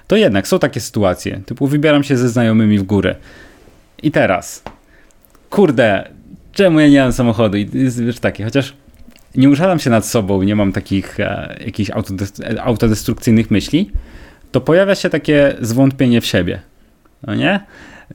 to 0.09 0.15
jednak 0.15 0.47
są 0.47 0.59
takie 0.59 0.79
sytuacje, 0.79 1.41
typu 1.45 1.67
wybieram 1.67 2.03
się 2.03 2.17
ze 2.17 2.29
znajomymi 2.29 2.79
w 2.79 2.83
górę. 2.83 3.15
I 4.03 4.11
teraz, 4.11 4.63
kurde, 5.49 6.09
czemu 6.51 6.79
ja 6.79 6.87
nie 6.87 7.01
mam 7.01 7.13
samochodu? 7.13 7.57
I 7.57 7.65
wiesz, 8.05 8.19
takie, 8.19 8.43
chociaż 8.43 8.73
nie 9.35 9.49
użalam 9.49 9.79
się 9.79 9.89
nad 9.89 10.05
sobą, 10.05 10.43
nie 10.43 10.55
mam 10.55 10.71
takich 10.71 11.19
e, 11.19 11.57
jakichś 11.65 11.91
autodestrukcyjnych 12.63 13.51
myśli, 13.51 13.91
to 14.51 14.61
pojawia 14.61 14.95
się 14.95 15.09
takie 15.09 15.55
zwątpienie 15.61 16.21
w 16.21 16.25
siebie. 16.25 16.59
No 17.27 17.35
nie? 17.35 17.59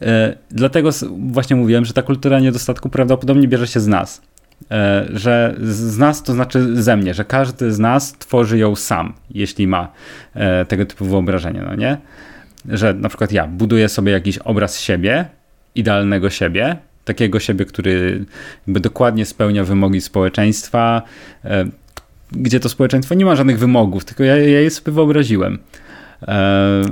E, 0.03 0.37
dlatego 0.51 0.91
właśnie 1.31 1.57
mówiłem, 1.57 1.85
że 1.85 1.93
ta 1.93 2.03
kultura 2.03 2.41
niedostatku 2.41 2.89
prawdopodobnie 2.89 3.49
bierze 3.49 3.67
się 3.67 3.81
z 3.81 3.87
nas. 3.87 4.23
E, 4.71 5.07
że 5.13 5.55
z 5.63 5.99
nas 5.99 6.23
to 6.23 6.33
znaczy 6.33 6.83
ze 6.83 6.97
mnie, 6.97 7.15
że 7.15 7.25
każdy 7.25 7.73
z 7.73 7.79
nas 7.79 8.13
tworzy 8.13 8.59
ją 8.59 8.77
sam, 8.77 9.13
jeśli 9.31 9.67
ma 9.67 9.93
e, 10.35 10.65
tego 10.65 10.87
typu 10.87 11.05
wyobrażenie, 11.05 11.63
no 11.67 11.75
nie? 11.75 11.97
Że 12.69 12.95
na 12.95 13.09
przykład 13.09 13.33
ja 13.33 13.47
buduję 13.47 13.89
sobie 13.89 14.13
jakiś 14.13 14.39
obraz 14.39 14.81
siebie, 14.81 15.25
idealnego 15.75 16.31
siebie, 16.31 16.77
takiego 17.05 17.41
siebie, 17.41 17.65
który 17.65 18.25
jakby 18.67 18.81
dokładnie 18.81 19.27
spełnia 19.27 19.65
wymogi 19.65 20.01
społeczeństwa, 20.01 21.03
e, 21.45 21.65
gdzie 22.33 22.61
to 22.61 22.69
społeczeństwo 22.69 23.15
nie 23.15 23.25
ma 23.25 23.37
żadnych 23.37 23.59
wymogów, 23.59 24.05
tylko 24.05 24.25
ja, 24.25 24.37
ja 24.37 24.61
je 24.61 24.71
sobie 24.71 24.93
wyobraziłem. 24.93 25.59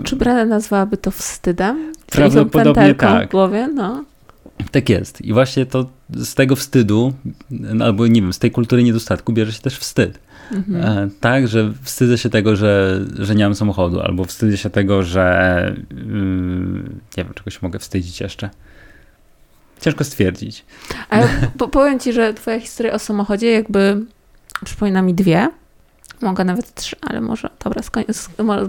Czy 0.04 0.16
Brada 0.16 0.44
nazwałaby 0.44 0.96
to 0.96 1.10
wstydem? 1.10 1.92
Prawdopodobnie 2.06 2.94
tak. 2.94 3.28
W 3.28 3.30
głowie? 3.30 3.68
No. 3.74 4.04
Tak 4.70 4.88
jest. 4.88 5.20
I 5.20 5.32
właśnie 5.32 5.66
to 5.66 5.86
z 6.14 6.34
tego 6.34 6.56
wstydu, 6.56 7.12
albo 7.80 8.06
nie 8.06 8.22
wiem, 8.22 8.32
z 8.32 8.38
tej 8.38 8.50
kultury 8.50 8.82
niedostatku 8.82 9.32
bierze 9.32 9.52
się 9.52 9.60
też 9.60 9.78
wstyd. 9.78 10.18
Mhm. 10.52 10.84
E, 10.84 11.10
tak, 11.20 11.48
że 11.48 11.72
wstydzę 11.82 12.18
się 12.18 12.30
tego, 12.30 12.56
że, 12.56 13.00
że 13.18 13.34
nie 13.34 13.44
mam 13.44 13.54
samochodu, 13.54 14.00
albo 14.00 14.24
wstydzę 14.24 14.56
się 14.56 14.70
tego, 14.70 15.02
że 15.02 15.76
yy, 15.90 15.96
nie 17.16 17.24
wiem, 17.24 17.34
czegoś 17.34 17.62
mogę 17.62 17.78
wstydzić 17.78 18.20
jeszcze. 18.20 18.50
Ciężko 19.80 20.04
stwierdzić. 20.04 20.64
Ale 21.10 21.28
po, 21.58 21.68
powiem 21.68 22.00
ci, 22.00 22.12
że 22.12 22.34
twoja 22.34 22.60
historia 22.60 22.92
o 22.92 22.98
samochodzie 22.98 23.50
jakby 23.50 24.04
przypomina 24.64 25.02
mi 25.02 25.14
dwie. 25.14 25.48
Mogę 26.22 26.44
nawet 26.44 26.74
trzy, 26.74 26.96
ale 27.00 27.20
może, 27.20 27.50
dobra, 27.64 27.82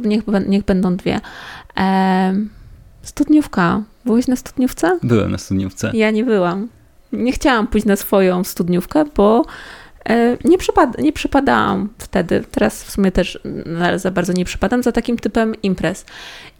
niech, 0.03 0.23
niech 0.47 0.63
będą 0.63 0.95
dwie. 0.95 1.19
E, 1.77 2.35
studniówka. 3.01 3.81
Byłeś 4.05 4.27
na 4.27 4.35
studniówce? 4.35 4.99
Byłem 5.03 5.31
na 5.31 5.37
studniówce. 5.37 5.91
Ja 5.93 6.11
nie 6.11 6.23
byłam. 6.23 6.67
Nie 7.11 7.31
chciałam 7.31 7.67
pójść 7.67 7.87
na 7.87 7.95
swoją 7.95 8.43
studniówkę, 8.43 9.05
bo 9.15 9.45
e, 10.09 10.37
nie, 10.43 10.57
przypad 10.57 10.97
nie 10.97 11.13
przypadałam 11.13 11.89
wtedy. 11.97 12.43
Teraz 12.51 12.83
w 12.83 12.91
sumie 12.91 13.11
też 13.11 13.39
za 13.95 14.11
bardzo 14.11 14.33
nie 14.33 14.45
przypadam 14.45 14.83
za 14.83 14.91
takim 14.91 15.17
typem 15.17 15.55
imprez. 15.61 16.05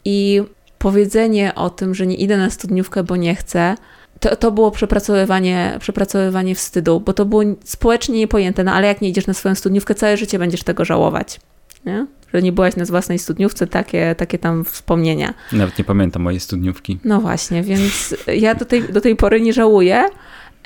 I 0.06 0.42
powiedzenie 0.78 1.56
o 1.56 1.70
tym, 1.70 1.96
że 1.96 2.08
nie 2.08 2.16
idę 2.16 2.38
na 2.38 2.50
studniówkę, 2.50 3.04
bo 3.04 3.16
nie 3.16 3.36
chcę, 3.36 3.76
to, 4.20 4.36
to 4.36 4.52
było 4.52 4.72
przepracowywanie, 4.72 5.78
przepracowywanie 5.80 6.56
wstydu, 6.56 7.00
bo 7.00 7.14
to 7.14 7.26
było 7.26 7.44
społecznie 7.64 8.18
niepojęte, 8.18 8.64
no 8.64 8.74
ale 8.74 8.88
jak 8.88 9.02
nie 9.02 9.10
idziesz 9.10 9.28
na 9.28 9.34
swoją 9.34 9.56
studniówkę, 9.56 9.96
całe 9.96 10.18
życie 10.18 10.40
będziesz 10.40 10.64
tego 10.64 10.86
żałować. 10.86 11.40
Nie? 11.86 12.06
Że 12.34 12.42
nie 12.42 12.52
byłaś 12.52 12.76
na 12.76 12.86
własnej 12.86 13.20
studniówce, 13.20 13.68
takie, 13.68 14.16
takie 14.16 14.40
tam 14.40 14.66
wspomnienia. 14.66 15.34
Nawet 15.52 15.78
nie 15.78 15.84
pamiętam 15.84 16.22
mojej 16.22 16.40
studniówki. 16.40 17.00
No 17.04 17.22
właśnie, 17.22 17.64
więc 17.64 18.16
ja 18.28 18.56
do 18.56 18.66
tej, 18.66 18.84
do 18.84 19.02
tej 19.02 19.16
pory 19.16 19.42
nie 19.42 19.54
żałuję, 19.54 20.06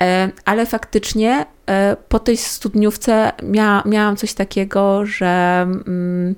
e, 0.02 0.30
ale 0.44 0.66
faktycznie 0.66 1.46
e, 1.66 1.96
po 2.08 2.18
tej 2.18 2.36
studniówce 2.36 3.32
mia, 3.42 3.82
miałam 3.86 4.16
coś 4.16 4.34
takiego, 4.34 5.06
że. 5.06 5.62
Mm, 5.86 6.34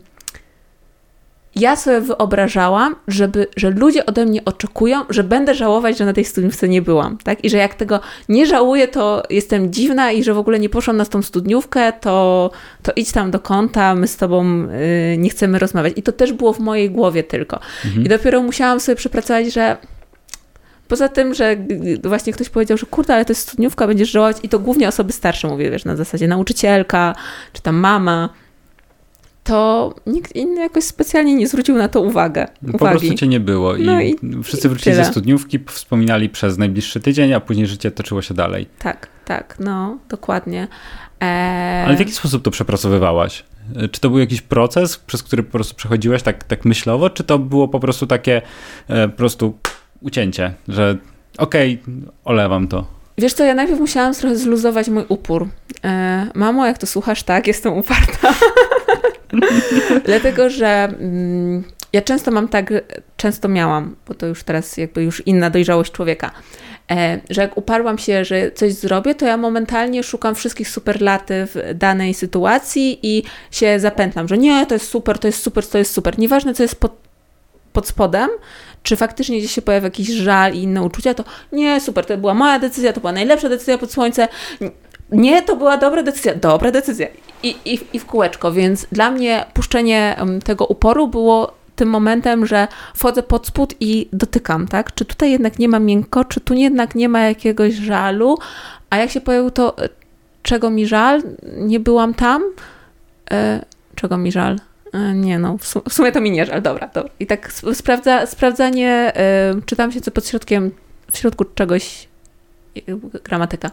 ja 1.61 1.77
sobie 1.77 2.01
wyobrażałam, 2.01 2.97
żeby, 3.09 3.47
że 3.57 3.71
ludzie 3.71 4.07
ode 4.07 4.27
mnie 4.27 4.45
oczekują, 4.45 5.01
że 5.09 5.25
będę 5.25 5.55
żałować, 5.55 5.99
że 5.99 6.05
na 6.05 6.13
tej 6.13 6.25
studniówce 6.25 6.69
nie 6.69 6.83
byłam, 6.83 7.19
tak? 7.25 7.45
I 7.45 7.51
że 7.51 7.57
jak 7.57 7.75
tego 7.75 8.01
nie 8.29 8.47
żałuję, 8.47 8.89
to 8.89 9.23
jestem 9.31 9.73
dziwna 9.73 10.13
i 10.13 10.25
że 10.25 10.35
w 10.35 10.39
ogóle 10.39 10.59
nie 10.59 10.69
poszłam 10.69 10.97
na 10.97 11.05
tą 11.05 11.23
studniówkę, 11.23 11.93
to, 11.93 12.51
to 12.83 12.93
idź 12.97 13.13
tam 13.13 13.31
do 13.31 13.41
kąta, 13.41 13.95
my 13.95 14.07
z 14.07 14.17
tobą 14.17 14.69
y, 15.15 15.17
nie 15.19 15.31
chcemy 15.31 15.59
rozmawiać. 15.59 15.93
I 15.97 16.03
to 16.03 16.13
też 16.13 16.33
było 16.33 16.53
w 16.53 16.59
mojej 16.59 16.91
głowie 16.91 17.23
tylko. 17.23 17.61
Mhm. 17.85 18.05
I 18.05 18.09
dopiero 18.09 18.43
musiałam 18.43 18.81
sobie 18.81 18.97
przepracować, 18.97 19.53
że 19.53 19.77
Poza 20.91 21.09
tym, 21.09 21.35
że 21.35 21.57
właśnie 22.05 22.33
ktoś 22.33 22.49
powiedział, 22.49 22.79
że 22.79 22.87
kurde, 22.87 23.15
ale 23.15 23.25
to 23.25 23.31
jest 23.31 23.43
studniówka, 23.43 23.87
będziesz 23.87 24.11
żałować 24.11 24.37
i 24.43 24.49
to 24.49 24.59
głównie 24.59 24.89
osoby 24.89 25.13
starsze, 25.13 25.49
mówię, 25.49 25.71
wiesz, 25.71 25.85
na 25.85 25.97
zasadzie 25.97 26.29
nauczycielka, 26.29 27.15
czy 27.53 27.63
tam 27.63 27.77
mama, 27.77 28.29
to 29.51 29.95
nikt 30.07 30.37
inny 30.37 30.61
jakoś 30.61 30.85
specjalnie 30.85 31.35
nie 31.35 31.49
zwrócił 31.49 31.77
na 31.77 31.89
to 31.89 32.01
uwagę. 32.01 32.47
Po 32.73 32.79
prostu 32.79 33.15
cię 33.15 33.29
nie 33.29 33.41
było 33.41 33.77
i, 33.77 33.85
no 33.85 34.01
i 34.01 34.17
wszyscy 34.45 34.69
wrócili 34.69 34.97
ze 34.97 35.05
studniówki, 35.05 35.59
wspominali 35.67 36.29
przez 36.29 36.59
najbliższy 36.59 37.01
tydzień, 37.01 37.33
a 37.33 37.41
później 37.41 37.67
życie 37.67 37.91
toczyło 37.91 38.23
się 38.23 38.35
dalej. 38.35 38.67
Tak, 38.79 39.09
tak, 39.25 39.57
no, 39.61 39.99
dokładnie. 40.09 40.69
Eee... 41.21 41.87
Ale 41.87 41.97
w 41.97 41.99
jaki 41.99 42.13
sposób 42.13 42.43
to 42.43 42.51
przepracowywałaś? 42.51 43.45
Czy 43.91 44.01
to 44.01 44.11
był 44.11 44.19
jakiś 44.19 44.41
proces, 44.41 44.97
przez 44.97 45.23
który 45.23 45.43
po 45.43 45.53
prostu 45.53 45.75
przechodziłaś 45.75 46.23
tak, 46.23 46.45
tak 46.45 46.65
myślowo, 46.65 47.11
czy 47.11 47.25
to 47.25 47.39
było 47.39 47.69
po 47.69 47.81
prostu 47.81 48.07
takie 48.07 48.43
e, 48.89 49.09
po 49.09 49.17
prostu 49.17 49.59
ucięcie, 50.01 50.55
że 50.69 50.97
okej, 51.39 51.83
okay, 51.83 51.95
olewam 52.25 52.69
to? 52.69 52.87
Wiesz 53.19 53.33
co, 53.33 53.45
ja 53.45 53.55
najpierw 53.55 53.81
musiałam 53.81 54.15
trochę 54.15 54.37
zluzować 54.37 54.89
mój 54.89 55.05
upór. 55.09 55.49
E, 55.85 56.27
mamo, 56.35 56.67
jak 56.67 56.79
to 56.79 56.87
słuchasz, 56.87 57.23
tak, 57.23 57.47
jestem 57.47 57.73
uparta. 57.73 58.35
Dlatego, 60.05 60.51
że 60.51 60.68
mm, 60.68 61.64
ja 61.93 62.03
często 62.03 62.31
mam 62.31 62.49
tak, 62.49 62.72
często 63.16 63.49
miałam, 63.49 63.97
bo 64.09 64.14
to 64.14 64.26
już 64.26 64.43
teraz 64.43 64.76
jakby 64.76 65.03
już 65.03 65.26
inna 65.26 65.51
dojrzałość 65.51 65.93
człowieka, 65.93 66.31
e, 66.91 67.20
że 67.31 67.41
jak 67.43 67.57
uparłam 67.57 67.99
się, 67.99 68.24
że 68.24 68.53
coś 68.53 68.72
zrobię, 68.72 69.14
to 69.14 69.26
ja 69.26 69.37
momentalnie 69.37 70.03
szukam 70.03 70.35
wszystkich 70.35 70.68
superlatyw 70.68 71.57
danej 71.74 72.14
sytuacji 72.14 72.99
i 73.03 73.22
się 73.51 73.81
zapętlam, 73.81 74.28
że 74.28 74.39
nie, 74.39 74.66
to 74.66 74.74
jest 74.74 74.89
super, 74.89 75.18
to 75.18 75.28
jest 75.28 75.43
super, 75.43 75.66
to 75.66 75.78
jest 75.78 75.93
super. 75.93 76.18
Nieważne, 76.18 76.55
co 76.55 76.62
jest 76.62 76.81
pod, 76.81 76.93
pod 77.72 77.87
spodem, 77.87 78.31
czy 78.83 78.97
faktycznie 78.97 79.39
gdzieś 79.39 79.53
się 79.53 79.62
pojawia 79.62 79.87
jakiś 79.87 80.09
żal 80.09 80.55
i 80.55 80.62
inne 80.62 80.83
uczucia, 80.83 81.14
to 81.14 81.24
nie, 81.53 81.81
super, 81.81 82.07
to 82.07 82.18
była 82.18 82.35
moja 82.35 82.59
decyzja, 82.59 82.93
to 82.93 83.01
była 83.01 83.12
najlepsza 83.12 83.49
decyzja 83.49 83.78
pod 83.78 83.93
słońce. 83.93 84.28
Nie, 85.13 85.43
to 85.43 85.57
była 85.57 85.77
dobra 85.77 86.03
decyzja, 86.03 86.35
dobra 86.35 86.71
decyzja. 86.71 87.07
I, 87.43 87.57
i, 87.65 87.79
i 87.93 87.99
w 87.99 88.07
kółeczko, 88.07 88.53
więc 88.53 88.87
dla 88.93 89.11
mnie 89.11 89.45
puszczenie 89.55 90.17
tego 90.45 90.67
uporu 90.67 91.09
było 91.09 91.61
tym 91.77 91.89
momentem, 91.89 92.47
że 92.47 92.69
wchodzę 92.95 93.23
pod 93.23 93.47
spód 93.47 93.75
i 93.81 94.09
dotykam, 94.13 94.69
tak? 94.69 94.95
Czy 94.95 95.05
tutaj 95.05 95.31
jednak 95.31 95.59
nie 95.59 95.69
ma 95.69 95.79
miękko, 95.79 96.25
czy 96.25 96.41
tu 96.41 96.55
jednak 96.55 96.95
nie 96.95 97.09
ma 97.09 97.21
jakiegoś 97.21 97.75
żalu, 97.75 98.39
a 98.91 98.97
jak 98.97 99.11
się 99.11 99.21
pojawił 99.21 99.51
to, 99.51 99.79
e, 99.79 99.89
czego 100.43 100.71
mi 100.71 100.87
żal, 100.87 101.23
nie 101.57 101.81
byłam 101.81 102.15
tam, 102.15 102.43
e, 103.31 103.65
czego 103.95 104.19
mi 104.19 104.33
żal? 104.33 104.61
E, 104.93 105.15
nie 105.15 105.39
no, 105.39 105.59
w, 105.59 105.67
sum 105.67 105.83
w, 105.89 105.93
sumie 105.93 106.13
to 106.13 106.21
mi 106.21 106.31
nie 106.31 106.47
żal, 106.47 106.63
dobra, 106.63 106.91
dobra. 106.95 107.11
I 107.21 107.27
tak 107.27 107.53
sprawdza, 107.75 108.27
sprawdzanie, 108.27 109.13
e, 109.17 109.55
czytam 109.67 109.93
się 109.93 110.01
co 110.01 110.11
pod 110.11 110.27
środkiem, 110.27 110.71
w 111.11 111.19
środku 111.19 111.45
czegoś 111.45 112.09
gramatyka. 113.25 113.71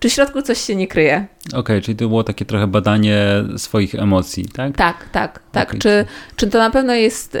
Czy 0.00 0.08
w 0.08 0.12
środku 0.12 0.42
coś 0.42 0.58
się 0.58 0.76
nie 0.76 0.88
kryje? 0.88 1.26
Okej, 1.48 1.60
okay, 1.60 1.82
czyli 1.82 1.96
to 1.96 2.08
było 2.08 2.24
takie 2.24 2.44
trochę 2.44 2.66
badanie 2.66 3.44
swoich 3.56 3.94
emocji, 3.94 4.44
tak? 4.44 4.76
Tak, 4.76 5.08
tak, 5.12 5.40
tak. 5.52 5.68
Okay. 5.68 5.80
Czy, 5.80 6.04
czy 6.36 6.46
to 6.46 6.58
na 6.58 6.70
pewno 6.70 6.94
jest 6.94 7.38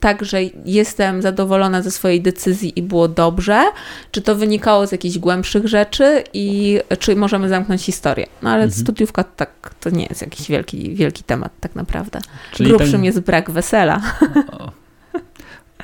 tak, 0.00 0.24
że 0.24 0.38
jestem 0.64 1.22
zadowolona 1.22 1.82
ze 1.82 1.90
swojej 1.90 2.22
decyzji 2.22 2.78
i 2.78 2.82
było 2.82 3.08
dobrze? 3.08 3.64
Czy 4.10 4.22
to 4.22 4.36
wynikało 4.36 4.86
z 4.86 4.92
jakichś 4.92 5.18
głębszych 5.18 5.66
rzeczy 5.68 6.24
i 6.32 6.78
czy 6.98 7.16
możemy 7.16 7.48
zamknąć 7.48 7.82
historię? 7.82 8.26
No 8.42 8.50
ale 8.50 8.64
mhm. 8.64 8.82
studiówka 8.82 9.24
tak, 9.24 9.74
to 9.80 9.90
nie 9.90 10.06
jest 10.06 10.20
jakiś 10.22 10.48
wielki, 10.48 10.94
wielki 10.94 11.24
temat 11.24 11.52
tak 11.60 11.74
naprawdę. 11.74 12.20
Czyli 12.52 12.68
Grubszym 12.68 12.92
ten... 12.92 13.04
jest 13.04 13.20
brak 13.20 13.50
wesela. 13.50 14.02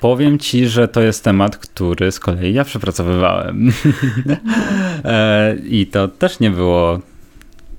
Powiem 0.02 0.38
ci, 0.38 0.68
że 0.68 0.88
to 0.88 1.00
jest 1.00 1.24
temat, 1.24 1.56
który 1.56 2.12
z 2.12 2.20
kolei 2.20 2.54
ja 2.54 2.64
przepracowywałem. 2.64 3.70
E, 5.04 5.56
I 5.68 5.86
to 5.86 6.08
też 6.08 6.40
nie 6.40 6.50
było 6.50 7.00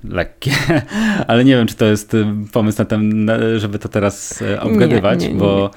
lekkie, 0.04 0.50
ale 1.28 1.44
nie 1.44 1.56
wiem, 1.56 1.66
czy 1.66 1.74
to 1.74 1.84
jest 1.84 2.14
y, 2.14 2.26
pomysł 2.52 2.78
na 2.78 2.84
ten, 2.84 3.30
żeby 3.56 3.78
to 3.78 3.88
teraz 3.88 4.42
e, 4.42 4.60
obgadywać, 4.60 5.20
nie, 5.20 5.28
nie, 5.28 5.34
nie, 5.34 5.40
bo 5.40 5.70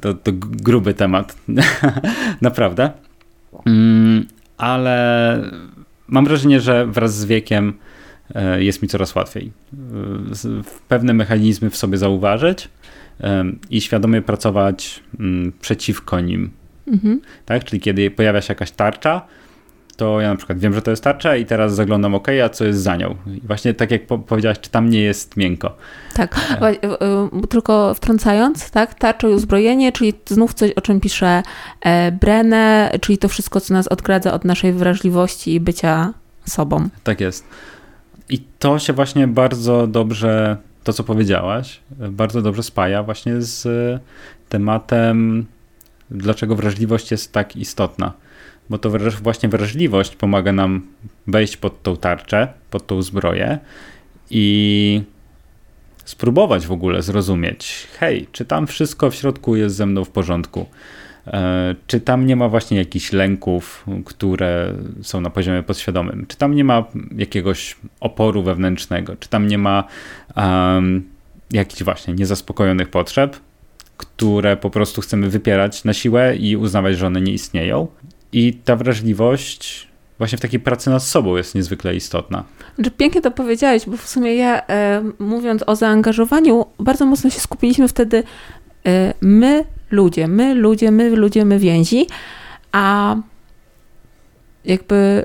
to, 0.00 0.14
to 0.14 0.32
gruby 0.34 0.94
temat, 0.94 1.36
naprawdę. 2.40 2.90
Mm, 3.66 4.26
ale 4.58 5.38
mam 6.08 6.24
wrażenie, 6.24 6.60
że 6.60 6.86
wraz 6.86 7.18
z 7.18 7.24
wiekiem 7.24 7.74
e, 8.34 8.62
jest 8.62 8.82
mi 8.82 8.88
coraz 8.88 9.14
łatwiej 9.14 9.52
pewne 10.88 11.14
mechanizmy 11.14 11.70
w 11.70 11.76
sobie 11.76 11.98
zauważyć 11.98 12.68
i 13.70 13.80
świadomie 13.80 14.22
pracować 14.22 15.02
mm, 15.20 15.52
przeciwko 15.60 16.20
nim. 16.20 16.50
Mhm. 16.86 17.20
Tak? 17.46 17.64
Czyli 17.64 17.80
kiedy 17.80 18.10
pojawia 18.10 18.40
się 18.40 18.50
jakaś 18.52 18.70
tarcza, 18.70 19.26
to 19.96 20.20
ja 20.20 20.28
na 20.28 20.36
przykład 20.36 20.58
wiem, 20.58 20.74
że 20.74 20.82
to 20.82 20.90
jest 20.90 21.04
tarcza 21.04 21.36
i 21.36 21.46
teraz 21.46 21.74
zaglądam, 21.74 22.14
ok, 22.14 22.28
a 22.44 22.48
co 22.48 22.64
jest 22.64 22.80
za 22.80 22.96
nią? 22.96 23.14
I 23.26 23.40
właśnie 23.46 23.74
tak 23.74 23.90
jak 23.90 24.06
powiedziałaś, 24.06 24.60
czy 24.60 24.70
tam 24.70 24.90
nie 24.90 25.00
jest 25.00 25.36
miękko. 25.36 25.76
Tak, 26.14 26.36
e. 26.50 26.64
e, 26.64 26.82
e, 26.82 27.28
tylko 27.50 27.94
wtrącając, 27.94 28.70
tak, 28.70 28.94
tarcza 28.94 29.28
i 29.28 29.32
uzbrojenie, 29.32 29.92
czyli 29.92 30.12
znów 30.26 30.54
coś, 30.54 30.70
o 30.70 30.80
czym 30.80 31.00
pisze 31.00 31.42
Brenne, 32.20 32.90
czyli 33.00 33.18
to 33.18 33.28
wszystko, 33.28 33.60
co 33.60 33.74
nas 33.74 33.88
odgradza 33.88 34.32
od 34.32 34.44
naszej 34.44 34.72
wrażliwości 34.72 35.54
i 35.54 35.60
bycia 35.60 36.12
sobą. 36.44 36.88
Tak 37.04 37.20
jest. 37.20 37.46
I 38.28 38.38
to 38.58 38.78
się 38.78 38.92
właśnie 38.92 39.28
bardzo 39.28 39.86
dobrze, 39.86 40.56
to 40.84 40.92
co 40.92 41.04
powiedziałaś, 41.04 41.80
bardzo 41.90 42.42
dobrze 42.42 42.62
spaja 42.62 43.02
właśnie 43.02 43.42
z 43.42 43.68
tematem, 44.48 45.46
dlaczego 46.10 46.56
wrażliwość 46.56 47.10
jest 47.10 47.32
tak 47.32 47.56
istotna 47.56 48.12
bo 48.70 48.78
to 48.78 48.90
właśnie 49.22 49.48
wrażliwość 49.48 50.16
pomaga 50.16 50.52
nam 50.52 50.86
wejść 51.26 51.56
pod 51.56 51.82
tą 51.82 51.96
tarczę, 51.96 52.48
pod 52.70 52.86
tą 52.86 53.02
zbroję 53.02 53.58
i 54.30 55.02
spróbować 56.04 56.66
w 56.66 56.72
ogóle 56.72 57.02
zrozumieć, 57.02 57.88
hej, 57.98 58.26
czy 58.32 58.44
tam 58.44 58.66
wszystko 58.66 59.10
w 59.10 59.14
środku 59.14 59.56
jest 59.56 59.76
ze 59.76 59.86
mną 59.86 60.04
w 60.04 60.10
porządku? 60.10 60.66
E, 61.26 61.74
czy 61.86 62.00
tam 62.00 62.26
nie 62.26 62.36
ma 62.36 62.48
właśnie 62.48 62.78
jakichś 62.78 63.12
lęków, 63.12 63.86
które 64.04 64.74
są 65.02 65.20
na 65.20 65.30
poziomie 65.30 65.62
podświadomym? 65.62 66.26
Czy 66.28 66.36
tam 66.36 66.54
nie 66.54 66.64
ma 66.64 66.84
jakiegoś 67.16 67.76
oporu 68.00 68.42
wewnętrznego? 68.42 69.16
Czy 69.16 69.28
tam 69.28 69.46
nie 69.46 69.58
ma 69.58 69.84
um, 70.36 71.08
jakichś 71.52 71.82
właśnie 71.82 72.14
niezaspokojonych 72.14 72.88
potrzeb, 72.88 73.36
które 73.96 74.56
po 74.56 74.70
prostu 74.70 75.00
chcemy 75.00 75.28
wypierać 75.30 75.84
na 75.84 75.92
siłę 75.92 76.36
i 76.36 76.56
uznawać, 76.56 76.98
że 76.98 77.06
one 77.06 77.20
nie 77.20 77.32
istnieją? 77.32 77.86
I 78.32 78.54
ta 78.54 78.76
wrażliwość 78.76 79.88
właśnie 80.18 80.38
w 80.38 80.40
takiej 80.40 80.60
pracy 80.60 80.90
nad 80.90 81.02
sobą 81.02 81.36
jest 81.36 81.54
niezwykle 81.54 81.96
istotna. 81.96 82.44
Znaczy, 82.74 82.90
pięknie 82.90 83.20
to 83.20 83.30
powiedziałeś, 83.30 83.86
bo 83.86 83.96
w 83.96 84.08
sumie 84.08 84.34
ja 84.34 84.66
e, 84.66 85.02
mówiąc 85.18 85.64
o 85.66 85.76
zaangażowaniu, 85.76 86.66
bardzo 86.78 87.06
mocno 87.06 87.30
się 87.30 87.40
skupiliśmy 87.40 87.88
wtedy 87.88 88.22
e, 88.86 89.14
my 89.20 89.64
ludzie, 89.92 90.28
my 90.28 90.54
ludzie, 90.54 90.90
my 90.90 91.10
ludzie, 91.10 91.44
my 91.44 91.58
więzi, 91.58 92.06
a 92.72 93.16
jakby 94.64 95.24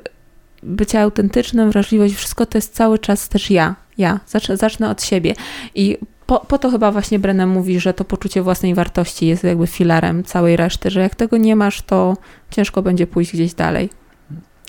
bycie 0.63 1.01
autentycznym, 1.01 1.72
wrażliwość, 1.72 2.15
wszystko 2.15 2.45
to 2.45 2.57
jest 2.57 2.74
cały 2.74 2.99
czas 2.99 3.30
też 3.30 3.51
ja, 3.51 3.76
ja. 3.97 4.20
Zacznę, 4.28 4.57
zacznę 4.57 4.89
od 4.89 5.03
siebie. 5.03 5.34
I 5.76 5.97
po, 6.26 6.39
po 6.39 6.57
to 6.57 6.70
chyba 6.70 6.91
właśnie 6.91 7.20
Brennan 7.20 7.49
mówi, 7.49 7.80
że 7.80 7.93
to 7.93 8.05
poczucie 8.05 8.41
własnej 8.41 8.76
wartości 8.76 9.28
jest 9.28 9.43
jakby 9.43 9.68
filarem 9.68 10.24
całej 10.24 10.57
reszty, 10.57 10.91
że 10.91 11.01
jak 11.01 11.15
tego 11.15 11.38
nie 11.38 11.55
masz, 11.55 11.82
to 11.82 12.18
ciężko 12.51 12.82
będzie 12.82 13.07
pójść 13.07 13.34
gdzieś 13.34 13.53
dalej. 13.53 13.89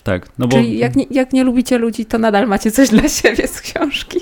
Tak, 0.03 0.29
no 0.39 0.49
bo... 0.49 0.57
Czyli 0.57 0.79
jak 0.79 0.97
nie, 0.97 1.07
jak 1.11 1.33
nie 1.33 1.45
lubicie 1.45 1.79
ludzi, 1.79 2.07
to 2.07 2.19
nadal 2.19 2.47
macie 2.47 2.71
coś 2.71 2.89
dla 2.89 3.09
siebie 3.09 3.49
z 3.49 3.61
książki. 3.61 4.21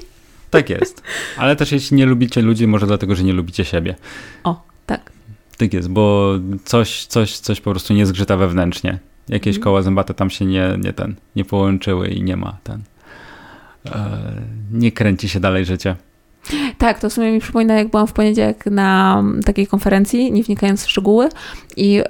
Tak 0.50 0.70
jest. 0.70 1.02
Ale 1.36 1.56
też 1.56 1.72
jeśli 1.72 1.96
nie 1.96 2.06
lubicie 2.06 2.42
ludzi, 2.42 2.66
może 2.66 2.86
dlatego, 2.86 3.14
że 3.14 3.24
nie 3.24 3.32
lubicie 3.32 3.64
siebie. 3.64 3.94
O, 4.44 4.62
tak. 4.86 5.15
Tak 5.56 5.74
jest, 5.74 5.88
bo 5.88 6.34
coś, 6.64 7.06
coś, 7.06 7.38
coś 7.38 7.60
po 7.60 7.70
prostu 7.70 7.94
nie 7.94 8.06
zgrzyta 8.06 8.36
wewnętrznie. 8.36 8.98
Jakieś 9.28 9.56
mm. 9.56 9.64
koła 9.64 9.82
zębate 9.82 10.14
tam 10.14 10.30
się 10.30 10.44
nie, 10.44 10.78
nie 10.82 10.92
ten, 10.92 11.14
nie 11.36 11.44
połączyły 11.44 12.08
i 12.08 12.22
nie 12.22 12.36
ma 12.36 12.58
ten. 12.64 12.82
E, 13.86 14.20
nie 14.72 14.92
kręci 14.92 15.28
się 15.28 15.40
dalej 15.40 15.64
życie. 15.64 15.96
Tak, 16.78 17.00
to 17.00 17.10
w 17.10 17.12
sumie 17.12 17.32
mi 17.32 17.40
przypomina, 17.40 17.74
jak 17.74 17.88
byłam 17.88 18.06
w 18.06 18.12
poniedziałek 18.12 18.66
na 18.66 19.22
takiej 19.44 19.66
konferencji, 19.66 20.32
nie 20.32 20.42
wnikając 20.42 20.84
w 20.84 20.90
szczegóły, 20.90 21.28
i 21.76 22.02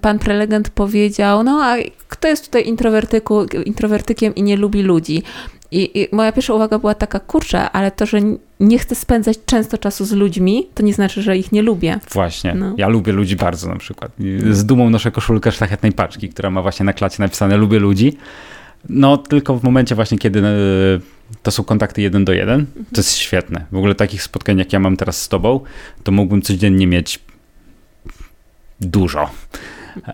pan 0.00 0.18
prelegent 0.18 0.70
powiedział: 0.70 1.42
No, 1.42 1.60
a 1.64 1.76
kto 2.08 2.28
jest 2.28 2.44
tutaj 2.44 2.66
introwertyku, 2.68 3.44
introwertykiem 3.64 4.34
i 4.34 4.42
nie 4.42 4.56
lubi 4.56 4.82
ludzi? 4.82 5.22
I, 5.70 6.00
I, 6.00 6.08
moja 6.12 6.32
pierwsza 6.32 6.54
uwaga 6.54 6.78
była 6.78 6.94
taka, 6.94 7.20
kurczę, 7.20 7.70
ale 7.70 7.90
to, 7.90 8.06
że 8.06 8.18
nie 8.60 8.78
chcę 8.78 8.94
spędzać 8.94 9.38
często 9.46 9.78
czasu 9.78 10.04
z 10.04 10.12
ludźmi, 10.12 10.66
to 10.74 10.82
nie 10.82 10.94
znaczy, 10.94 11.22
że 11.22 11.36
ich 11.36 11.52
nie 11.52 11.62
lubię. 11.62 11.98
Właśnie. 12.12 12.54
No. 12.54 12.74
Ja 12.78 12.88
lubię 12.88 13.12
ludzi 13.12 13.36
bardzo 13.36 13.68
na 13.68 13.76
przykład. 13.76 14.12
Z 14.50 14.64
dumą 14.64 14.90
noszę 14.90 15.10
koszulkę 15.10 15.52
szlachetnej 15.52 15.92
paczki, 15.92 16.28
która 16.28 16.50
ma 16.50 16.62
właśnie 16.62 16.84
na 16.84 16.92
klacie 16.92 17.16
napisane 17.22 17.56
lubię 17.56 17.78
ludzi. 17.78 18.16
No, 18.88 19.16
tylko 19.16 19.58
w 19.58 19.62
momencie 19.62 19.94
właśnie, 19.94 20.18
kiedy 20.18 20.38
e, 20.38 20.52
to 21.42 21.50
są 21.50 21.64
kontakty 21.64 22.02
jeden 22.02 22.24
do 22.24 22.32
jeden, 22.32 22.66
to 22.74 23.00
jest 23.00 23.16
świetne. 23.16 23.66
W 23.72 23.76
ogóle 23.76 23.94
takich 23.94 24.22
spotkań, 24.22 24.58
jak 24.58 24.72
ja 24.72 24.80
mam 24.80 24.96
teraz 24.96 25.22
z 25.22 25.28
tobą, 25.28 25.60
to 26.02 26.12
mógłbym 26.12 26.42
codziennie 26.42 26.86
mieć 26.86 27.18
dużo. 28.80 29.30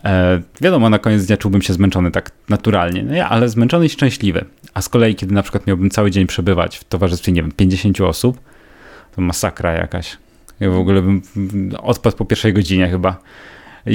E, 0.05 0.43
wiadomo, 0.61 0.91
na 0.91 0.99
koniec 0.99 1.27
dnia 1.27 1.37
czułbym 1.37 1.63
się 1.63 1.73
zmęczony 1.73 2.11
tak 2.11 2.31
naturalnie, 2.49 3.03
no 3.03 3.15
ja, 3.15 3.29
ale 3.29 3.49
zmęczony 3.49 3.87
i 3.87 3.89
szczęśliwy. 3.89 4.45
A 4.75 4.83
z 4.83 4.89
kolei, 4.89 5.15
kiedy 5.15 5.35
na 5.35 5.43
przykład 5.43 5.67
miałbym 5.67 5.91
cały 5.91 6.11
dzień 6.11 6.27
przebywać 6.27 6.77
w 6.77 6.85
towarzystwie, 6.85 7.33
nie 7.33 7.43
wiem, 7.43 7.53
50 7.53 8.01
osób, 8.01 8.41
to 9.17 9.23
masakra 9.23 9.73
jakaś. 9.73 10.17
Ja 10.61 10.71
w 10.71 10.77
ogóle 10.77 11.03
bym 11.03 11.23
odpadł 11.83 12.17
po 12.17 12.25
pierwszej 12.25 12.53
godzinie 12.53 12.89
chyba 12.89 13.17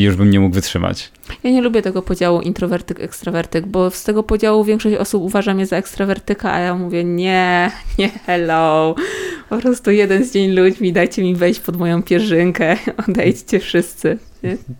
już 0.03 0.15
bym 0.15 0.29
nie 0.29 0.39
mógł 0.39 0.55
wytrzymać. 0.55 1.11
Ja 1.43 1.51
nie 1.51 1.61
lubię 1.61 1.81
tego 1.81 2.01
podziału 2.01 2.41
introwertyk, 2.41 2.99
ekstrawertyk, 2.99 3.65
bo 3.65 3.91
z 3.91 4.03
tego 4.03 4.23
podziału 4.23 4.63
większość 4.63 4.95
osób 4.95 5.23
uważa 5.23 5.53
mnie 5.53 5.65
za 5.65 5.77
ekstrawertyka, 5.77 6.53
a 6.53 6.59
ja 6.59 6.75
mówię 6.75 7.03
nie, 7.03 7.71
nie 7.99 8.09
hello. 8.09 8.95
Po 9.49 9.57
prostu 9.57 9.91
jeden 9.91 10.25
z 10.25 10.33
dzień 10.33 10.51
ludźmi, 10.51 10.93
dajcie 10.93 11.23
mi 11.23 11.35
wejść 11.35 11.59
pod 11.59 11.77
moją 11.77 12.03
pierzynkę, 12.03 12.77
odejdźcie 13.07 13.59
wszyscy. 13.59 14.17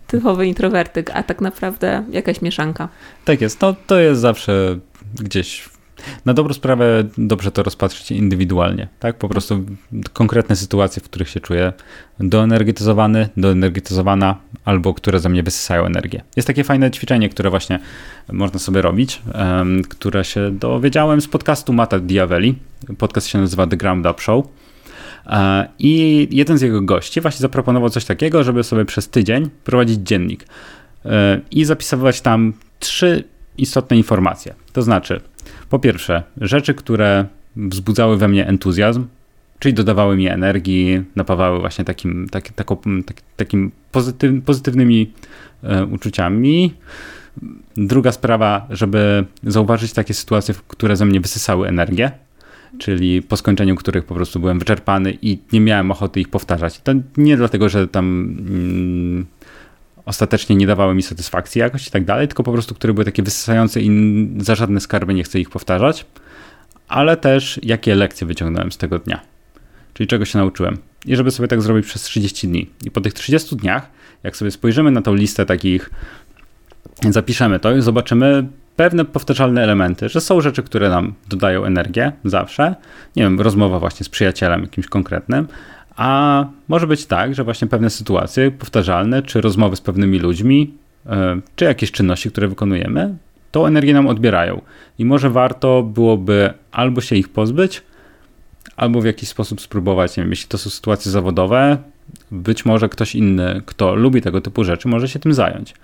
Typowy 0.06 0.46
introwertyk, 0.46 1.10
a 1.14 1.22
tak 1.22 1.40
naprawdę 1.40 2.04
jakaś 2.10 2.42
mieszanka. 2.42 2.88
Tak 3.24 3.40
jest, 3.40 3.60
no 3.60 3.74
to 3.86 4.00
jest 4.00 4.20
zawsze 4.20 4.78
gdzieś 5.14 5.75
na 6.24 6.34
dobrą 6.34 6.54
sprawę 6.54 7.04
dobrze 7.18 7.50
to 7.50 7.62
rozpatrzyć 7.62 8.10
indywidualnie, 8.10 8.88
tak? 9.00 9.16
Po 9.18 9.28
prostu 9.28 9.64
konkretne 10.12 10.56
sytuacje, 10.56 11.02
w 11.02 11.04
których 11.04 11.28
się 11.28 11.40
czuję 11.40 11.72
doenergetyzowany, 12.20 13.28
doenergetyzowana, 13.36 14.36
albo 14.64 14.94
które 14.94 15.20
ze 15.20 15.28
mnie 15.28 15.42
wysysają 15.42 15.86
energię. 15.86 16.22
Jest 16.36 16.46
takie 16.46 16.64
fajne 16.64 16.90
ćwiczenie, 16.90 17.28
które 17.28 17.50
właśnie 17.50 17.78
można 18.32 18.58
sobie 18.58 18.82
robić, 18.82 19.22
um, 19.34 19.82
które 19.82 20.24
się 20.24 20.50
dowiedziałem 20.50 21.20
z 21.20 21.28
podcastu 21.28 21.72
Mata 21.72 21.98
Diavelli. 21.98 22.54
Podcast 22.98 23.26
się 23.26 23.38
nazywa 23.38 23.66
The 23.66 23.76
Ground 23.76 24.06
Up 24.06 24.22
Show. 24.22 24.46
E, 25.26 25.68
I 25.78 26.28
jeden 26.30 26.58
z 26.58 26.62
jego 26.62 26.82
gości 26.82 27.20
właśnie 27.20 27.40
zaproponował 27.40 27.90
coś 27.90 28.04
takiego, 28.04 28.44
żeby 28.44 28.64
sobie 28.64 28.84
przez 28.84 29.08
tydzień 29.08 29.50
prowadzić 29.64 30.00
dziennik 30.00 30.46
e, 31.04 31.40
i 31.50 31.64
zapisywać 31.64 32.20
tam 32.20 32.52
trzy 32.78 33.24
istotne 33.58 33.96
informacje. 33.96 34.54
To 34.76 34.82
znaczy, 34.82 35.20
po 35.70 35.78
pierwsze, 35.78 36.22
rzeczy, 36.40 36.74
które 36.74 37.26
wzbudzały 37.56 38.16
we 38.16 38.28
mnie 38.28 38.46
entuzjazm, 38.46 39.06
czyli 39.58 39.74
dodawały 39.74 40.16
mi 40.16 40.28
energii, 40.28 41.02
napawały 41.16 41.60
właśnie 41.60 41.84
takim, 41.84 42.28
tak, 42.30 42.48
tak, 42.48 42.66
takim 43.36 43.72
pozytyw, 43.92 44.44
pozytywnymi 44.44 45.12
e, 45.62 45.84
uczuciami. 45.84 46.74
Druga 47.76 48.12
sprawa, 48.12 48.66
żeby 48.70 49.24
zauważyć 49.42 49.92
takie 49.92 50.14
sytuacje, 50.14 50.54
które 50.68 50.96
ze 50.96 51.04
mnie 51.04 51.20
wysysały 51.20 51.68
energię, 51.68 52.10
czyli 52.78 53.22
po 53.22 53.36
skończeniu 53.36 53.76
których 53.76 54.04
po 54.04 54.14
prostu 54.14 54.40
byłem 54.40 54.58
wyczerpany 54.58 55.18
i 55.22 55.38
nie 55.52 55.60
miałem 55.60 55.90
ochoty 55.90 56.20
ich 56.20 56.28
powtarzać. 56.28 56.80
To 56.80 56.92
nie 57.16 57.36
dlatego, 57.36 57.68
że 57.68 57.88
tam 57.88 58.36
mm, 58.38 59.26
ostatecznie 60.06 60.56
nie 60.56 60.66
dawały 60.66 60.94
mi 60.94 61.02
satysfakcji 61.02 61.58
jakoś 61.58 61.86
i 61.86 61.90
tak 61.90 62.04
dalej, 62.04 62.28
tylko 62.28 62.42
po 62.42 62.52
prostu, 62.52 62.74
które 62.74 62.94
były 62.94 63.04
takie 63.04 63.22
wysysające 63.22 63.80
i 63.80 63.90
za 64.38 64.54
żadne 64.54 64.80
skarby 64.80 65.14
nie 65.14 65.22
chcę 65.24 65.40
ich 65.40 65.50
powtarzać, 65.50 66.06
ale 66.88 67.16
też 67.16 67.60
jakie 67.62 67.94
lekcje 67.94 68.26
wyciągnąłem 68.26 68.72
z 68.72 68.76
tego 68.76 68.98
dnia, 68.98 69.20
czyli 69.94 70.06
czego 70.06 70.24
się 70.24 70.38
nauczyłem. 70.38 70.78
I 71.06 71.16
żeby 71.16 71.30
sobie 71.30 71.48
tak 71.48 71.62
zrobić 71.62 71.86
przez 71.86 72.02
30 72.02 72.48
dni. 72.48 72.70
I 72.84 72.90
po 72.90 73.00
tych 73.00 73.14
30 73.14 73.56
dniach, 73.56 73.90
jak 74.22 74.36
sobie 74.36 74.50
spojrzymy 74.50 74.90
na 74.90 75.02
tą 75.02 75.14
listę 75.14 75.46
takich, 75.46 75.90
zapiszemy 77.10 77.60
to 77.60 77.76
i 77.76 77.82
zobaczymy 77.82 78.46
pewne 78.76 79.04
powtarzalne 79.04 79.62
elementy, 79.62 80.08
że 80.08 80.20
są 80.20 80.40
rzeczy, 80.40 80.62
które 80.62 80.88
nam 80.88 81.14
dodają 81.28 81.64
energię 81.64 82.12
zawsze. 82.24 82.74
Nie 83.16 83.22
wiem, 83.22 83.40
rozmowa 83.40 83.78
właśnie 83.78 84.04
z 84.04 84.08
przyjacielem 84.08 84.62
jakimś 84.62 84.86
konkretnym, 84.86 85.48
A 85.96 86.44
może 86.68 86.86
być 86.86 87.06
tak, 87.06 87.34
że 87.34 87.44
właśnie 87.44 87.68
pewne 87.68 87.90
sytuacje 87.90 88.50
powtarzalne, 88.50 89.22
czy 89.22 89.40
rozmowy 89.40 89.76
z 89.76 89.80
pewnymi 89.80 90.18
ludźmi, 90.18 90.74
e, 91.06 91.40
czy 91.56 91.64
jakieś 91.64 91.92
czynności, 91.92 92.30
które 92.30 92.48
wykonujemy, 92.48 93.16
tą 93.50 93.66
energię 93.66 93.94
nam 93.94 94.06
odbierają. 94.06 94.60
I 94.98 95.04
może 95.04 95.30
warto 95.30 95.82
byłoby 95.82 96.54
albo 96.72 97.00
się 97.00 97.16
ich 97.16 97.28
pozbyć, 97.28 97.82
albo 98.76 99.00
w 99.00 99.04
jakiś 99.04 99.28
sposób 99.28 99.60
spróbować, 99.60 100.16
nie 100.16 100.22
wiem, 100.22 100.30
jeśli 100.30 100.48
to 100.48 100.58
są 100.58 100.70
sytuacje 100.70 101.12
zawodowe, 101.12 101.78
być 102.30 102.64
może 102.64 102.88
ktoś 102.88 103.14
inny, 103.14 103.62
kto 103.66 103.94
lubi 103.94 104.22
tego 104.22 104.40
typu 104.40 104.64
rzeczy, 104.64 104.88
może 104.88 105.08
się 105.08 105.18
tym 105.18 105.34
zająć. 105.34 105.74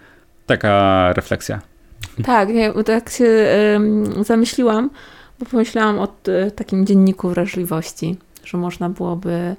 Taka 0.46 1.12
refleksja. 1.12 1.60
Tak, 2.24 2.48
nie, 2.48 2.72
tak 2.84 3.10
się 3.10 3.24
y, 4.20 4.24
zamyśliłam, 4.24 4.90
bo 5.40 5.46
pomyślałam 5.46 5.98
o 5.98 6.08
y, 6.28 6.50
takim 6.50 6.86
dzienniku 6.86 7.28
wrażliwości, 7.28 8.16
że 8.44 8.58
można 8.58 8.88
byłoby 8.88 9.56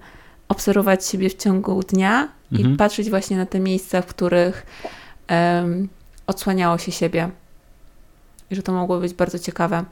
obserwować 0.54 1.06
siebie 1.06 1.30
w 1.30 1.36
ciągu 1.36 1.84
dnia 1.84 2.28
mhm. 2.51 2.74
i 2.74 2.78
patrzeć 2.78 3.10
właśnie 3.10 3.38
na 3.38 3.45
te 3.45 3.60
miejsca, 3.60 4.01
w 4.01 4.06
których 4.06 4.66
y, 5.32 5.88
odsłaniało 6.28 6.78
się 6.78 6.91
siebie. 6.91 7.30
I 8.51 8.56
że 8.56 8.64
to 8.64 8.72
mogło 8.72 8.99
być 8.99 9.14
bardzo 9.14 9.39
ciekawe. 9.39 9.86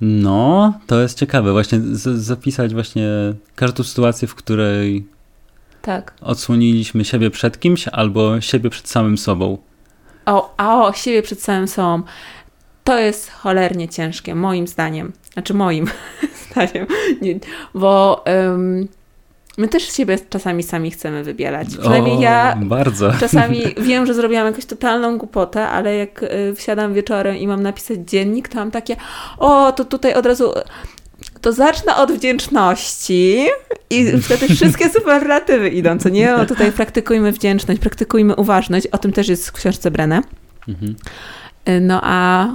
No, 0.00 0.74
to 0.86 1.00
jest 1.00 1.18
ciekawe. 1.18 1.52
Właśnie 1.52 1.80
zapisać 2.14 2.74
właśnie 2.74 3.08
każdą 3.54 3.82
sytuację, 3.84 4.28
w 4.28 4.34
której 4.34 5.06
tak. 5.82 6.14
odsłoniliśmy 6.20 7.04
siebie 7.04 7.30
przed 7.30 7.60
kimś 7.60 7.88
albo 7.88 8.40
siebie 8.40 8.70
przed 8.70 8.88
samym 8.88 9.18
sobą. 9.18 9.58
O, 10.26 10.54
a 10.56 10.84
o, 10.84 10.92
siebie 10.92 11.22
przed 11.22 11.42
samym 11.42 11.68
sobą. 11.68 12.02
To 12.84 12.98
jest 12.98 13.30
cholernie 13.30 13.88
ciężkie, 13.88 14.34
moim 14.34 14.66
zdaniem. 14.66 15.12
Znaczy 15.32 15.54
moim 15.54 15.86
zdaniem. 16.50 16.86
Nie, 17.22 17.38
bo 17.74 18.24
um, 18.26 18.88
my 19.58 19.68
też 19.68 19.92
siebie 19.92 20.18
czasami 20.30 20.62
sami 20.62 20.90
chcemy 20.90 21.24
wybielać. 21.24 21.68
Przynajmniej 21.76 22.16
o, 22.16 22.20
ja 22.20 22.56
bardzo. 22.62 23.12
czasami 23.20 23.62
wiem, 23.88 24.06
że 24.06 24.14
zrobiłam 24.14 24.46
jakąś 24.46 24.64
totalną 24.64 25.18
głupotę, 25.18 25.68
ale 25.68 25.96
jak 25.96 26.22
y, 26.22 26.54
wsiadam 26.56 26.94
wieczorem 26.94 27.36
i 27.36 27.46
mam 27.46 27.62
napisać 27.62 27.98
dziennik, 27.98 28.48
to 28.48 28.58
mam 28.58 28.70
takie, 28.70 28.96
o, 29.38 29.72
to 29.72 29.84
tutaj 29.84 30.14
od 30.14 30.26
razu 30.26 30.52
to 31.40 31.52
zacznę 31.52 31.96
od 31.96 32.12
wdzięczności 32.12 33.46
i 33.90 34.06
wtedy 34.22 34.54
wszystkie 34.54 34.90
superlatywy 34.98 35.68
idą, 35.68 35.98
co 35.98 36.08
nie? 36.08 36.34
O, 36.34 36.46
tutaj 36.46 36.72
praktykujmy 36.72 37.32
wdzięczność, 37.32 37.80
praktykujmy 37.80 38.36
uważność, 38.36 38.86
o 38.86 38.98
tym 38.98 39.12
też 39.12 39.28
jest 39.28 39.48
w 39.48 39.52
książce 39.52 39.90
Brenę. 39.90 40.22
Mhm. 40.68 40.96
No 41.80 42.00
a 42.02 42.48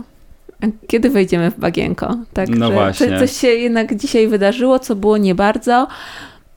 kiedy 0.88 1.10
wejdziemy 1.10 1.52
w 1.52 1.60
bagienko? 1.60 2.18
Tak, 2.34 2.50
no 2.50 2.72
właśnie. 2.72 3.20
Coś 3.20 3.32
się 3.32 3.48
jednak 3.48 3.96
dzisiaj 3.96 4.28
wydarzyło, 4.28 4.80
co 4.80 4.96
było 4.96 5.18
nie 5.18 5.36
bardzo. 5.36 5.88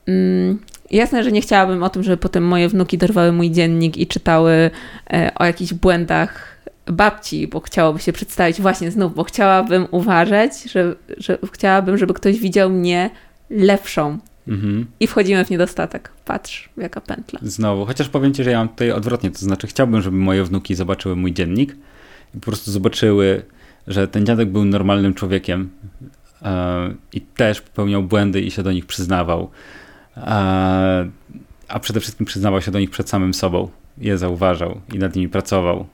Mm, 0.07 0.59
jasne, 0.91 1.23
że 1.23 1.31
nie 1.31 1.41
chciałabym 1.41 1.83
o 1.83 1.89
tym, 1.89 2.03
żeby 2.03 2.17
potem 2.17 2.43
moje 2.43 2.69
wnuki 2.69 2.97
dorwały 2.97 3.31
mój 3.31 3.51
dziennik 3.51 3.97
i 3.97 4.07
czytały 4.07 4.71
e, 5.13 5.31
o 5.35 5.45
jakichś 5.45 5.73
błędach 5.73 6.61
babci, 6.85 7.47
bo 7.47 7.59
chciałoby 7.59 7.99
się 7.99 8.13
przedstawić 8.13 8.61
właśnie 8.61 8.91
znów, 8.91 9.15
bo 9.15 9.23
chciałabym 9.23 9.87
uważać, 9.91 10.63
że, 10.63 10.95
że 11.17 11.37
chciałabym, 11.51 11.97
żeby 11.97 12.13
ktoś 12.13 12.39
widział 12.39 12.69
mnie 12.69 13.09
lepszą. 13.49 14.17
Mhm. 14.47 14.85
I 14.99 15.07
wchodzimy 15.07 15.45
w 15.45 15.49
niedostatek. 15.49 16.11
Patrz, 16.25 16.69
jaka 16.77 17.01
pętla. 17.01 17.39
Znowu, 17.43 17.85
chociaż 17.85 18.09
powiem 18.09 18.33
ci, 18.33 18.43
że 18.43 18.51
ja 18.51 18.57
mam 18.57 18.69
tutaj 18.69 18.91
odwrotnie, 18.91 19.31
to 19.31 19.39
znaczy 19.39 19.67
chciałbym, 19.67 20.01
żeby 20.01 20.17
moje 20.17 20.43
wnuki 20.43 20.75
zobaczyły 20.75 21.15
mój 21.15 21.33
dziennik 21.33 21.75
i 22.35 22.39
po 22.39 22.45
prostu 22.45 22.71
zobaczyły, 22.71 23.41
że 23.87 24.07
ten 24.07 24.25
dziadek 24.25 24.49
był 24.49 24.65
normalnym 24.65 25.13
człowiekiem 25.13 25.69
yy, 26.41 26.49
i 27.13 27.21
też 27.21 27.61
popełniał 27.61 28.03
błędy 28.03 28.41
i 28.41 28.51
się 28.51 28.63
do 28.63 28.71
nich 28.71 28.85
przyznawał. 28.85 29.49
A 30.15 31.79
przede 31.81 31.99
wszystkim 31.99 32.25
przyznawał 32.25 32.61
się 32.61 32.71
do 32.71 32.79
nich 32.79 32.89
przed 32.89 33.09
samym 33.09 33.33
sobą. 33.33 33.69
Je 33.97 34.17
zauważał 34.17 34.81
i 34.93 34.99
nad 34.99 35.15
nimi 35.15 35.29
pracował. 35.29 35.85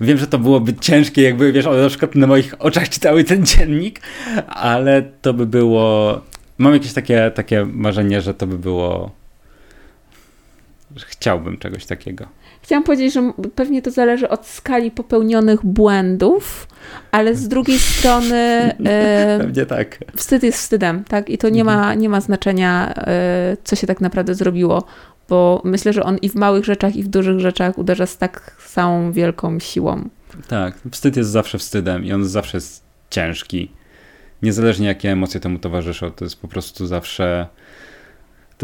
Wiem, 0.00 0.18
że 0.18 0.26
to 0.26 0.38
byłoby 0.38 0.74
ciężkie, 0.74 1.22
jakby, 1.22 1.52
wiesz, 1.52 1.66
one 1.66 1.82
na 1.82 1.88
przykład 1.88 2.14
na 2.14 2.26
moich 2.26 2.54
oczach 2.58 2.88
czytały 2.88 3.24
ten 3.24 3.46
dziennik, 3.56 4.00
ale 4.48 5.02
to 5.02 5.34
by 5.34 5.46
było... 5.46 6.20
Mam 6.58 6.72
jakieś 6.72 6.92
takie, 6.92 7.32
takie 7.34 7.64
marzenie, 7.64 8.20
że 8.20 8.34
to 8.34 8.46
by 8.46 8.58
było... 8.58 9.10
Że 10.96 11.06
chciałbym 11.06 11.58
czegoś 11.58 11.86
takiego. 11.86 12.26
Chciałam 12.64 12.84
powiedzieć, 12.84 13.14
że 13.14 13.32
pewnie 13.54 13.82
to 13.82 13.90
zależy 13.90 14.28
od 14.28 14.46
skali 14.46 14.90
popełnionych 14.90 15.66
błędów, 15.66 16.68
ale 17.10 17.34
z 17.34 17.48
drugiej 17.48 17.78
strony. 17.78 18.74
Pewnie 19.38 19.66
tak. 19.66 19.98
Wstyd 20.16 20.42
jest 20.42 20.58
wstydem, 20.58 21.04
tak? 21.04 21.30
I 21.30 21.38
to 21.38 21.48
nie 21.48 21.64
ma, 21.64 21.94
nie 21.94 22.08
ma 22.08 22.20
znaczenia, 22.20 22.94
e, 22.96 23.56
co 23.64 23.76
się 23.76 23.86
tak 23.86 24.00
naprawdę 24.00 24.34
zrobiło 24.34 24.84
bo 25.28 25.62
myślę, 25.64 25.92
że 25.92 26.02
on 26.02 26.18
i 26.18 26.28
w 26.28 26.34
małych 26.34 26.64
rzeczach, 26.64 26.96
i 26.96 27.02
w 27.02 27.08
dużych 27.08 27.40
rzeczach 27.40 27.78
uderza 27.78 28.06
z 28.06 28.18
tak 28.18 28.56
samą 28.66 29.12
wielką 29.12 29.58
siłą. 29.58 30.08
Tak, 30.48 30.78
wstyd 30.90 31.16
jest 31.16 31.30
zawsze 31.30 31.58
wstydem 31.58 32.04
i 32.04 32.12
on 32.12 32.24
zawsze 32.24 32.56
jest 32.56 32.84
ciężki. 33.10 33.70
Niezależnie 34.42 34.86
jakie 34.86 35.12
emocje 35.12 35.40
temu 35.40 35.58
towarzyszą, 35.58 36.10
to 36.10 36.24
jest 36.24 36.40
po 36.40 36.48
prostu 36.48 36.86
zawsze 36.86 37.46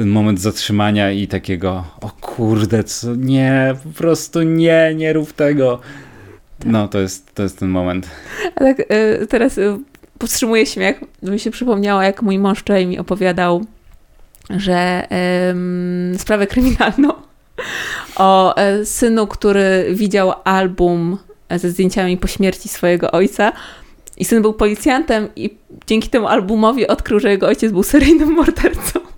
ten 0.00 0.08
moment 0.08 0.40
zatrzymania 0.40 1.10
i 1.10 1.26
takiego 1.28 1.84
o 2.00 2.10
kurde, 2.20 2.84
co 2.84 3.14
nie, 3.14 3.74
po 3.84 3.98
prostu 3.98 4.42
nie, 4.42 4.92
nie 4.96 5.12
rób 5.12 5.32
tego. 5.32 5.80
No, 6.66 6.88
to 6.88 7.00
jest, 7.00 7.34
to 7.34 7.42
jest 7.42 7.58
ten 7.58 7.68
moment. 7.68 8.10
A 8.56 8.60
tak 8.60 8.80
y, 8.80 9.26
teraz 9.26 9.58
y, 9.58 9.78
powstrzymuję 10.18 10.66
śmiech, 10.66 11.00
mi 11.22 11.40
się 11.40 11.50
przypomniało, 11.50 12.02
jak 12.02 12.22
mój 12.22 12.38
mąż 12.38 12.58
wczoraj 12.58 12.86
mi 12.86 12.98
opowiadał 12.98 13.66
że 14.50 15.06
um, 15.46 16.14
sprawę 16.18 16.46
kryminalną 16.46 17.12
o 18.16 18.56
e, 18.56 18.84
synu, 18.84 19.26
który 19.26 19.86
widział 19.94 20.32
album 20.44 21.18
ze 21.56 21.70
zdjęciami 21.70 22.16
po 22.16 22.28
śmierci 22.28 22.68
swojego 22.68 23.10
ojca. 23.10 23.52
I 24.16 24.24
syn 24.24 24.42
był 24.42 24.52
policjantem, 24.52 25.28
i 25.36 25.56
dzięki 25.86 26.08
temu 26.08 26.28
albumowi 26.28 26.86
odkrył, 26.86 27.20
że 27.20 27.30
jego 27.30 27.46
ojciec 27.46 27.72
był 27.72 27.82
seryjnym 27.82 28.32
mordercą. 28.40 29.09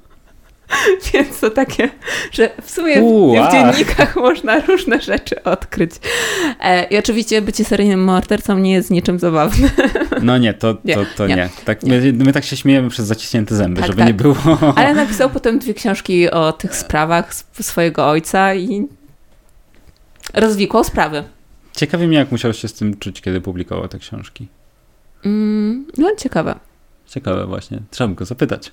Więc 1.12 1.40
to 1.40 1.50
takie, 1.50 1.88
że 2.32 2.50
w 2.62 2.70
sumie 2.70 3.00
w, 3.00 3.48
w 3.48 3.52
dziennikach 3.52 4.16
można 4.16 4.60
różne 4.60 5.00
rzeczy 5.00 5.42
odkryć. 5.42 5.90
E, 6.60 6.84
I 6.84 6.98
oczywiście 6.98 7.42
bycie 7.42 7.64
seryjnym 7.64 8.04
mordercą 8.04 8.58
nie 8.58 8.72
jest 8.72 8.90
niczym 8.90 9.18
zabawnym. 9.18 9.70
No 10.22 10.38
nie, 10.38 10.54
to, 10.54 10.76
nie, 10.84 10.94
to, 10.94 11.04
to 11.16 11.26
nie. 11.26 11.36
nie. 11.36 11.48
Tak, 11.64 11.82
nie. 11.82 12.00
My, 12.00 12.12
my, 12.12 12.32
tak 12.32 12.44
się 12.44 12.56
śmiejemy 12.56 12.90
przez 12.90 13.06
zaciśnięte 13.06 13.54
zęby, 13.54 13.80
tak, 13.80 13.86
żeby 13.86 13.98
tak. 13.98 14.08
nie 14.08 14.14
było. 14.14 14.36
Ale 14.76 14.94
napisał 14.94 15.30
potem 15.30 15.58
dwie 15.58 15.74
książki 15.74 16.30
o 16.30 16.52
tych 16.52 16.76
sprawach 16.76 17.34
swojego 17.60 18.08
ojca 18.08 18.54
i 18.54 18.88
rozwikłał 20.34 20.84
sprawy. 20.84 21.24
Ciekawi 21.76 22.06
mnie, 22.06 22.18
jak 22.18 22.32
musiał 22.32 22.52
się 22.52 22.68
z 22.68 22.74
tym 22.74 22.98
czuć, 22.98 23.20
kiedy 23.20 23.40
publikował 23.40 23.88
te 23.88 23.98
książki. 23.98 24.48
Mm, 25.24 25.86
no, 25.98 26.16
ciekawe. 26.18 26.54
Ciekawe 27.06 27.46
właśnie. 27.46 27.78
Trzeba 27.90 28.08
by 28.08 28.14
go 28.14 28.24
zapytać. 28.24 28.72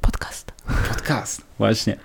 Podcast. 0.00 0.53
Podcast, 0.88 1.42
właśnie. 1.58 1.96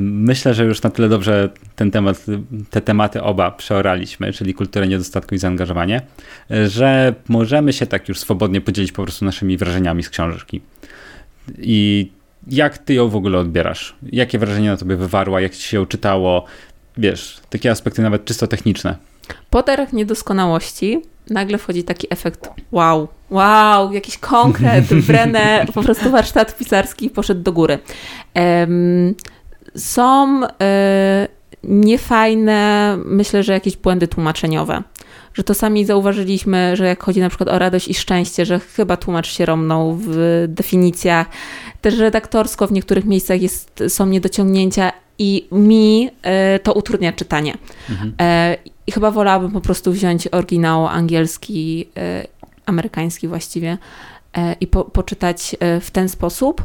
Myślę, 0.00 0.54
że 0.54 0.64
już 0.64 0.82
na 0.82 0.90
tyle 0.90 1.08
dobrze 1.08 1.50
ten 1.76 1.90
temat, 1.90 2.24
te 2.70 2.80
tematy 2.80 3.22
oba 3.22 3.50
przeoraliśmy, 3.50 4.32
czyli 4.32 4.54
kulturę 4.54 4.88
niedostatku 4.88 5.34
i 5.34 5.38
zaangażowanie, 5.38 6.00
że 6.68 7.14
możemy 7.28 7.72
się 7.72 7.86
tak 7.86 8.08
już 8.08 8.18
swobodnie 8.18 8.60
podzielić 8.60 8.92
po 8.92 9.02
prostu 9.02 9.24
naszymi 9.24 9.56
wrażeniami 9.56 10.02
z 10.02 10.10
książki. 10.10 10.60
I 11.58 12.10
jak 12.46 12.78
ty 12.78 12.94
ją 12.94 13.08
w 13.08 13.16
ogóle 13.16 13.38
odbierasz? 13.38 13.96
Jakie 14.02 14.38
wrażenie 14.38 14.70
na 14.70 14.76
tobie 14.76 14.96
wywarła? 14.96 15.40
Jak 15.40 15.54
ci 15.54 15.62
się 15.62 15.76
ją 15.76 15.86
czytało? 15.86 16.44
Wiesz, 16.96 17.40
takie 17.50 17.70
aspekty 17.70 18.02
nawet 18.02 18.24
czysto 18.24 18.46
techniczne. 18.46 18.96
Po 19.50 19.62
terach 19.62 19.92
niedoskonałości 19.92 21.02
nagle 21.30 21.58
wchodzi 21.58 21.84
taki 21.84 22.06
efekt 22.10 22.48
wow, 22.72 23.08
wow, 23.30 23.92
jakiś 23.92 24.18
konkret, 24.18 24.84
wrenę, 25.08 25.66
po 25.74 25.82
prostu 25.82 26.10
warsztat 26.10 26.56
pisarski 26.56 27.10
poszedł 27.10 27.42
do 27.42 27.52
góry. 27.52 27.78
Są 29.76 30.42
y, 30.44 30.48
niefajne, 31.64 32.96
myślę, 33.04 33.42
że 33.42 33.52
jakieś 33.52 33.76
błędy 33.76 34.08
tłumaczeniowe. 34.08 34.82
Że 35.34 35.44
to 35.44 35.54
sami 35.54 35.84
zauważyliśmy, 35.84 36.76
że 36.76 36.86
jak 36.86 37.02
chodzi 37.02 37.20
na 37.20 37.28
przykład 37.28 37.48
o 37.48 37.58
radość 37.58 37.88
i 37.88 37.94
szczęście, 37.94 38.46
że 38.46 38.60
chyba 38.60 38.96
tłumacz 38.96 39.28
się 39.28 39.46
romnął 39.46 39.98
w 40.00 40.44
definicjach. 40.48 41.26
Też 41.80 41.98
redaktorsko 41.98 42.66
w 42.66 42.72
niektórych 42.72 43.04
miejscach 43.04 43.42
jest, 43.42 43.82
są 43.88 44.06
niedociągnięcia 44.06 44.92
i 45.18 45.48
mi 45.52 46.10
y, 46.56 46.58
to 46.58 46.72
utrudnia 46.72 47.12
czytanie. 47.12 47.54
Mhm. 47.90 48.08
Y, 48.08 48.56
I 48.86 48.92
chyba 48.92 49.10
wolałabym 49.10 49.50
po 49.50 49.60
prostu 49.60 49.92
wziąć 49.92 50.28
oryginał 50.28 50.86
angielski, 50.86 51.88
y, 51.98 52.26
amerykański 52.66 53.28
właściwie 53.28 53.78
i 54.60 54.66
po, 54.66 54.84
poczytać 54.84 55.56
w 55.80 55.90
ten 55.90 56.08
sposób. 56.08 56.64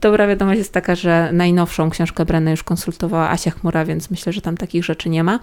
Dobra 0.00 0.26
wiadomość 0.26 0.58
jest 0.58 0.72
taka, 0.72 0.94
że 0.94 1.30
najnowszą 1.32 1.90
książkę 1.90 2.24
Brenę 2.24 2.50
już 2.50 2.62
konsultowała 2.62 3.30
Asia 3.30 3.50
Chmura, 3.50 3.84
więc 3.84 4.10
myślę, 4.10 4.32
że 4.32 4.40
tam 4.40 4.56
takich 4.56 4.84
rzeczy 4.84 5.08
nie 5.08 5.24
ma. 5.24 5.38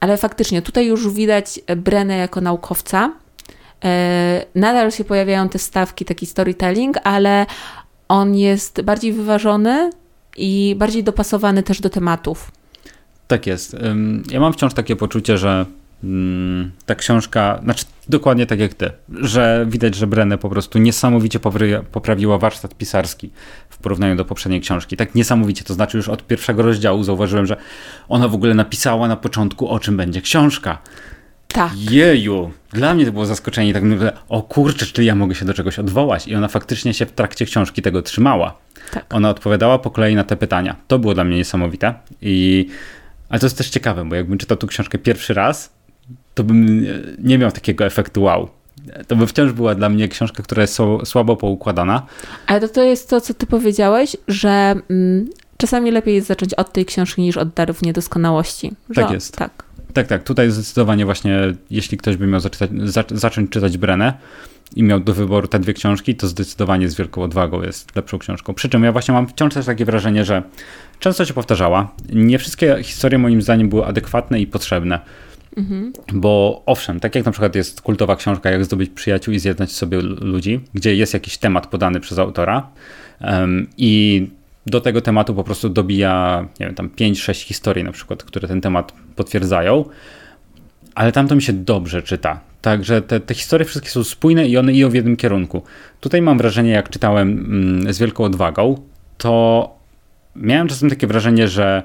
Ale 0.00 0.16
faktycznie 0.16 0.62
tutaj 0.62 0.86
już 0.86 1.12
widać 1.12 1.60
Brenę 1.76 2.16
jako 2.16 2.40
naukowca, 2.40 3.12
e, 3.84 4.44
nadal 4.54 4.90
się 4.90 5.04
pojawiają 5.04 5.48
te 5.48 5.58
stawki, 5.58 6.04
taki 6.04 6.26
storytelling, 6.26 6.96
ale 7.04 7.46
on 8.10 8.34
jest 8.34 8.82
bardziej 8.82 9.12
wyważony 9.12 9.90
i 10.36 10.74
bardziej 10.78 11.04
dopasowany 11.04 11.62
też 11.62 11.80
do 11.80 11.90
tematów. 11.90 12.52
Tak 13.26 13.46
jest. 13.46 13.76
Ja 14.30 14.40
mam 14.40 14.52
wciąż 14.52 14.74
takie 14.74 14.96
poczucie, 14.96 15.38
że 15.38 15.66
mm, 16.04 16.70
ta 16.86 16.94
książka, 16.94 17.60
znaczy 17.64 17.84
dokładnie 18.08 18.46
tak 18.46 18.60
jak 18.60 18.74
ty, 18.74 18.90
że 19.08 19.66
widać, 19.68 19.94
że 19.94 20.06
Brenne 20.06 20.38
po 20.38 20.48
prostu 20.48 20.78
niesamowicie 20.78 21.40
poprawiła 21.92 22.38
warsztat 22.38 22.74
pisarski 22.74 23.30
w 23.68 23.78
porównaniu 23.78 24.16
do 24.16 24.24
poprzedniej 24.24 24.60
książki. 24.60 24.96
Tak 24.96 25.14
niesamowicie, 25.14 25.64
to 25.64 25.74
znaczy 25.74 25.96
już 25.96 26.08
od 26.08 26.26
pierwszego 26.26 26.62
rozdziału 26.62 27.02
zauważyłem, 27.02 27.46
że 27.46 27.56
ona 28.08 28.28
w 28.28 28.34
ogóle 28.34 28.54
napisała 28.54 29.08
na 29.08 29.16
początku, 29.16 29.68
o 29.68 29.78
czym 29.78 29.96
będzie 29.96 30.20
książka. 30.20 30.78
Tak. 31.52 31.72
Jeju, 31.76 32.50
dla 32.72 32.94
mnie 32.94 33.06
to 33.06 33.12
było 33.12 33.26
zaskoczenie, 33.26 33.74
tak 33.74 33.82
myślę, 33.82 34.12
o 34.28 34.42
kurczę, 34.42 34.86
czy 34.86 35.04
ja 35.04 35.14
mogę 35.14 35.34
się 35.34 35.44
do 35.44 35.54
czegoś 35.54 35.78
odwołać? 35.78 36.28
I 36.28 36.34
ona 36.34 36.48
faktycznie 36.48 36.94
się 36.94 37.06
w 37.06 37.12
trakcie 37.12 37.44
książki 37.46 37.82
tego 37.82 38.02
trzymała. 38.02 38.58
Tak. 38.90 39.14
Ona 39.14 39.30
odpowiadała 39.30 39.78
po 39.78 39.90
kolei 39.90 40.14
na 40.14 40.24
te 40.24 40.36
pytania. 40.36 40.76
To 40.88 40.98
było 40.98 41.14
dla 41.14 41.24
mnie 41.24 41.36
niesamowite. 41.36 41.94
I... 42.22 42.66
Ale 43.28 43.40
to 43.40 43.46
jest 43.46 43.58
też 43.58 43.70
ciekawe, 43.70 44.04
bo 44.04 44.14
jakbym 44.14 44.38
czytał 44.38 44.56
tu 44.56 44.66
książkę 44.66 44.98
pierwszy 44.98 45.34
raz, 45.34 45.72
to 46.34 46.44
bym 46.44 46.86
nie 47.18 47.38
miał 47.38 47.52
takiego 47.52 47.84
efektu 47.84 48.22
wow. 48.22 48.48
To 49.06 49.16
by 49.16 49.26
wciąż 49.26 49.52
była 49.52 49.74
dla 49.74 49.88
mnie 49.88 50.08
książka, 50.08 50.42
która 50.42 50.62
jest 50.62 50.78
słabo 51.04 51.36
poukładana. 51.36 52.06
Ale 52.46 52.60
to, 52.60 52.68
to 52.68 52.82
jest 52.82 53.10
to, 53.10 53.20
co 53.20 53.34
ty 53.34 53.46
powiedziałeś, 53.46 54.16
że 54.28 54.74
mm, 54.90 55.30
czasami 55.56 55.90
lepiej 55.90 56.14
jest 56.14 56.26
zacząć 56.26 56.54
od 56.54 56.72
tej 56.72 56.86
książki 56.86 57.22
niż 57.22 57.36
od 57.36 57.48
darów 57.48 57.82
niedoskonałości. 57.82 58.72
Że, 58.90 59.02
tak 59.02 59.10
jest. 59.10 59.36
Tak. 59.36 59.64
Tak, 59.92 60.06
tak. 60.06 60.22
Tutaj 60.22 60.50
zdecydowanie 60.50 61.04
właśnie, 61.04 61.40
jeśli 61.70 61.98
ktoś 61.98 62.16
by 62.16 62.26
miał 62.26 62.40
zaczytać, 62.40 62.70
zacząć 63.10 63.50
czytać 63.50 63.78
Brenę 63.78 64.14
i 64.76 64.82
miał 64.82 65.00
do 65.00 65.14
wyboru 65.14 65.48
te 65.48 65.58
dwie 65.58 65.74
książki, 65.74 66.14
to 66.14 66.28
zdecydowanie 66.28 66.88
z 66.88 66.94
wielką 66.94 67.22
odwagą 67.22 67.62
jest 67.62 67.96
lepszą 67.96 68.18
książką. 68.18 68.54
Przy 68.54 68.68
czym 68.68 68.84
ja 68.84 68.92
właśnie 68.92 69.14
mam 69.14 69.28
wciąż 69.28 69.54
też 69.54 69.66
takie 69.66 69.84
wrażenie, 69.84 70.24
że 70.24 70.42
często 70.98 71.24
się 71.24 71.34
powtarzała. 71.34 71.94
Nie 72.12 72.38
wszystkie 72.38 72.78
historie 72.82 73.18
moim 73.18 73.42
zdaniem 73.42 73.68
były 73.68 73.86
adekwatne 73.86 74.40
i 74.40 74.46
potrzebne. 74.46 75.00
Mhm. 75.56 75.92
Bo 76.12 76.62
owszem, 76.66 77.00
tak 77.00 77.14
jak 77.14 77.24
na 77.24 77.32
przykład 77.32 77.54
jest 77.54 77.80
kultowa 77.80 78.16
książka 78.16 78.50
Jak 78.50 78.64
zdobyć 78.64 78.90
przyjaciół 78.90 79.34
i 79.34 79.38
zjednać 79.38 79.72
sobie 79.72 80.00
ludzi, 80.20 80.60
gdzie 80.74 80.96
jest 80.96 81.14
jakiś 81.14 81.38
temat 81.38 81.66
podany 81.66 82.00
przez 82.00 82.18
autora 82.18 82.70
um, 83.20 83.66
i 83.76 84.26
do 84.66 84.80
tego 84.80 85.00
tematu 85.00 85.34
po 85.34 85.44
prostu 85.44 85.68
dobija, 85.68 86.46
nie 86.60 86.66
wiem, 86.66 86.74
tam 86.74 86.88
5-6 86.88 87.44
historii 87.44 87.84
na 87.84 87.92
przykład, 87.92 88.24
które 88.24 88.48
ten 88.48 88.60
temat 88.60 88.92
potwierdzają, 89.16 89.84
ale 90.94 91.12
tam 91.12 91.28
to 91.28 91.34
mi 91.34 91.42
się 91.42 91.52
dobrze 91.52 92.02
czyta. 92.02 92.40
Także 92.60 93.02
te, 93.02 93.20
te 93.20 93.34
historie 93.34 93.64
wszystkie 93.64 93.90
są 93.90 94.04
spójne 94.04 94.48
i 94.48 94.56
one 94.56 94.72
idą 94.72 94.88
w 94.88 94.94
jednym 94.94 95.16
kierunku. 95.16 95.62
Tutaj 96.00 96.22
mam 96.22 96.38
wrażenie, 96.38 96.70
jak 96.70 96.88
czytałem 96.88 97.28
mm, 97.28 97.92
z 97.92 97.98
wielką 97.98 98.24
odwagą, 98.24 98.80
to 99.18 99.70
miałem 100.36 100.68
czasem 100.68 100.90
takie 100.90 101.06
wrażenie, 101.06 101.48
że 101.48 101.82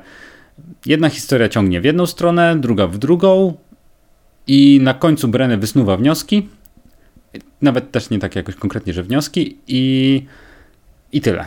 jedna 0.86 1.10
historia 1.10 1.50
ciągnie 1.50 1.82
w 1.82 1.86
jedną 1.86 2.06
stronę, 2.06 2.56
druga 2.60 2.88
w 2.88 2.98
drugą 2.98 3.54
i 4.48 4.80
na 4.84 4.94
końcu 4.94 5.28
Brenny 5.28 5.58
wysnuwa 5.58 5.98
wnioski, 5.98 6.50
nawet 7.62 7.92
też 7.92 8.10
nie 8.10 8.20
tak 8.20 8.36
jakoś 8.36 8.56
konkretnie, 8.56 8.94
że 8.94 9.04
wnioski 9.04 9.58
i, 9.68 10.26
i 11.12 11.22
tyle. 11.22 11.46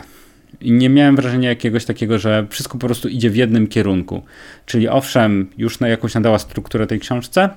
I 0.61 0.71
nie 0.71 0.89
miałem 0.89 1.15
wrażenia 1.15 1.49
jakiegoś 1.49 1.85
takiego, 1.85 2.19
że 2.19 2.47
wszystko 2.49 2.77
po 2.77 2.87
prostu 2.87 3.07
idzie 3.07 3.29
w 3.29 3.35
jednym 3.35 3.67
kierunku. 3.67 4.23
Czyli 4.65 4.87
owszem, 4.87 5.49
już 5.57 5.79
na 5.79 5.87
jakąś 5.87 6.13
nadała 6.13 6.39
strukturę 6.39 6.87
tej 6.87 6.99
książce, 6.99 7.49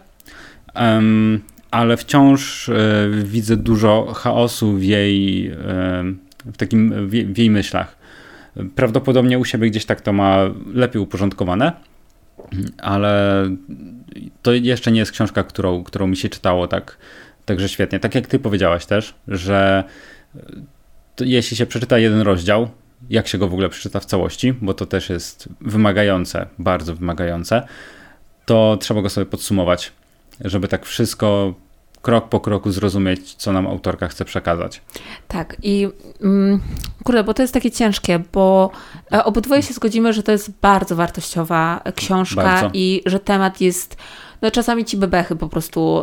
ale 1.71 1.97
wciąż 1.97 2.69
y, 2.69 2.75
widzę 3.25 3.57
dużo 3.57 4.13
chaosu 4.15 4.73
w 4.73 4.83
jej, 4.83 5.47
y, 5.51 5.55
w 6.45 6.57
takim, 6.57 7.09
w 7.09 7.39
jej 7.39 7.51
myślach. 7.51 7.97
Prawdopodobnie 8.75 9.39
u 9.39 9.45
siebie 9.45 9.71
gdzieś 9.71 9.85
tak 9.85 10.01
to 10.01 10.13
ma 10.13 10.39
lepiej 10.75 11.03
uporządkowane, 11.03 11.73
ale 12.79 13.45
to 14.43 14.53
jeszcze 14.53 14.93
nie 14.93 14.99
jest 14.99 15.13
książka, 15.13 15.43
którą, 15.43 15.85
którą 15.85 16.07
mi 16.07 16.17
się 16.17 16.29
czytało 16.29 16.69
tak, 16.69 16.99
także 17.45 17.69
świetnie. 17.69 18.01
Tak 18.01 18.15
jak 18.15 18.27
ty 18.27 18.39
powiedziałaś 18.39 18.87
też, 18.87 19.15
że 19.29 19.85
jeśli 21.21 21.57
się 21.57 21.67
przeczyta 21.67 21.99
jeden 21.99 22.21
rozdział, 22.21 22.69
jak 23.11 23.29
się 23.29 23.39
go 23.39 23.49
w 23.49 23.53
ogóle 23.53 23.69
przeczyta 23.69 24.01
w 24.01 24.05
całości, 24.05 24.53
bo 24.53 24.75
to 24.75 24.87
też 24.87 25.11
jest 25.11 25.49
wymagające, 25.61 26.47
bardzo 26.59 26.95
wymagające, 26.95 27.67
to 28.47 28.77
trzeba 28.81 29.03
go 29.03 29.11
sobie 29.11 29.27
podsumować, 29.27 29.93
żeby 30.41 30.69
tak 30.69 30.87
wszystko 30.87 31.55
krok 32.03 32.29
po 32.29 32.41
kroku 32.41 32.71
zrozumieć, 32.71 33.35
co 33.35 33.53
nam 33.53 33.67
autorka 33.67 34.09
chce 34.09 34.25
przekazać. 34.25 34.83
Tak, 35.29 35.57
i 35.63 35.89
mm, 36.23 36.61
kurde, 37.05 37.25
bo 37.25 37.35
to 37.35 37.43
jest 37.43 37.55
takie 37.55 37.71
ciężkie, 37.71 38.23
bo 38.33 38.71
e, 39.13 39.25
obydwoje 39.25 39.63
się 39.63 39.75
zgodzimy, 39.75 40.13
że 40.13 40.23
to 40.23 40.33
jest 40.33 40.51
bardzo 40.63 40.97
wartościowa 40.97 41.83
książka 41.95 42.43
bardzo. 42.43 42.71
i 42.73 43.03
że 43.07 43.21
temat 43.21 43.61
jest 43.61 43.97
no 44.43 44.51
czasami 44.51 44.85
ci 44.85 44.97
bebechy 44.97 45.37
po 45.37 45.49
prostu 45.49 46.03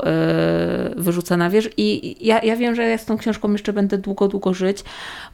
yy, 0.95 1.03
wyrzuca 1.03 1.37
na 1.37 1.49
wierzch 1.49 1.69
i 1.77 2.15
ja, 2.27 2.41
ja 2.41 2.55
wiem, 2.55 2.75
że 2.75 2.83
ja 2.83 2.97
z 2.97 3.05
tą 3.05 3.17
książką 3.17 3.51
jeszcze 3.51 3.73
będę 3.73 3.97
długo, 3.97 4.27
długo 4.27 4.53
żyć, 4.53 4.83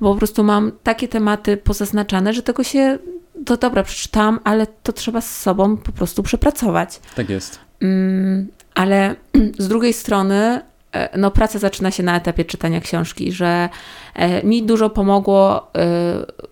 bo 0.01 0.14
po 0.14 0.18
prostu 0.18 0.43
mam 0.43 0.72
takie 0.84 1.08
tematy 1.08 1.58
pozaznaczane, 1.58 2.34
że 2.34 2.43
tego 2.43 2.64
się, 2.64 2.97
to 3.45 3.58
dobra, 3.58 3.84
przeczytam, 3.84 4.39
ale 4.43 4.68
to 4.84 4.93
trzeba 4.93 5.22
z 5.22 5.41
sobą 5.41 5.78
po 5.78 5.91
prostu 5.91 6.24
przepracować. 6.24 6.99
Tak 7.16 7.30
jest. 7.30 7.60
Yy, 7.82 8.45
ale 8.76 9.16
z 9.58 9.68
drugiej 9.68 9.93
strony 9.93 10.62
e, 10.91 11.18
no, 11.18 11.32
praca 11.32 11.60
zaczyna 11.60 11.91
się 11.91 12.03
na 12.03 12.18
etapie 12.18 12.45
czytania 12.45 12.82
książki, 12.82 13.32
że 13.32 13.70
e, 14.14 14.43
mi 14.43 14.64
dużo 14.64 14.89
pomogło 14.89 15.72
e, 15.78 16.45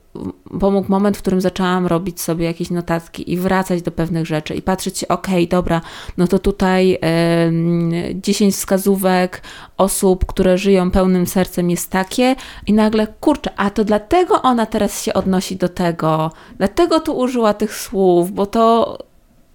pomógł 0.60 0.92
moment, 0.92 1.18
w 1.18 1.22
którym 1.22 1.42
zaczęłam 1.42 1.88
robić 1.88 2.22
sobie 2.22 2.46
jakieś 2.46 2.70
notatki 2.70 3.32
i 3.32 3.38
wracać 3.38 3.82
do 3.82 3.92
pewnych 3.92 4.26
rzeczy 4.26 4.56
i 4.56 4.62
patrzeć 4.62 4.98
się, 4.98 5.08
okej, 5.08 5.34
okay, 5.34 5.48
dobra, 5.48 5.82
no 6.18 6.28
to 6.28 6.40
tutaj 6.40 6.94
y, 6.94 8.16
10 8.16 8.56
wskazówek 8.56 9.42
osób, 9.78 10.26
które 10.26 10.58
żyją 10.58 10.92
pełnym 10.92 11.28
sercem 11.28 11.70
jest 11.70 11.90
takie 11.90 12.36
i 12.68 12.74
nagle, 12.74 13.08
kurczę, 13.20 13.52
a 13.58 13.70
to 13.70 13.84
dlatego 13.84 14.42
ona 14.42 14.66
teraz 14.66 15.04
się 15.04 15.14
odnosi 15.14 15.56
do 15.56 15.70
tego, 15.70 16.32
dlatego 16.58 17.00
tu 17.00 17.18
użyła 17.18 17.54
tych 17.54 17.76
słów, 17.76 18.32
bo 18.32 18.46
to 18.46 18.98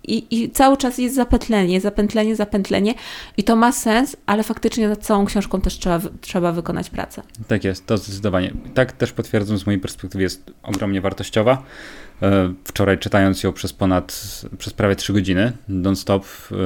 i, 0.08 0.42
I, 0.42 0.50
cały 0.50 0.76
czas 0.76 0.98
jest 0.98 1.14
zapętlenie, 1.14 1.80
zapętlenie, 1.80 2.36
zapętlenie 2.36 2.94
i 3.36 3.44
to 3.44 3.56
ma 3.56 3.72
sens, 3.72 4.16
ale 4.26 4.42
faktycznie 4.42 4.88
nad 4.88 4.98
całą 4.98 5.24
książką 5.24 5.60
też 5.60 5.78
trzeba, 5.78 6.00
trzeba 6.20 6.52
wykonać 6.52 6.90
pracę. 6.90 7.22
Tak 7.48 7.64
jest, 7.64 7.86
to 7.86 7.98
zdecydowanie. 7.98 8.52
Tak 8.74 8.92
też 8.92 9.12
potwierdzam 9.12 9.58
z 9.58 9.66
mojej 9.66 9.80
perspektywy 9.80 10.22
jest 10.22 10.50
ogromnie 10.62 11.00
wartościowa. 11.00 11.62
E, 12.22 12.54
wczoraj 12.64 12.98
czytając 12.98 13.42
ją 13.42 13.52
przez 13.52 13.72
ponad, 13.72 14.40
przez 14.58 14.72
prawie 14.72 14.96
3 14.96 15.12
godziny 15.12 15.52
non-stop, 15.68 16.26
e, 16.52 16.56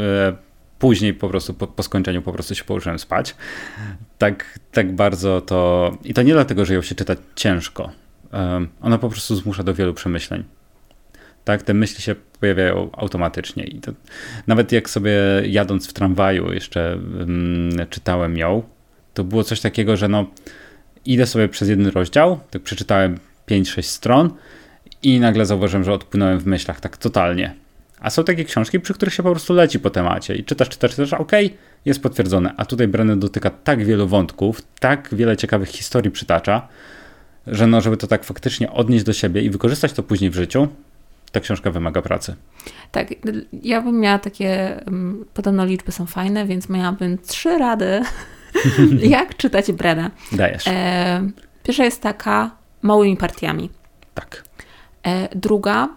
e, 0.00 0.36
później 0.78 1.14
po 1.14 1.28
prostu 1.28 1.54
po, 1.54 1.66
po, 1.66 1.82
skończeniu 1.82 2.22
po 2.22 2.32
prostu 2.32 2.54
się 2.54 2.64
położyłem 2.64 2.98
spać. 2.98 3.36
Tak, 4.18 4.58
tak 4.72 4.94
bardzo 4.94 5.40
to... 5.40 5.90
I 6.04 6.14
to 6.14 6.22
nie 6.22 6.32
dlatego, 6.32 6.64
że 6.64 6.74
ją 6.74 6.82
się 6.82 6.94
czyta 6.94 7.16
ciężko. 7.34 7.90
Ona 8.80 8.98
po 8.98 9.08
prostu 9.08 9.36
zmusza 9.36 9.62
do 9.62 9.74
wielu 9.74 9.94
przemyśleń 9.94 10.44
tak? 11.44 11.62
Te 11.62 11.74
myśli 11.74 12.02
się 12.02 12.14
pojawiają 12.40 12.90
automatycznie 12.92 13.64
i 13.64 13.80
to, 13.80 13.92
nawet 14.46 14.72
jak 14.72 14.90
sobie 14.90 15.12
jadąc 15.46 15.88
w 15.88 15.92
tramwaju 15.92 16.52
jeszcze 16.52 16.98
um, 17.18 17.70
czytałem 17.90 18.36
ją, 18.36 18.62
to 19.14 19.24
było 19.24 19.44
coś 19.44 19.60
takiego, 19.60 19.96
że 19.96 20.08
no 20.08 20.26
idę 21.04 21.26
sobie 21.26 21.48
przez 21.48 21.68
jeden 21.68 21.86
rozdział, 21.86 22.40
tak 22.50 22.62
przeczytałem 22.62 23.18
5-6 23.48 23.82
stron 23.82 24.30
i 25.02 25.20
nagle 25.20 25.46
zauważyłem, 25.46 25.84
że 25.84 25.92
odpłynąłem 25.92 26.38
w 26.38 26.46
myślach 26.46 26.80
tak 26.80 26.96
totalnie. 26.96 27.54
A 28.00 28.10
są 28.10 28.24
takie 28.24 28.44
książki, 28.44 28.80
przy 28.80 28.94
których 28.94 29.14
się 29.14 29.22
po 29.22 29.30
prostu 29.30 29.54
leci 29.54 29.80
po 29.80 29.90
temacie 29.90 30.36
i 30.36 30.44
czytasz, 30.44 30.68
czytasz, 30.68 30.90
czytasz, 30.90 31.12
okay, 31.12 31.50
jest 31.84 32.02
potwierdzone. 32.02 32.54
A 32.56 32.64
tutaj 32.64 32.88
Brennan 32.88 33.20
dotyka 33.20 33.50
tak 33.50 33.84
wielu 33.84 34.08
wątków, 34.08 34.62
tak 34.80 35.08
wiele 35.12 35.36
ciekawych 35.36 35.68
historii 35.68 36.10
przytacza, 36.10 36.68
że 37.46 37.66
no, 37.66 37.80
żeby 37.80 37.96
to 37.96 38.06
tak 38.06 38.24
faktycznie 38.24 38.72
odnieść 38.72 39.04
do 39.04 39.12
siebie 39.12 39.42
i 39.42 39.50
wykorzystać 39.50 39.92
to 39.92 40.02
później 40.02 40.30
w 40.30 40.34
życiu, 40.34 40.68
ta 41.32 41.40
książka 41.40 41.70
wymaga 41.70 42.02
pracy. 42.02 42.36
Tak, 42.92 43.08
ja 43.62 43.82
bym 43.82 44.00
miała 44.00 44.18
takie, 44.18 44.80
podobno 45.34 45.64
liczby 45.64 45.92
są 45.92 46.06
fajne, 46.06 46.46
więc 46.46 46.68
miałabym 46.68 47.18
trzy 47.18 47.58
rady, 47.58 48.02
jak 49.16 49.36
czytać 49.36 49.72
Breda. 49.72 50.10
Dajesz. 50.32 50.68
E, 50.68 51.30
pierwsza 51.62 51.84
jest 51.84 52.02
taka, 52.02 52.50
małymi 52.82 53.16
partiami. 53.16 53.70
Tak. 54.14 54.44
E, 55.02 55.28
druga, 55.36 55.88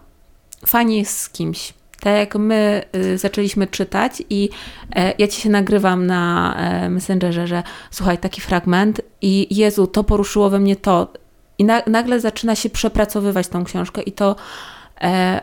fajnie 0.65 0.99
jest 0.99 1.19
z 1.19 1.29
kimś. 1.29 1.73
Tak 2.03 2.17
jak 2.17 2.35
my 2.35 2.83
y, 2.95 3.17
zaczęliśmy 3.17 3.67
czytać 3.67 4.23
i 4.29 4.49
e, 4.95 5.13
ja 5.17 5.27
ci 5.27 5.41
się 5.41 5.49
nagrywam 5.49 6.07
na 6.07 6.55
e, 6.57 6.89
Messengerze, 6.89 7.47
że 7.47 7.63
słuchaj, 7.91 8.17
taki 8.17 8.41
fragment 8.41 9.01
i 9.21 9.55
Jezu, 9.55 9.87
to 9.87 10.03
poruszyło 10.03 10.49
we 10.49 10.59
mnie 10.59 10.75
to. 10.75 11.13
I 11.57 11.63
na, 11.63 11.81
nagle 11.87 12.19
zaczyna 12.19 12.55
się 12.55 12.69
przepracowywać 12.69 13.47
tą 13.47 13.63
książkę 13.63 14.01
i 14.01 14.11
to 14.11 14.35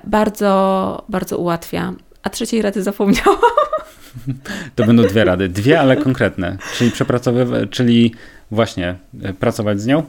bardzo, 0.04 1.04
bardzo 1.08 1.38
ułatwia. 1.38 1.92
A 2.22 2.30
trzeciej 2.30 2.62
rady 2.62 2.82
zapomniałam. 2.82 3.36
To 4.76 4.84
będą 4.84 5.02
dwie 5.02 5.24
rady. 5.24 5.48
Dwie, 5.48 5.80
ale 5.80 5.96
konkretne. 5.96 6.56
Czyli 6.74 6.90
przepracowywać, 6.90 7.68
czyli 7.70 8.14
właśnie 8.50 8.94
e, 9.22 9.32
pracować 9.32 9.80
z 9.80 9.86
nią, 9.86 10.02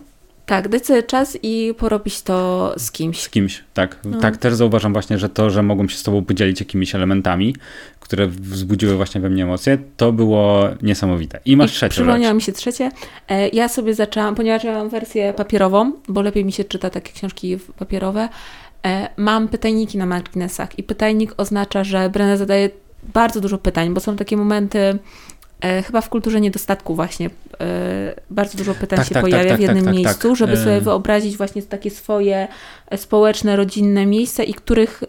Tak, 0.45 0.67
dać 0.69 0.85
sobie 0.85 1.03
czas 1.03 1.37
i 1.43 1.73
porobić 1.77 2.21
to 2.21 2.73
z 2.77 2.91
kimś. 2.91 3.21
z 3.21 3.29
kimś. 3.29 3.63
Tak, 3.73 3.97
No. 4.05 4.19
tak 4.19 4.37
też 4.37 4.53
zauważam 4.53 4.93
właśnie, 4.93 5.17
że 5.17 5.29
to, 5.29 5.49
że 5.49 5.63
mogłem 5.63 5.89
się 5.89 5.97
z 5.97 6.03
tobą 6.03 6.25
podzielić 6.25 6.59
jakimiś 6.59 6.95
elementami, 6.95 7.55
które 7.99 8.27
wzbudziły 8.27 8.95
właśnie 8.95 9.21
we 9.21 9.29
mnie 9.29 9.43
emocje, 9.43 9.77
to 9.97 10.11
było 10.11 10.67
niesamowite. 10.81 11.39
I 11.45 11.57
masz 11.57 11.71
I 11.71 11.73
trzecią 11.75 11.89
Przypomniało 11.89 12.23
rzecz. 12.23 12.35
mi 12.35 12.41
się 12.41 12.51
trzecie. 12.51 12.91
E, 13.29 13.49
Ja 13.49 13.67
sobie 13.69 13.93
zaczęłam, 13.93 14.35
ponieważ 14.35 14.63
ja 14.63 14.71
mam 14.73 14.89
wersję 14.89 15.33
papierową, 15.33 15.91
bo 16.07 16.21
lepiej 16.21 16.45
mi 16.45 16.51
się 16.51 16.63
czyta 16.63 16.89
takie 16.89 17.13
książki 17.13 17.57
papierowe, 17.79 18.21
e, 18.21 18.29
mam 19.17 19.47
pytajniki 19.47 19.97
na 19.97 20.05
marginesach 20.05 20.79
i 20.79 20.83
pytajnik 20.83 21.33
oznacza, 21.37 21.83
że 21.83 22.09
Brenna 22.09 22.37
zadaje 22.37 22.69
bardzo 23.13 23.41
dużo 23.41 23.57
pytań, 23.57 23.93
bo 23.93 23.99
są 23.99 24.15
takie 24.15 24.37
momenty, 24.37 24.99
e, 25.61 25.83
chyba 25.83 26.01
w 26.01 26.09
kulturze 26.09 26.41
niedostatku 26.41 26.95
właśnie, 26.95 27.29
e, 27.59 28.15
bardzo 28.29 28.57
dużo 28.57 28.73
pytań 28.75 28.99
Tak, 28.99 29.07
się 29.07 29.13
tak, 29.13 29.23
pojawia 29.23 29.49
tak, 29.49 29.59
w 29.59 29.61
tak, 29.61 29.61
jednym 29.61 29.85
tak, 29.85 29.93
tak, 29.93 29.95
miejscu, 29.95 30.27
tak. 30.29 30.37
żeby 30.37 30.53
E. 30.53 30.57
sobie 30.57 30.81
wyobrazić 30.81 31.37
właśnie 31.37 31.63
takie 31.63 31.91
swoje 31.91 32.47
e, 32.87 32.97
społeczne, 32.97 33.55
rodzinne 33.55 34.05
miejsca 34.05 34.43
i 34.43 34.53
których... 34.53 35.03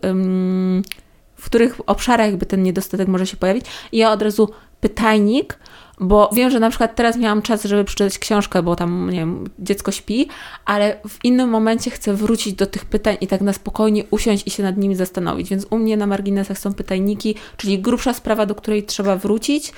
w 1.37 1.45
których 1.45 1.81
obszarach 1.87 2.27
jakby 2.27 2.47
ten 2.47 2.63
niedostatek 2.63 3.09
może 3.09 3.27
się 3.27 3.37
pojawić. 3.37 3.67
I 3.93 3.99
ja 3.99 4.13
od 4.13 4.23
razu 4.23 4.49
pytajnik, 4.81 5.59
bo 6.03 6.31
wiem, 6.35 6.51
że 6.51 6.61
na 6.61 6.71
przykład 6.71 6.97
teraz 6.97 7.17
miałam 7.17 7.43
czas, 7.43 7.65
żeby 7.65 7.85
przeczytać 7.85 8.19
książkę, 8.19 8.63
bo 8.63 8.77
tam, 8.77 9.11
nie 9.11 9.19
wiem, 9.19 9.45
dziecko 9.59 9.91
śpi, 9.93 10.29
ale 10.65 10.97
w 11.09 11.25
innym 11.25 11.49
momencie 11.49 11.91
chcę 11.91 12.15
wrócić 12.15 12.55
do 12.55 12.67
tych 12.67 12.85
pytań 12.85 13.17
i 13.21 13.27
tak 13.27 13.41
na 13.41 13.53
spokojnie 13.53 14.05
usiąść 14.11 14.47
i 14.47 14.51
się 14.51 14.63
nad 14.63 14.77
nimi 14.77 14.95
zastanowić. 14.95 15.51
Więc 15.51 15.67
u 15.71 15.79
mnie 15.79 15.97
na 15.97 16.07
marginesach 16.07 16.59
są 16.59 16.75
pytajniki, 16.75 17.35
czyli 17.57 17.79
grubsza 17.79 18.15
sprawa, 18.15 18.47
do 18.47 18.55
której 18.55 18.83
trzeba 18.83 19.17
wrócić, 19.17 19.73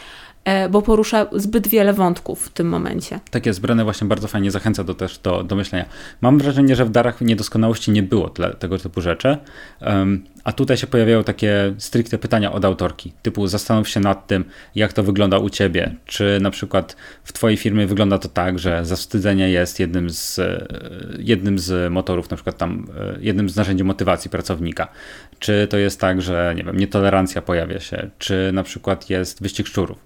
e, 0.44 0.68
bo 0.68 0.82
porusza 0.82 1.26
zbyt 1.32 1.68
wiele 1.68 1.92
wątków 1.92 2.46
w 2.46 2.48
tym 2.48 2.68
momencie. 2.68 3.20
Tak 3.30 3.46
jest, 3.46 3.60
Brenę 3.60 3.84
właśnie 3.84 4.06
bardzo 4.06 4.28
fajnie 4.28 4.50
zachęca 4.50 4.84
do, 4.84 4.94
też 4.94 5.18
do, 5.18 5.44
do 5.44 5.56
myślenia. 5.56 5.84
Mam 6.20 6.38
wrażenie, 6.38 6.76
że 6.76 6.84
w 6.84 6.90
darach 6.90 7.20
niedoskonałości 7.20 7.90
nie 7.90 8.02
było 8.02 8.30
tego 8.58 8.78
typu 8.78 9.00
rzeczy, 9.00 9.36
em, 9.80 10.24
a 10.44 10.52
tutaj 10.52 10.76
się 10.76 10.86
pojawiają 10.86 11.24
takie 11.24 11.74
stricte 11.78 12.18
pytania 12.18 12.52
od 12.52 12.64
autorki, 12.64 13.12
typu 13.22 13.46
zastanów 13.46 13.88
się 13.88 14.00
nad 14.00 14.26
tym, 14.26 14.44
jak 14.74 14.92
to 14.92 15.02
wygląda 15.02 15.38
u 15.38 15.50
ciebie, 15.50 15.94
czy 16.06 16.38
na 16.42 16.50
przykład 16.50 16.96
w 17.24 17.32
twojej 17.32 17.56
firmie 17.56 17.86
wygląda 17.86 18.18
to 18.18 18.28
tak, 18.28 18.58
że 18.58 18.84
zawstydzenie 18.84 19.50
jest 19.50 19.80
jednym 19.80 20.10
z, 20.10 20.38
e, 20.38 20.66
jednym 21.18 21.58
z 21.58 21.92
motorów, 21.92 22.30
na 22.30 22.36
przykład 22.36 22.58
tam 22.58 22.86
e, 22.98 23.18
jednym 23.20 23.48
z 23.48 23.56
narzędzi 23.56 23.84
motywacji 23.84 24.30
pracownika, 24.30 24.88
czy 25.38 25.66
to 25.70 25.78
jest 25.78 26.00
tak, 26.00 26.22
że 26.22 26.54
nie 26.56 26.64
wiem, 26.64 26.76
nietolerancja 26.76 27.42
pojawia 27.42 27.80
się, 27.80 28.10
czy 28.18 28.50
na 28.52 28.62
przykład 28.62 29.10
jest 29.10 29.42
wyścig 29.42 29.66
szczurów. 29.66 29.98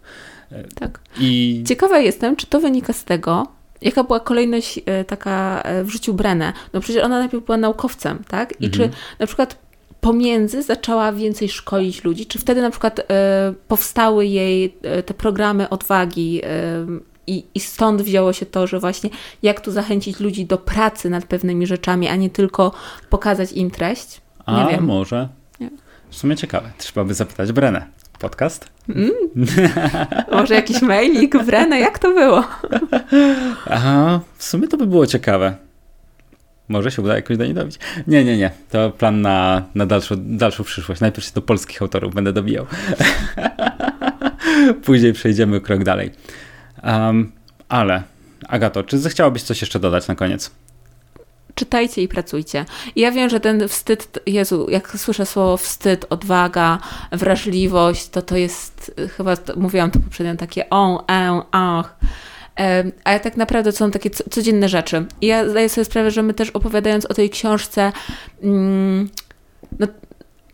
Tak. 0.74 1.00
I 1.20 1.64
Ciekawa 1.68 1.98
jestem, 1.98 2.36
czy 2.36 2.46
to 2.46 2.60
wynika 2.60 2.92
z 2.92 3.04
tego, 3.04 3.46
jaka 3.82 4.04
była 4.04 4.20
kolejność 4.20 4.80
e, 4.86 5.04
taka 5.04 5.62
e, 5.62 5.84
w 5.84 5.90
życiu 5.90 6.14
Brenę. 6.14 6.52
No 6.72 6.80
przecież 6.80 7.02
ona 7.02 7.18
najpierw 7.18 7.44
była 7.44 7.58
naukowcem, 7.58 8.24
tak? 8.28 8.60
I 8.60 8.66
Mhm. 8.66 8.90
czy 8.90 8.96
na 9.18 9.26
przykład 9.26 9.67
pomiędzy 10.00 10.62
zaczęła 10.62 11.12
więcej 11.12 11.48
szkolić 11.48 12.04
ludzi? 12.04 12.26
Czy 12.26 12.38
wtedy 12.38 12.62
na 12.62 12.70
przykład 12.70 13.00
e, 13.00 13.04
powstały 13.68 14.26
jej 14.26 14.74
e, 14.82 15.02
te 15.02 15.14
programy 15.14 15.68
odwagi 15.68 16.40
e, 16.44 16.48
i, 17.26 17.44
i 17.54 17.60
stąd 17.60 18.02
wzięło 18.02 18.32
się 18.32 18.46
to, 18.46 18.66
że 18.66 18.80
właśnie 18.80 19.10
jak 19.42 19.60
tu 19.60 19.72
zachęcić 19.72 20.20
ludzi 20.20 20.46
do 20.46 20.58
pracy 20.58 21.10
nad 21.10 21.24
pewnymi 21.24 21.66
rzeczami, 21.66 22.08
a 22.08 22.16
nie 22.16 22.30
tylko 22.30 22.72
pokazać 23.10 23.52
im 23.52 23.70
treść? 23.70 24.20
A 24.46 24.64
Nie 24.64 24.70
wiem. 24.70 24.84
może. 24.84 25.28
Nie. 25.60 25.70
W 26.10 26.16
sumie 26.16 26.36
ciekawe. 26.36 26.70
Trzeba 26.78 27.04
by 27.04 27.14
zapytać 27.14 27.52
Brenę. 27.52 27.86
Podcast? 28.18 28.68
Może 30.32 30.54
jakiś 30.54 30.82
mailik, 30.82 31.44
Brenę, 31.44 31.80
jak 31.80 31.98
to 31.98 32.14
było? 32.14 32.44
Aha, 33.70 34.20
w 34.36 34.44
sumie 34.44 34.68
to 34.68 34.76
by 34.76 34.86
było 34.86 35.06
ciekawe. 35.06 35.56
Może 36.68 36.90
się 36.90 37.02
uda 37.02 37.14
jakoś 37.14 37.36
do 37.36 37.44
niej 37.44 37.54
dobić. 37.54 37.78
Nie, 38.06 38.24
nie, 38.24 38.36
nie. 38.36 38.50
To 38.70 38.90
plan 38.90 39.20
na, 39.20 39.62
na 39.74 39.86
dalszą, 39.86 40.14
dalszą 40.18 40.64
przyszłość. 40.64 41.00
Najpierw 41.00 41.26
się 41.26 41.32
do 41.34 41.42
polskich 41.42 41.82
autorów 41.82 42.14
będę 42.14 42.32
dobijał. 42.32 42.66
Później 44.84 45.12
przejdziemy 45.12 45.60
krok 45.60 45.84
dalej. 45.84 46.10
Um, 46.84 47.32
ale, 47.68 48.02
Agato, 48.48 48.82
czy 48.82 48.98
zechciałabyś 48.98 49.42
coś 49.42 49.60
jeszcze 49.60 49.80
dodać 49.80 50.08
na 50.08 50.14
koniec? 50.14 50.50
czytajcie 51.54 52.02
i 52.02 52.08
pracujcie. 52.08 52.64
Ja 52.96 53.12
wiem, 53.12 53.30
że 53.30 53.40
ten 53.40 53.68
wstyd, 53.68 54.18
Jezu, 54.26 54.66
jak 54.70 54.96
słyszę 54.98 55.26
słowo 55.26 55.56
wstyd, 55.56 56.06
odwaga, 56.10 56.78
wrażliwość, 57.12 58.08
to 58.08 58.22
to 58.22 58.36
jest, 58.36 58.94
chyba 59.16 59.36
mówiłam 59.56 59.90
to 59.90 60.00
poprzednio, 60.00 60.36
takie 60.36 60.70
on, 60.70 60.98
en, 61.06 61.42
ach. 61.50 61.96
Ale 63.04 63.20
tak 63.20 63.36
naprawdę 63.36 63.72
to 63.72 63.78
są 63.78 63.90
takie 63.90 64.10
co- 64.10 64.24
codzienne 64.30 64.68
rzeczy. 64.68 65.06
I 65.20 65.26
ja 65.26 65.48
zdaję 65.48 65.68
sobie 65.68 65.84
sprawę, 65.84 66.10
że 66.10 66.22
my 66.22 66.34
też 66.34 66.50
opowiadając 66.50 67.06
o 67.06 67.14
tej 67.14 67.30
książce, 67.30 67.92
mm, 68.42 69.08
no, 69.78 69.86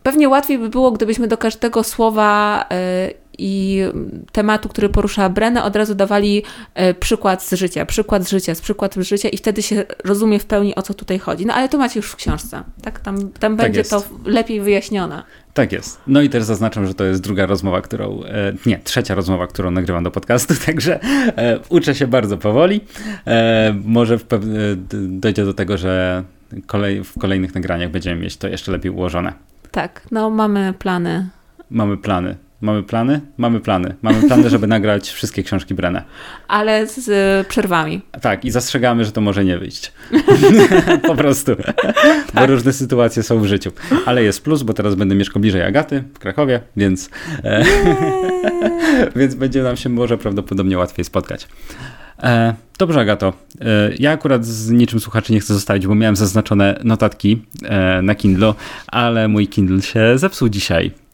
pewnie 0.03 0.29
łatwiej 0.29 0.57
by 0.57 0.69
było, 0.69 0.91
gdybyśmy 0.91 1.27
do 1.27 1.37
każdego 1.37 1.83
słowa 1.83 2.65
y, 3.11 3.13
i 3.37 3.83
tematu, 4.31 4.69
który 4.69 4.89
porusza 4.89 5.29
Brenę, 5.29 5.63
od 5.63 5.75
razu 5.75 5.95
dawali 5.95 6.43
e, 6.73 6.93
przykład 6.93 7.43
z 7.43 7.53
życia, 7.53 7.85
przykład 7.85 8.23
z 8.23 8.29
życia, 8.29 8.55
z 8.55 8.61
przykład 8.61 8.95
z 8.95 9.01
życia 9.01 9.29
i 9.29 9.37
wtedy 9.37 9.61
się 9.61 9.83
rozumie 10.03 10.39
w 10.39 10.45
pełni, 10.45 10.75
o 10.75 10.81
co 10.81 10.93
tutaj 10.93 11.19
chodzi. 11.19 11.45
No 11.45 11.53
ale 11.53 11.69
to 11.69 11.77
macie 11.77 11.99
już 11.99 12.11
w 12.11 12.15
książce, 12.15 12.63
tak? 12.81 12.99
Tam, 12.99 13.29
tam 13.29 13.55
będzie 13.55 13.79
jest. 13.79 13.89
to 13.89 14.03
lepiej 14.25 14.61
wyjaśnione. 14.61 15.23
Tak 15.53 15.71
jest. 15.71 16.01
No 16.07 16.21
i 16.21 16.29
też 16.29 16.43
zaznaczam, 16.43 16.87
że 16.87 16.93
to 16.93 17.03
jest 17.03 17.21
druga 17.21 17.45
rozmowa, 17.45 17.81
którą, 17.81 18.23
e, 18.23 18.53
nie, 18.65 18.79
trzecia 18.79 19.15
rozmowa, 19.15 19.47
którą 19.47 19.71
nagrywam 19.71 20.03
do 20.03 20.11
podcastu, 20.11 20.53
także 20.65 20.99
e, 21.37 21.59
uczę 21.69 21.95
się 21.95 22.07
bardzo 22.07 22.37
powoli. 22.37 22.81
Może 23.85 24.19
dojdzie 25.07 25.45
do 25.45 25.53
tego, 25.53 25.77
że 25.77 26.23
kolej, 26.65 27.03
w 27.03 27.19
kolejnych 27.19 27.55
nagraniach 27.55 27.91
będziemy 27.91 28.21
mieć 28.21 28.37
to 28.37 28.47
jeszcze 28.47 28.71
lepiej 28.71 28.91
ułożone. 28.91 29.33
Tak, 29.71 30.01
no 30.11 30.29
mamy 30.29 30.73
plany. 30.79 31.29
Mamy 31.69 31.97
plany. 31.97 32.35
Mamy 32.65 32.83
plany? 32.83 33.21
Mamy 33.37 33.59
plany. 33.59 33.95
Mamy 34.01 34.27
plany, 34.27 34.49
żeby 34.49 34.67
nagrać 34.67 35.09
wszystkie 35.09 35.43
książki 35.43 35.73
Brenę. 35.73 36.03
Ale 36.47 36.87
z 36.87 37.07
y, 37.07 37.49
przerwami. 37.49 38.01
Tak, 38.21 38.45
i 38.45 38.51
zastrzegamy, 38.51 39.05
że 39.05 39.11
to 39.11 39.21
może 39.21 39.45
nie 39.45 39.57
wyjść. 39.57 39.91
po 41.07 41.15
prostu. 41.15 41.51
Bo 42.33 42.45
różne 42.45 42.73
sytuacje 42.73 43.23
są 43.23 43.39
w 43.39 43.45
życiu. 43.45 43.71
Ale 44.05 44.23
jest 44.23 44.43
plus, 44.43 44.63
bo 44.63 44.73
teraz 44.73 44.95
będę 44.95 45.15
mieszkał 45.15 45.41
bliżej 45.41 45.61
Agaty 45.61 46.03
w 46.13 46.19
Krakowie, 46.19 46.61
więc, 46.77 47.09
e, 47.43 47.65
więc 49.19 49.35
będzie 49.35 49.63
nam 49.63 49.77
się 49.77 49.89
może 49.89 50.17
prawdopodobnie 50.17 50.77
łatwiej 50.77 51.05
spotkać. 51.05 51.47
E, 52.23 52.53
dobrze, 52.77 52.99
Agato. 52.99 53.33
E, 53.61 53.91
ja 53.99 54.11
akurat 54.11 54.45
z 54.45 54.71
niczym 54.71 54.99
słuchaczy 54.99 55.33
nie 55.33 55.39
chcę 55.39 55.53
zostawić, 55.53 55.87
bo 55.87 55.95
miałem 55.95 56.15
zaznaczone 56.15 56.79
notatki 56.83 57.41
e, 57.63 58.01
na 58.01 58.15
Kindle, 58.15 58.53
ale 58.87 59.27
mój 59.27 59.47
Kindle 59.47 59.81
się 59.81 60.17
zepsuł 60.17 60.49
dzisiaj. 60.49 61.04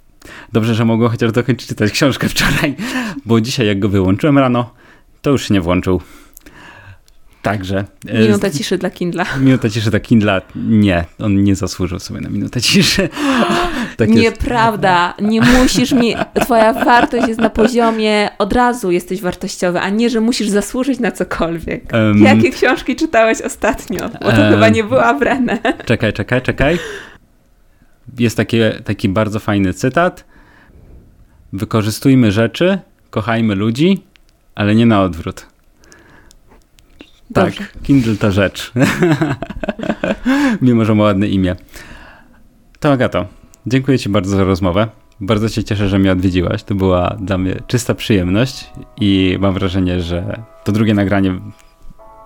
Dobrze, 0.54 0.76
że 0.76 0.86
mogłem 0.86 1.12
chociaż 1.12 1.32
dokończyć 1.32 1.68
czytać 1.70 1.92
książkę 1.92 2.30
wczoraj, 2.30 2.76
bo 3.26 3.42
dzisiaj 3.42 3.68
jak 3.68 3.80
go 3.80 3.90
wyłączyłem 3.90 4.38
rano, 4.38 4.74
to 5.22 5.30
już 5.30 5.48
się 5.48 5.54
nie 5.54 5.62
włączył. 5.62 6.02
Także. 7.42 7.86
e, 8.08 8.20
Minuta 8.22 8.50
ciszy 8.50 8.78
dla 8.78 8.90
Kindla. 8.90 9.26
Minuta 9.40 9.70
ciszy 9.70 9.90
dla 9.90 10.00
Kindla. 10.00 10.42
Nie, 10.56 11.06
on 11.20 11.44
nie 11.44 11.56
zasłużył 11.56 12.00
sobie 12.00 12.22
na 12.22 12.30
minutę 12.30 12.62
ciszy. 12.62 13.10
tak 13.98 14.10
jest. 14.10 14.22
Nieprawda, 14.22 15.14
nie 15.22 15.42
musisz 15.42 15.92
mi, 15.92 16.16
twoja 16.42 16.74
wartość 16.74 17.28
jest 17.28 17.40
na 17.40 17.50
poziomie, 17.50 18.30
od 18.38 18.54
razu 18.54 18.92
jesteś 18.92 19.22
wartościowy, 19.22 19.80
a 19.80 19.90
nie, 19.90 20.10
że 20.10 20.22
musisz 20.22 20.50
zasłużyć 20.50 21.00
na 21.00 21.12
cokolwiek. 21.12 21.94
Em, 21.94 22.24
Jakie 22.24 22.50
książki 22.52 22.96
czytałeś 22.96 23.42
ostatnio? 23.42 24.10
Bo 24.22 24.32
to 24.32 24.38
Em. 24.46 24.54
chyba 24.54 24.70
nie 24.70 24.84
była 24.84 25.14
Brenę. 25.14 25.58
Czekaj, 25.86 26.14
czekaj, 26.14 26.42
czekaj. 26.42 26.80
Jest 28.20 28.38
taki, 28.38 28.58
taki 28.84 29.10
bardzo 29.10 29.40
fajny 29.40 29.74
cytat. 29.74 30.26
Wykorzystujmy 31.54 32.32
rzeczy, 32.32 32.80
kochajmy 33.10 33.56
ludzi, 33.56 34.04
ale 34.56 34.76
nie 34.76 34.86
na 34.86 35.02
odwrót. 35.02 35.46
Dobrze. 37.30 37.58
Tak, 37.58 37.82
Kindle 37.84 38.16
to 38.16 38.32
rzecz. 38.32 38.72
Mimo, 40.62 40.86
że 40.86 40.96
ma 40.96 41.04
ładne 41.04 41.28
imię. 41.28 41.56
To 42.80 42.92
Agato, 42.92 43.26
dziękuję 43.68 44.00
Ci 44.00 44.10
bardzo 44.10 44.38
za 44.38 44.44
rozmowę. 44.44 44.88
Bardzo 45.22 45.50
się 45.50 45.64
cieszę, 45.64 45.90
że 45.90 46.00
mnie 46.00 46.12
odwiedziłaś. 46.12 46.64
To 46.64 46.76
była 46.76 47.18
dla 47.20 47.38
mnie 47.38 47.56
czysta 47.68 47.96
przyjemność 47.96 48.70
i 49.02 49.38
mam 49.40 49.54
wrażenie, 49.54 50.02
że 50.02 50.42
to 50.64 50.72
drugie 50.72 50.94
nagranie 50.94 51.40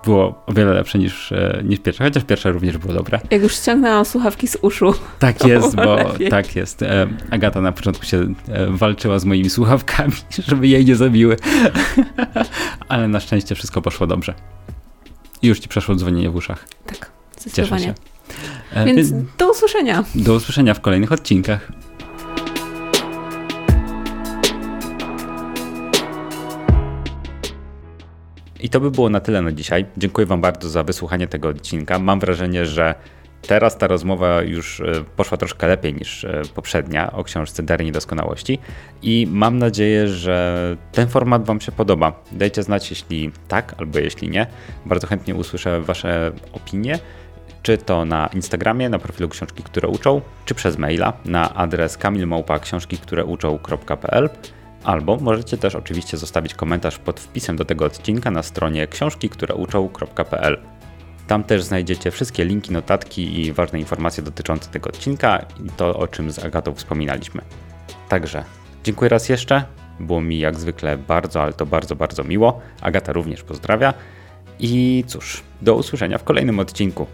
było 0.06 0.42
o 0.46 0.52
wiele 0.52 0.72
lepsze 0.74 0.98
niż, 0.98 1.32
e, 1.32 1.60
niż 1.64 1.80
pierwsze, 1.80 2.04
chociaż 2.04 2.24
pierwsze 2.24 2.52
również 2.52 2.78
było 2.78 2.94
dobre. 2.94 3.20
Jak 3.30 3.42
już 3.42 3.56
ściągnęłam 3.56 4.04
słuchawki 4.04 4.48
z 4.48 4.56
uszu. 4.62 4.94
Tak 5.18 5.44
jest, 5.44 5.76
bo 5.76 5.94
lepiej. 5.96 6.28
tak 6.28 6.56
jest. 6.56 6.82
E, 6.82 7.06
Agata 7.30 7.60
na 7.60 7.72
początku 7.72 8.04
się 8.04 8.16
e, 8.48 8.66
walczyła 8.70 9.18
z 9.18 9.24
moimi 9.24 9.50
słuchawkami, 9.50 10.12
żeby 10.48 10.68
jej 10.68 10.84
nie 10.84 10.96
zabiły. 10.96 11.36
Ale 12.88 13.08
na 13.08 13.20
szczęście 13.20 13.54
wszystko 13.54 13.82
poszło 13.82 14.06
dobrze. 14.06 14.34
I 15.42 15.46
już 15.46 15.58
ci 15.58 15.68
przeszło 15.68 15.94
dzwonienie 15.94 16.30
w 16.30 16.36
uszach. 16.36 16.68
Tak, 16.86 16.96
Cieszę 16.96 17.40
zdecydowanie. 17.50 17.84
się. 17.84 17.94
E, 18.74 18.84
Więc 18.84 19.10
więc 19.10 19.26
do 19.38 19.50
usłyszenia. 19.50 20.04
do 20.14 20.34
usłyszenia 20.34 20.74
w 20.74 20.80
kolejnych 20.80 21.12
odcinkach. 21.12 21.72
I 28.60 28.68
to 28.68 28.80
by 28.80 28.90
było 28.90 29.10
na 29.10 29.20
tyle 29.20 29.42
na 29.42 29.52
dzisiaj. 29.52 29.86
Dziękuję 29.96 30.26
Wam 30.26 30.40
bardzo 30.40 30.68
za 30.68 30.82
wysłuchanie 30.82 31.26
tego 31.26 31.48
odcinka. 31.48 31.98
Mam 31.98 32.20
wrażenie, 32.20 32.66
że 32.66 32.94
teraz 33.42 33.78
ta 33.78 33.86
rozmowa 33.86 34.42
już 34.42 34.80
e, 34.80 35.04
poszła 35.16 35.38
troszkę 35.38 35.66
lepiej 35.66 35.94
niż 35.94 36.24
e, 36.24 36.42
poprzednia 36.54 37.12
o 37.12 37.24
książce 37.24 37.62
Dary 37.62 37.84
Niedoskonałości 37.84 38.58
i 39.02 39.28
mam 39.30 39.58
nadzieję, 39.58 40.08
że 40.08 40.76
ten 40.92 41.08
format 41.08 41.44
Wam 41.44 41.60
się 41.60 41.72
podoba. 41.72 42.22
Dajcie 42.32 42.62
znać, 42.62 42.90
jeśli 42.90 43.32
tak 43.48 43.74
albo 43.78 43.98
jeśli 43.98 44.28
nie. 44.28 44.46
Bardzo 44.86 45.06
chętnie 45.06 45.34
usłyszę 45.34 45.80
Wasze 45.80 46.32
opinie 46.52 46.98
czy 47.66 47.78
to 47.78 48.04
na 48.04 48.26
Instagramie, 48.34 48.88
na 48.88 48.98
profilu 48.98 49.28
książki, 49.28 49.62
które 49.62 49.88
uczą, 49.88 50.20
czy 50.44 50.54
przez 50.54 50.78
maila 50.78 51.12
na 51.24 51.54
adres 51.54 51.98
kamilmałpa 51.98 52.58
książki, 52.58 52.98
które 52.98 53.24
uczą.pl 53.24 54.28
albo 54.86 55.16
możecie 55.16 55.58
też 55.58 55.74
oczywiście 55.74 56.16
zostawić 56.16 56.54
komentarz 56.54 56.98
pod 56.98 57.20
wpisem 57.20 57.56
do 57.56 57.64
tego 57.64 57.84
odcinka 57.84 58.30
na 58.30 58.42
stronie 58.42 58.86
książki, 58.86 59.28
które 59.28 59.54
uczą.pl. 59.54 60.58
Tam 61.26 61.44
też 61.44 61.62
znajdziecie 61.62 62.10
wszystkie 62.10 62.44
linki, 62.44 62.72
notatki 62.72 63.40
i 63.40 63.52
ważne 63.52 63.78
informacje 63.78 64.22
dotyczące 64.22 64.70
tego 64.70 64.88
odcinka 64.88 65.38
i 65.64 65.70
to, 65.76 65.96
o 65.98 66.08
czym 66.08 66.30
z 66.30 66.38
Agatą 66.38 66.74
wspominaliśmy. 66.74 67.42
Także 68.08 68.44
dziękuję 68.84 69.08
raz 69.08 69.28
jeszcze. 69.28 69.64
Było 70.00 70.20
mi 70.20 70.38
jak 70.38 70.56
zwykle 70.56 70.98
bardzo, 70.98 71.42
ale 71.42 71.52
to 71.52 71.66
bardzo, 71.66 71.96
bardzo 71.96 72.24
miło. 72.24 72.60
Agata 72.80 73.12
również 73.12 73.42
pozdrawia. 73.42 73.94
I 74.58 75.04
cóż, 75.06 75.42
do 75.62 75.74
usłyszenia 75.74 76.18
w 76.18 76.24
kolejnym 76.24 76.58
odcinku. 76.58 77.06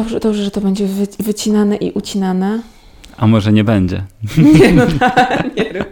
Dobrze, 0.00 0.20
dobrze, 0.20 0.44
że 0.44 0.50
to 0.50 0.60
będzie 0.60 0.86
wy, 0.86 1.06
wycinane 1.18 1.76
i 1.76 1.92
ucinane. 1.92 2.62
A 3.16 3.26
może 3.26 3.52
nie 3.52 3.64
będzie? 3.64 4.02
Nie, 4.60 4.72
no 4.72 4.86
tak, 5.00 5.56
nie. 5.56 5.84